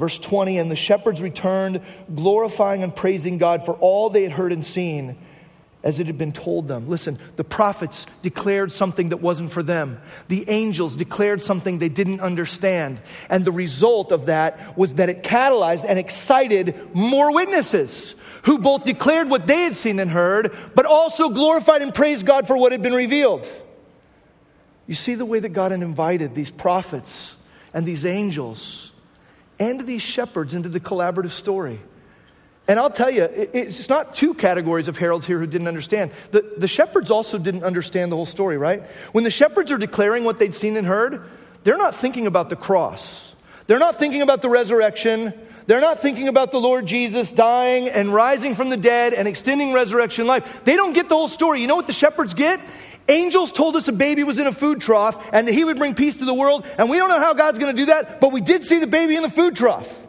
Verse 0.00 0.18
20, 0.18 0.56
and 0.56 0.70
the 0.70 0.76
shepherds 0.76 1.20
returned, 1.20 1.82
glorifying 2.14 2.82
and 2.82 2.96
praising 2.96 3.36
God 3.36 3.66
for 3.66 3.74
all 3.74 4.08
they 4.08 4.22
had 4.22 4.32
heard 4.32 4.50
and 4.50 4.64
seen 4.64 5.18
as 5.82 6.00
it 6.00 6.06
had 6.06 6.16
been 6.16 6.32
told 6.32 6.68
them. 6.68 6.88
Listen, 6.88 7.18
the 7.36 7.44
prophets 7.44 8.06
declared 8.22 8.72
something 8.72 9.10
that 9.10 9.18
wasn't 9.18 9.52
for 9.52 9.62
them. 9.62 10.00
The 10.28 10.48
angels 10.48 10.96
declared 10.96 11.42
something 11.42 11.78
they 11.78 11.90
didn't 11.90 12.20
understand. 12.20 12.98
And 13.28 13.44
the 13.44 13.52
result 13.52 14.10
of 14.10 14.24
that 14.24 14.74
was 14.78 14.94
that 14.94 15.10
it 15.10 15.22
catalyzed 15.22 15.84
and 15.86 15.98
excited 15.98 16.94
more 16.94 17.30
witnesses 17.34 18.14
who 18.44 18.58
both 18.58 18.86
declared 18.86 19.28
what 19.28 19.46
they 19.46 19.64
had 19.64 19.76
seen 19.76 20.00
and 20.00 20.10
heard, 20.10 20.56
but 20.74 20.86
also 20.86 21.28
glorified 21.28 21.82
and 21.82 21.94
praised 21.94 22.24
God 22.24 22.46
for 22.46 22.56
what 22.56 22.72
had 22.72 22.80
been 22.80 22.94
revealed. 22.94 23.46
You 24.86 24.94
see 24.94 25.14
the 25.14 25.26
way 25.26 25.40
that 25.40 25.50
God 25.50 25.72
had 25.72 25.82
invited 25.82 26.34
these 26.34 26.50
prophets 26.50 27.36
and 27.74 27.84
these 27.84 28.06
angels 28.06 28.89
and 29.60 29.86
these 29.86 30.02
shepherds 30.02 30.54
into 30.54 30.68
the 30.68 30.80
collaborative 30.80 31.30
story. 31.30 31.78
And 32.66 32.78
I'll 32.78 32.90
tell 32.90 33.10
you, 33.10 33.24
it's 33.24 33.88
not 33.88 34.14
two 34.14 34.32
categories 34.32 34.88
of 34.88 34.96
heralds 34.96 35.26
here 35.26 35.38
who 35.38 35.46
didn't 35.46 35.68
understand. 35.68 36.12
The, 36.30 36.54
the 36.56 36.68
shepherds 36.68 37.10
also 37.10 37.36
didn't 37.36 37.64
understand 37.64 38.12
the 38.12 38.16
whole 38.16 38.26
story, 38.26 38.56
right? 38.56 38.84
When 39.12 39.24
the 39.24 39.30
shepherds 39.30 39.72
are 39.72 39.78
declaring 39.78 40.24
what 40.24 40.38
they'd 40.38 40.54
seen 40.54 40.76
and 40.76 40.86
heard, 40.86 41.28
they're 41.64 41.78
not 41.78 41.94
thinking 41.94 42.26
about 42.26 42.48
the 42.48 42.56
cross. 42.56 43.34
They're 43.66 43.80
not 43.80 43.98
thinking 43.98 44.22
about 44.22 44.40
the 44.40 44.48
resurrection. 44.48 45.34
They're 45.66 45.80
not 45.80 46.00
thinking 46.00 46.28
about 46.28 46.52
the 46.52 46.60
Lord 46.60 46.86
Jesus 46.86 47.32
dying 47.32 47.88
and 47.88 48.12
rising 48.14 48.54
from 48.54 48.70
the 48.70 48.76
dead 48.76 49.14
and 49.14 49.26
extending 49.26 49.72
resurrection 49.72 50.26
life. 50.26 50.62
They 50.64 50.76
don't 50.76 50.92
get 50.92 51.08
the 51.08 51.16
whole 51.16 51.28
story. 51.28 51.60
You 51.60 51.66
know 51.66 51.76
what 51.76 51.86
the 51.86 51.92
shepherds 51.92 52.34
get? 52.34 52.60
Angels 53.10 53.50
told 53.50 53.74
us 53.74 53.88
a 53.88 53.92
baby 53.92 54.22
was 54.22 54.38
in 54.38 54.46
a 54.46 54.52
food 54.52 54.80
trough 54.80 55.20
and 55.32 55.48
that 55.48 55.52
he 55.52 55.64
would 55.64 55.76
bring 55.76 55.94
peace 55.94 56.18
to 56.18 56.24
the 56.24 56.32
world. 56.32 56.64
And 56.78 56.88
we 56.88 56.96
don't 56.96 57.08
know 57.08 57.18
how 57.18 57.34
God's 57.34 57.58
going 57.58 57.74
to 57.74 57.82
do 57.82 57.86
that, 57.86 58.20
but 58.20 58.30
we 58.30 58.40
did 58.40 58.62
see 58.62 58.78
the 58.78 58.86
baby 58.86 59.16
in 59.16 59.22
the 59.22 59.28
food 59.28 59.56
trough. 59.56 60.06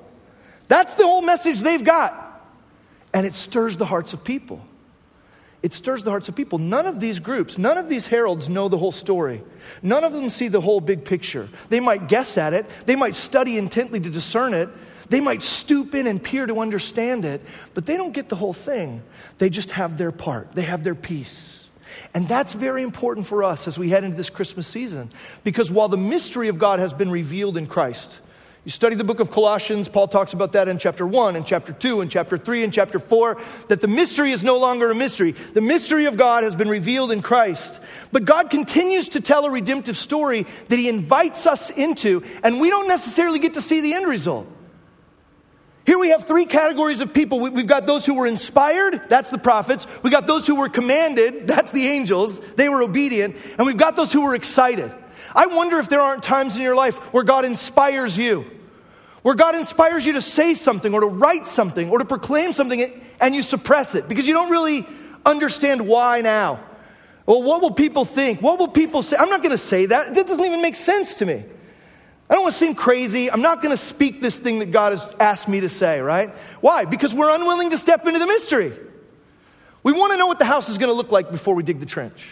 That's 0.68 0.94
the 0.94 1.04
whole 1.04 1.24
message 1.24 1.62
they've 1.62 1.84
got. 1.84 2.14
And 3.12 3.26
it 3.26 3.34
stirs 3.34 3.76
the 3.76 3.88
hearts 3.88 4.14
of 4.14 4.24
people. 4.24 4.64
It 5.64 5.74
stirs 5.74 6.04
the 6.04 6.12
hearts 6.12 6.30
of 6.30 6.36
people. 6.36 6.60
None 6.60 6.86
of 6.86 7.00
these 7.00 7.20
groups, 7.20 7.58
none 7.58 7.78
of 7.78 7.90
these 7.90 8.06
heralds 8.06 8.50
know 8.50 8.70
the 8.70 8.78
whole 8.78 8.92
story. 8.92 9.44
None 9.82 10.04
of 10.04 10.14
them 10.14 10.30
see 10.30 10.48
the 10.48 10.62
whole 10.62 10.80
big 10.80 11.04
picture. 11.04 11.50
They 11.70 11.80
might 11.80 12.08
guess 12.08 12.38
at 12.38 12.54
it, 12.54 12.68
they 12.86 12.96
might 12.96 13.16
study 13.16 13.58
intently 13.58 14.00
to 14.00 14.10
discern 14.10 14.54
it, 14.54 14.70
they 15.10 15.20
might 15.20 15.44
stoop 15.44 15.94
in 15.94 16.08
and 16.08 16.22
peer 16.22 16.46
to 16.46 16.60
understand 16.60 17.26
it, 17.26 17.42
but 17.74 17.86
they 17.86 17.98
don't 17.98 18.14
get 18.14 18.30
the 18.30 18.36
whole 18.36 18.54
thing. 18.54 19.04
They 19.40 19.50
just 19.50 19.72
have 19.72 19.98
their 19.98 20.12
part, 20.12 20.52
they 20.54 20.64
have 20.64 20.84
their 20.84 20.96
piece. 20.96 21.61
And 22.14 22.28
that's 22.28 22.54
very 22.54 22.84
important 22.84 23.28
for 23.28 23.44
us 23.44 23.68
as 23.68 23.78
we 23.78 23.90
head 23.90 24.04
into 24.04 24.18
this 24.18 24.30
Christmas 24.30 24.68
season. 24.68 25.12
Because 25.44 25.72
while 25.72 25.88
the 25.88 25.98
mystery 25.98 26.48
of 26.48 26.60
God 26.60 26.80
has 26.80 26.94
been 26.94 27.12
revealed 27.12 27.58
in 27.58 27.68
Christ, 27.68 28.20
you 28.64 28.70
study 28.70 28.96
the 28.96 29.04
book 29.04 29.20
of 29.20 29.32
Colossians, 29.32 29.90
Paul 29.90 30.08
talks 30.08 30.34
about 30.34 30.52
that 30.52 30.68
in 30.68 30.78
chapter 30.78 31.06
1 31.06 31.36
and 31.36 31.48
chapter 31.48 31.74
2 31.74 32.02
and 32.02 32.12
chapter 32.12 32.38
3 32.38 32.64
and 32.64 32.72
chapter 32.72 33.00
4, 33.00 33.42
that 33.70 33.82
the 33.82 33.88
mystery 33.88 34.32
is 34.34 34.44
no 34.44 34.60
longer 34.60 34.92
a 34.92 34.96
mystery. 34.96 35.32
The 35.32 35.62
mystery 35.62 36.06
of 36.06 36.16
God 36.16 36.44
has 36.44 36.56
been 36.56 36.70
revealed 36.70 37.12
in 37.12 37.24
Christ. 37.24 37.82
But 38.12 38.26
God 38.26 38.52
continues 38.52 39.10
to 39.10 39.22
tell 39.22 39.46
a 39.46 39.50
redemptive 39.50 39.98
story 39.98 40.46
that 40.68 40.78
He 40.78 40.90
invites 40.90 41.48
us 41.48 41.72
into, 41.72 42.24
and 42.44 42.62
we 42.62 42.70
don't 42.70 42.88
necessarily 42.88 43.40
get 43.40 43.56
to 43.56 43.62
see 43.62 43.82
the 43.82 43.96
end 43.96 44.06
result. 44.06 44.48
Here 45.86 45.98
we 45.98 46.10
have 46.10 46.28
three 46.28 46.46
categories 46.46 47.02
of 47.02 47.14
people. 47.14 47.40
We've 47.40 47.66
got 47.66 47.88
those 47.88 48.06
who 48.06 48.14
were 48.14 48.28
inspired, 48.28 49.02
that's 49.10 49.30
the 49.30 49.40
prophets. 49.40 49.88
We 50.04 50.12
got 50.12 50.28
those 50.28 50.46
who 50.46 50.56
were 50.56 50.70
commanded, 50.70 51.48
that's 51.48 51.72
the 51.72 51.88
angels, 51.88 52.40
they 52.56 52.70
were 52.70 52.84
obedient. 52.84 53.36
And 53.58 53.66
we've 53.66 53.78
got 53.78 53.96
those 53.96 54.14
who 54.14 54.22
were 54.22 54.36
excited. 54.36 54.94
I 55.34 55.48
wonder 55.48 55.80
if 55.80 55.90
there 55.90 56.02
aren't 56.02 56.24
times 56.24 56.56
in 56.56 56.62
your 56.62 56.76
life 56.76 56.98
where 57.14 57.24
God 57.24 57.46
inspires 57.46 58.18
you, 58.18 58.46
where 59.24 59.34
God 59.34 59.56
inspires 59.56 60.06
you 60.06 60.14
to 60.14 60.22
say 60.22 60.54
something 60.54 60.94
or 60.94 61.02
to 61.02 61.08
write 61.08 61.48
something 61.48 61.90
or 61.90 62.00
to 62.00 62.06
proclaim 62.06 62.54
something 62.54 63.02
and 63.20 63.34
you 63.34 63.42
suppress 63.42 63.96
it 63.96 64.08
because 64.08 64.28
you 64.28 64.34
don't 64.34 64.52
really 64.52 64.86
understand 65.26 65.88
why 65.88 66.22
now. 66.22 66.60
Well, 67.26 67.42
what 67.44 67.62
will 67.62 67.72
people 67.72 68.06
think? 68.06 68.42
What 68.42 68.60
will 68.60 68.68
people 68.68 69.02
say? 69.02 69.16
I'm 69.18 69.30
not 69.30 69.42
going 69.42 69.52
to 69.52 69.58
say 69.58 69.86
that. 69.88 70.14
That 70.14 70.28
doesn't 70.28 70.46
even 70.46 70.62
make 70.62 70.76
sense 70.76 71.16
to 71.16 71.26
me. 71.26 71.46
I 72.32 72.36
don't 72.36 72.44
want 72.44 72.54
to 72.54 72.60
seem 72.60 72.76
crazy. 72.76 73.30
I'm 73.30 73.42
not 73.42 73.62
going 73.62 73.76
to 73.76 73.78
speak 73.78 74.22
this 74.22 74.40
thing 74.40 74.60
that 74.60 74.72
God 74.72 74.94
has 74.94 75.14
asked 75.20 75.50
me 75.50 75.60
to 75.60 75.68
say, 75.70 76.00
right? 76.00 76.30
Why? 76.62 76.86
Because 76.86 77.14
we're 77.14 77.30
unwilling 77.30 77.72
to 77.72 77.78
step 77.78 78.08
into 78.08 78.20
the 78.20 78.26
mystery. 78.26 78.72
We 79.84 79.92
want 79.92 80.14
to 80.14 80.18
know 80.18 80.28
what 80.28 80.40
the 80.40 80.46
house 80.46 80.70
is 80.70 80.78
going 80.78 80.88
to 80.88 80.94
look 80.94 81.12
like 81.12 81.30
before 81.30 81.56
we 81.56 81.64
dig 81.64 81.82
the 81.82 81.86
trench. 81.86 82.26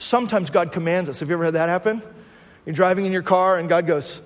Sometimes 0.00 0.50
God 0.50 0.72
commands 0.72 1.08
us. 1.08 1.20
Have 1.20 1.28
you 1.28 1.36
ever 1.36 1.44
had 1.44 1.54
that 1.54 1.68
happen? 1.68 2.02
You're 2.66 2.74
driving 2.74 3.06
in 3.06 3.12
your 3.12 3.22
car 3.22 3.58
and 3.58 3.68
God 3.68 3.86
goes, 3.86 4.20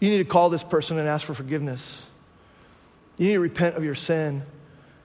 You 0.00 0.08
need 0.08 0.18
to 0.18 0.24
call 0.24 0.48
this 0.48 0.64
person 0.64 0.98
and 0.98 1.06
ask 1.06 1.26
for 1.26 1.34
forgiveness. 1.34 2.06
You 3.18 3.26
need 3.26 3.34
to 3.34 3.40
repent 3.40 3.76
of 3.76 3.84
your 3.84 3.94
sin. 3.94 4.42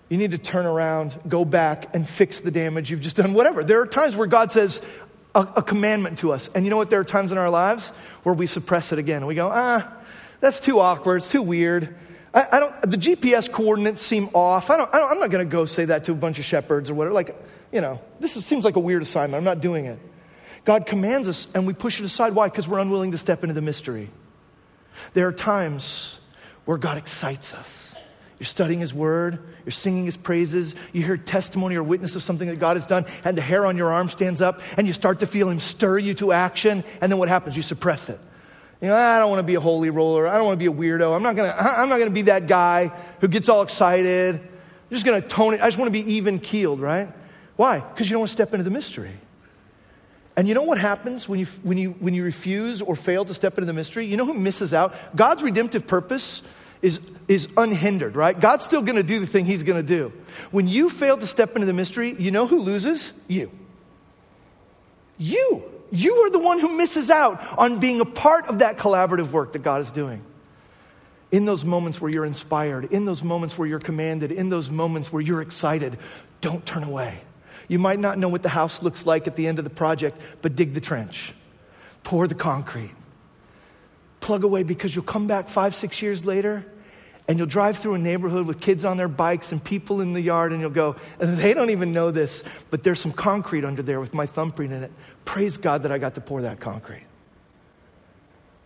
You 0.08 0.16
need 0.18 0.32
to 0.32 0.38
turn 0.38 0.66
around, 0.66 1.20
go 1.28 1.44
back, 1.44 1.94
and 1.94 2.08
fix 2.08 2.40
the 2.40 2.52
damage 2.52 2.90
you've 2.90 3.02
just 3.02 3.18
done, 3.18 3.34
whatever. 3.34 3.66
There 3.66 3.82
are 3.82 3.86
times 3.86 4.16
where 4.16 4.28
God 4.28 4.54
says 4.54 4.82
a, 5.38 5.42
a 5.58 5.62
commandment 5.62 6.18
to 6.20 6.34
us. 6.34 6.50
And 6.54 6.66
you 6.66 6.72
know 6.72 6.78
what? 6.78 6.90
There 6.90 7.00
are 7.00 7.06
times 7.06 7.32
in 7.32 7.38
our 7.38 7.50
lives 7.50 7.90
where 8.24 8.34
we 8.34 8.48
suppress 8.48 8.92
it 8.92 8.98
again. 8.98 9.26
We 9.28 9.36
go, 9.36 9.50
ah, 9.54 9.90
that's 10.40 10.60
too 10.60 10.80
awkward. 10.80 11.18
It's 11.18 11.32
too 11.32 11.44
weird. 11.44 11.96
I, 12.34 12.48
I 12.52 12.60
don't, 12.60 12.82
the 12.82 12.98
GPS 12.98 13.50
coordinates 13.52 14.02
seem 14.02 14.30
off. 14.34 14.70
I 14.72 14.78
don't, 14.78 14.94
I 14.94 14.98
don't 14.98 15.12
I'm 15.12 15.20
not 15.20 15.30
going 15.30 15.48
to 15.48 15.52
go 15.52 15.66
say 15.66 15.86
that 15.86 16.06
to 16.06 16.12
a 16.12 16.16
bunch 16.16 16.40
of 16.40 16.46
shepherds 16.46 16.90
or 16.90 16.96
whatever. 16.96 17.14
Like, 17.14 17.36
you 17.72 17.82
know, 17.82 18.02
this 18.20 18.36
is, 18.36 18.46
seems 18.46 18.66
like 18.66 18.76
a 18.76 18.80
weird 18.80 19.04
assignment. 19.04 19.40
I'm 19.40 19.46
not 19.46 19.62
doing 19.62 19.86
it. 19.86 20.00
God 20.66 20.88
commands 20.88 21.30
us 21.30 21.48
and 21.54 21.68
we 21.68 21.74
push 21.74 22.00
it 22.00 22.06
aside. 22.06 22.34
Why? 22.34 22.50
Because 22.50 22.68
we're 22.68 22.80
unwilling 22.80 23.12
to 23.12 23.18
step 23.18 23.44
into 23.44 23.54
the 23.54 23.62
mystery. 23.62 24.10
There 25.14 25.28
are 25.28 25.34
times 25.34 26.20
where 26.66 26.78
God 26.78 26.98
excites 26.98 27.54
us. 27.54 27.96
You're 28.40 28.46
studying 28.46 28.80
His 28.80 28.94
Word, 28.94 29.40
you're 29.68 29.74
singing 29.74 30.06
His 30.06 30.16
praises, 30.16 30.74
you 30.94 31.04
hear 31.04 31.18
testimony 31.18 31.76
or 31.76 31.84
witness 31.84 32.16
of 32.16 32.24
something 32.24 32.48
that 32.48 32.58
God 32.58 32.78
has 32.78 32.86
done, 32.86 33.06
and 33.26 33.38
the 33.38 33.42
hair 33.42 33.66
on 33.66 33.76
your 33.76 33.92
arm 33.92 34.08
stands 34.08 34.40
up, 34.40 34.62
and 34.78 34.88
you 34.88 34.94
start 34.94 35.20
to 35.20 35.28
feel 35.28 35.50
Him 35.50 35.60
stir 35.60 35.98
you 35.98 36.14
to 36.16 36.32
action, 36.32 36.86
and 37.02 37.12
then 37.12 37.20
what 37.20 37.28
happens? 37.28 37.58
You 37.58 37.62
suppress 37.62 38.08
it. 38.08 38.18
You 38.82 38.88
know, 38.88 38.96
I 38.96 39.20
don't 39.20 39.30
want 39.30 39.40
to 39.40 39.44
be 39.44 39.56
a 39.56 39.60
holy 39.60 39.90
roller. 39.90 40.26
I 40.26 40.38
don't 40.38 40.46
want 40.46 40.58
to 40.58 40.60
be 40.60 40.68
a 40.68 40.74
weirdo. 40.74 41.14
I'm 41.14 41.22
not 41.22 41.36
going 41.36 41.52
to, 41.52 41.60
I'm 41.62 41.90
not 41.90 41.98
going 41.98 42.10
to 42.10 42.14
be 42.14 42.22
that 42.24 42.48
guy 42.48 42.94
who 43.20 43.28
gets 43.28 43.50
all 43.50 43.62
excited. 43.62 44.36
I'm 44.36 44.90
just 44.90 45.06
going 45.06 45.22
to 45.22 45.28
tone 45.28 45.54
it. 45.54 45.60
I 45.60 45.66
just 45.66 45.78
want 45.78 45.88
to 45.88 46.04
be 46.04 46.14
even 46.14 46.40
keeled, 46.40 46.80
right? 46.80 47.10
Why? 47.58 47.82
Because 47.82 48.10
you 48.10 48.14
don't 48.14 48.22
want 48.22 48.30
to 48.30 48.34
step 48.34 48.54
into 48.54 48.64
the 48.64 48.70
mystery. 48.70 49.18
And 50.38 50.48
you 50.48 50.54
know 50.54 50.64
what 50.64 50.78
happens 50.78 51.28
when 51.28 51.42
you, 51.42 51.48
when, 51.64 51.78
you, 51.78 51.92
when 52.00 52.14
you 52.14 52.24
refuse 52.24 52.82
or 52.82 52.96
fail 52.96 53.26
to 53.26 53.34
step 53.34 53.58
into 53.58 53.66
the 53.66 53.74
mystery? 53.74 54.06
You 54.06 54.16
know 54.16 54.26
who 54.26 54.36
misses 54.36 54.74
out? 54.74 54.96
God's 55.14 55.44
redemptive 55.44 55.88
purpose 55.88 56.42
is, 56.82 57.00
is 57.28 57.48
unhindered, 57.58 58.16
right? 58.16 58.40
God's 58.40 58.66
still 58.66 58.82
going 58.82 58.96
to 58.96 59.04
do 59.04 59.20
the 59.20 59.28
thing 59.28 59.46
he's 59.46 59.64
going 59.64 59.80
to 59.80 59.88
do. 59.88 60.14
When 60.52 60.68
you 60.68 60.90
fail 60.90 61.18
to 61.18 61.28
step 61.28 61.56
into 61.56 61.66
the 61.66 61.74
mystery, 61.74 62.16
you 62.18 62.32
know 62.32 62.48
who 62.48 62.60
loses? 62.60 63.12
You. 63.28 63.52
You. 65.18 65.64
You 65.92 66.16
are 66.26 66.30
the 66.30 66.40
one 66.40 66.60
who 66.60 66.76
misses 66.76 67.10
out 67.10 67.42
on 67.58 67.80
being 67.80 68.02
a 68.02 68.06
part 68.06 68.48
of 68.48 68.60
that 68.60 68.78
collaborative 68.78 69.32
work 69.32 69.54
that 69.54 69.60
God 69.60 69.82
is 69.82 69.92
doing. 69.92 70.24
In 71.32 71.46
those 71.46 71.66
moments 71.66 72.00
where 72.00 72.12
you're 72.12 72.26
inspired, 72.26 72.92
in 72.92 73.06
those 73.06 73.24
moments 73.24 73.58
where 73.58 73.68
you're 73.68 73.80
commanded, 73.80 74.32
in 74.32 74.50
those 74.50 74.70
moments 74.70 75.12
where 75.12 75.22
you're 75.22 75.42
excited, 75.42 75.98
don't 76.42 76.66
turn 76.66 76.84
away. 76.84 77.20
You 77.68 77.80
might 77.80 78.00
not 78.00 78.18
know 78.18 78.30
what 78.30 78.44
the 78.44 78.50
house 78.50 78.82
looks 78.82 79.06
like 79.06 79.28
at 79.28 79.36
the 79.36 79.48
end 79.48 79.60
of 79.60 79.66
the 79.66 79.70
project, 79.70 80.20
but 80.42 80.56
dig 80.56 80.74
the 80.74 80.82
trench, 80.82 81.34
pour 82.04 82.28
the 82.28 82.36
concrete, 82.36 82.92
plug 84.20 84.44
away 84.44 84.64
because 84.64 84.96
you'll 84.96 85.06
come 85.06 85.28
back 85.28 85.50
five, 85.50 85.76
six 85.76 86.02
years 86.02 86.26
later 86.26 86.66
and 87.28 87.38
you'll 87.38 87.48
drive 87.48 87.78
through 87.78 87.94
a 87.94 88.00
neighborhood 88.00 88.48
with 88.48 88.62
kids 88.62 88.86
on 88.86 88.98
their 88.98 89.10
bikes 89.10 89.52
and 89.52 89.62
people 89.64 90.00
in 90.00 90.14
the 90.14 90.22
yard 90.22 90.54
and 90.54 90.62
you'll 90.62 90.70
go, 90.70 90.96
they 91.20 91.54
don't 91.54 91.72
even 91.72 91.92
know 91.92 92.10
this, 92.10 92.44
but 92.72 92.84
there's 92.84 93.00
some 93.00 93.12
concrete 93.12 93.66
under 93.66 93.82
there 93.82 94.00
with 94.00 94.14
my 94.14 94.26
thumbprint 94.26 94.74
in 94.74 94.84
it. 94.84 94.92
Praise 95.26 95.58
God 95.58 95.84
that 95.84 95.92
I 95.92 95.98
got 95.98 96.16
to 96.16 96.22
pour 96.22 96.44
that 96.44 96.60
concrete. 96.60 97.04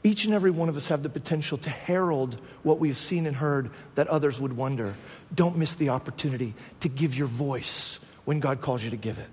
Each 0.04 0.26
and 0.26 0.34
every 0.34 0.50
one 0.50 0.68
of 0.68 0.78
us 0.78 0.88
have 0.88 1.04
the 1.04 1.10
potential 1.10 1.58
to 1.60 1.70
herald 1.70 2.40
what 2.64 2.80
we've 2.80 2.98
seen 2.98 3.28
and 3.28 3.36
heard 3.36 3.70
that 3.96 4.08
others 4.08 4.40
would 4.40 4.56
wonder. 4.58 4.96
Don't 5.34 5.58
miss 5.58 5.76
the 5.76 5.90
opportunity 5.90 6.56
to 6.80 6.90
give 6.90 7.14
your 7.14 7.28
voice 7.28 8.00
when 8.26 8.40
God 8.40 8.62
calls 8.62 8.84
you 8.84 8.90
to 8.92 8.98
give 8.98 9.20
it. 9.20 9.28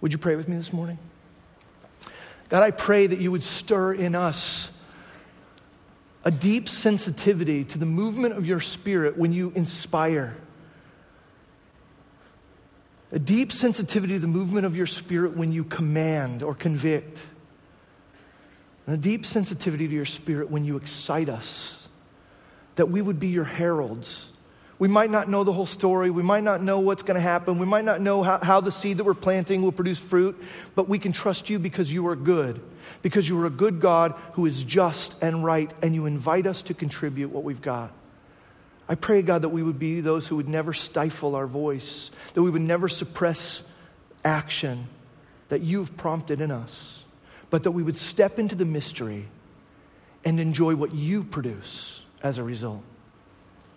Would 0.00 0.12
you 0.12 0.18
pray 0.18 0.34
with 0.34 0.48
me 0.48 0.56
this 0.56 0.72
morning? 0.72 0.98
God, 2.48 2.64
I 2.64 2.72
pray 2.72 3.06
that 3.06 3.20
you 3.20 3.30
would 3.30 3.44
stir 3.44 3.94
in 3.94 4.16
us 4.16 4.71
a 6.24 6.30
deep 6.30 6.68
sensitivity 6.68 7.64
to 7.64 7.78
the 7.78 7.86
movement 7.86 8.36
of 8.36 8.46
your 8.46 8.60
spirit 8.60 9.16
when 9.16 9.32
you 9.32 9.52
inspire. 9.54 10.36
A 13.10 13.18
deep 13.18 13.52
sensitivity 13.52 14.14
to 14.14 14.20
the 14.20 14.26
movement 14.26 14.66
of 14.66 14.76
your 14.76 14.86
spirit 14.86 15.36
when 15.36 15.52
you 15.52 15.64
command 15.64 16.42
or 16.42 16.54
convict. 16.54 17.26
And 18.86 18.94
a 18.94 18.98
deep 18.98 19.26
sensitivity 19.26 19.86
to 19.86 19.94
your 19.94 20.04
spirit 20.04 20.50
when 20.50 20.64
you 20.64 20.76
excite 20.76 21.28
us. 21.28 21.88
That 22.76 22.88
we 22.88 23.02
would 23.02 23.20
be 23.20 23.28
your 23.28 23.44
heralds 23.44 24.31
We 24.82 24.88
might 24.88 25.12
not 25.12 25.28
know 25.28 25.44
the 25.44 25.52
whole 25.52 25.64
story. 25.64 26.10
We 26.10 26.24
might 26.24 26.42
not 26.42 26.60
know 26.60 26.80
what's 26.80 27.04
going 27.04 27.14
to 27.14 27.20
happen. 27.20 27.60
We 27.60 27.66
might 27.66 27.84
not 27.84 28.00
know 28.00 28.24
how, 28.24 28.40
how, 28.42 28.60
the 28.60 28.72
seed 28.72 28.96
that 28.96 29.04
we're 29.04 29.14
planting 29.14 29.62
will 29.62 29.70
produce 29.70 30.00
fruit, 30.00 30.42
but 30.74 30.88
we 30.88 30.98
can 30.98 31.12
trust 31.12 31.48
you 31.48 31.60
because 31.60 31.92
you 31.92 32.08
are 32.08 32.16
good, 32.16 32.60
because 33.00 33.28
you 33.28 33.40
are 33.40 33.46
a 33.46 33.50
good 33.50 33.78
God 33.78 34.14
who 34.32 34.44
is 34.44 34.64
just 34.64 35.14
and 35.22 35.44
right, 35.44 35.72
and 35.82 35.94
you 35.94 36.06
invite 36.06 36.48
us 36.48 36.62
to 36.62 36.74
contribute 36.74 37.28
what 37.30 37.44
we've 37.44 37.62
got. 37.62 37.92
I 38.88 38.96
pray, 38.96 39.22
God, 39.22 39.42
that 39.42 39.50
we 39.50 39.62
would 39.62 39.78
be 39.78 40.00
those 40.00 40.26
who 40.26 40.34
would 40.34 40.48
never 40.48 40.72
stifle 40.72 41.36
our 41.36 41.46
voice, 41.46 42.10
that 42.34 42.42
we 42.42 42.50
would 42.50 42.60
never 42.60 42.88
suppress 42.88 43.62
action 44.24 44.88
that 45.48 45.60
you've 45.60 45.96
prompted 45.96 46.40
in 46.40 46.50
us, 46.50 47.04
but 47.50 47.62
that 47.62 47.70
we 47.70 47.84
would 47.84 47.96
step 47.96 48.36
into 48.36 48.56
the 48.56 48.64
mystery 48.64 49.28
and 50.24 50.40
enjoy 50.40 50.74
what 50.74 50.92
you 50.92 51.22
produce 51.22 52.02
as 52.20 52.38
a 52.38 52.42
result. 52.42 52.82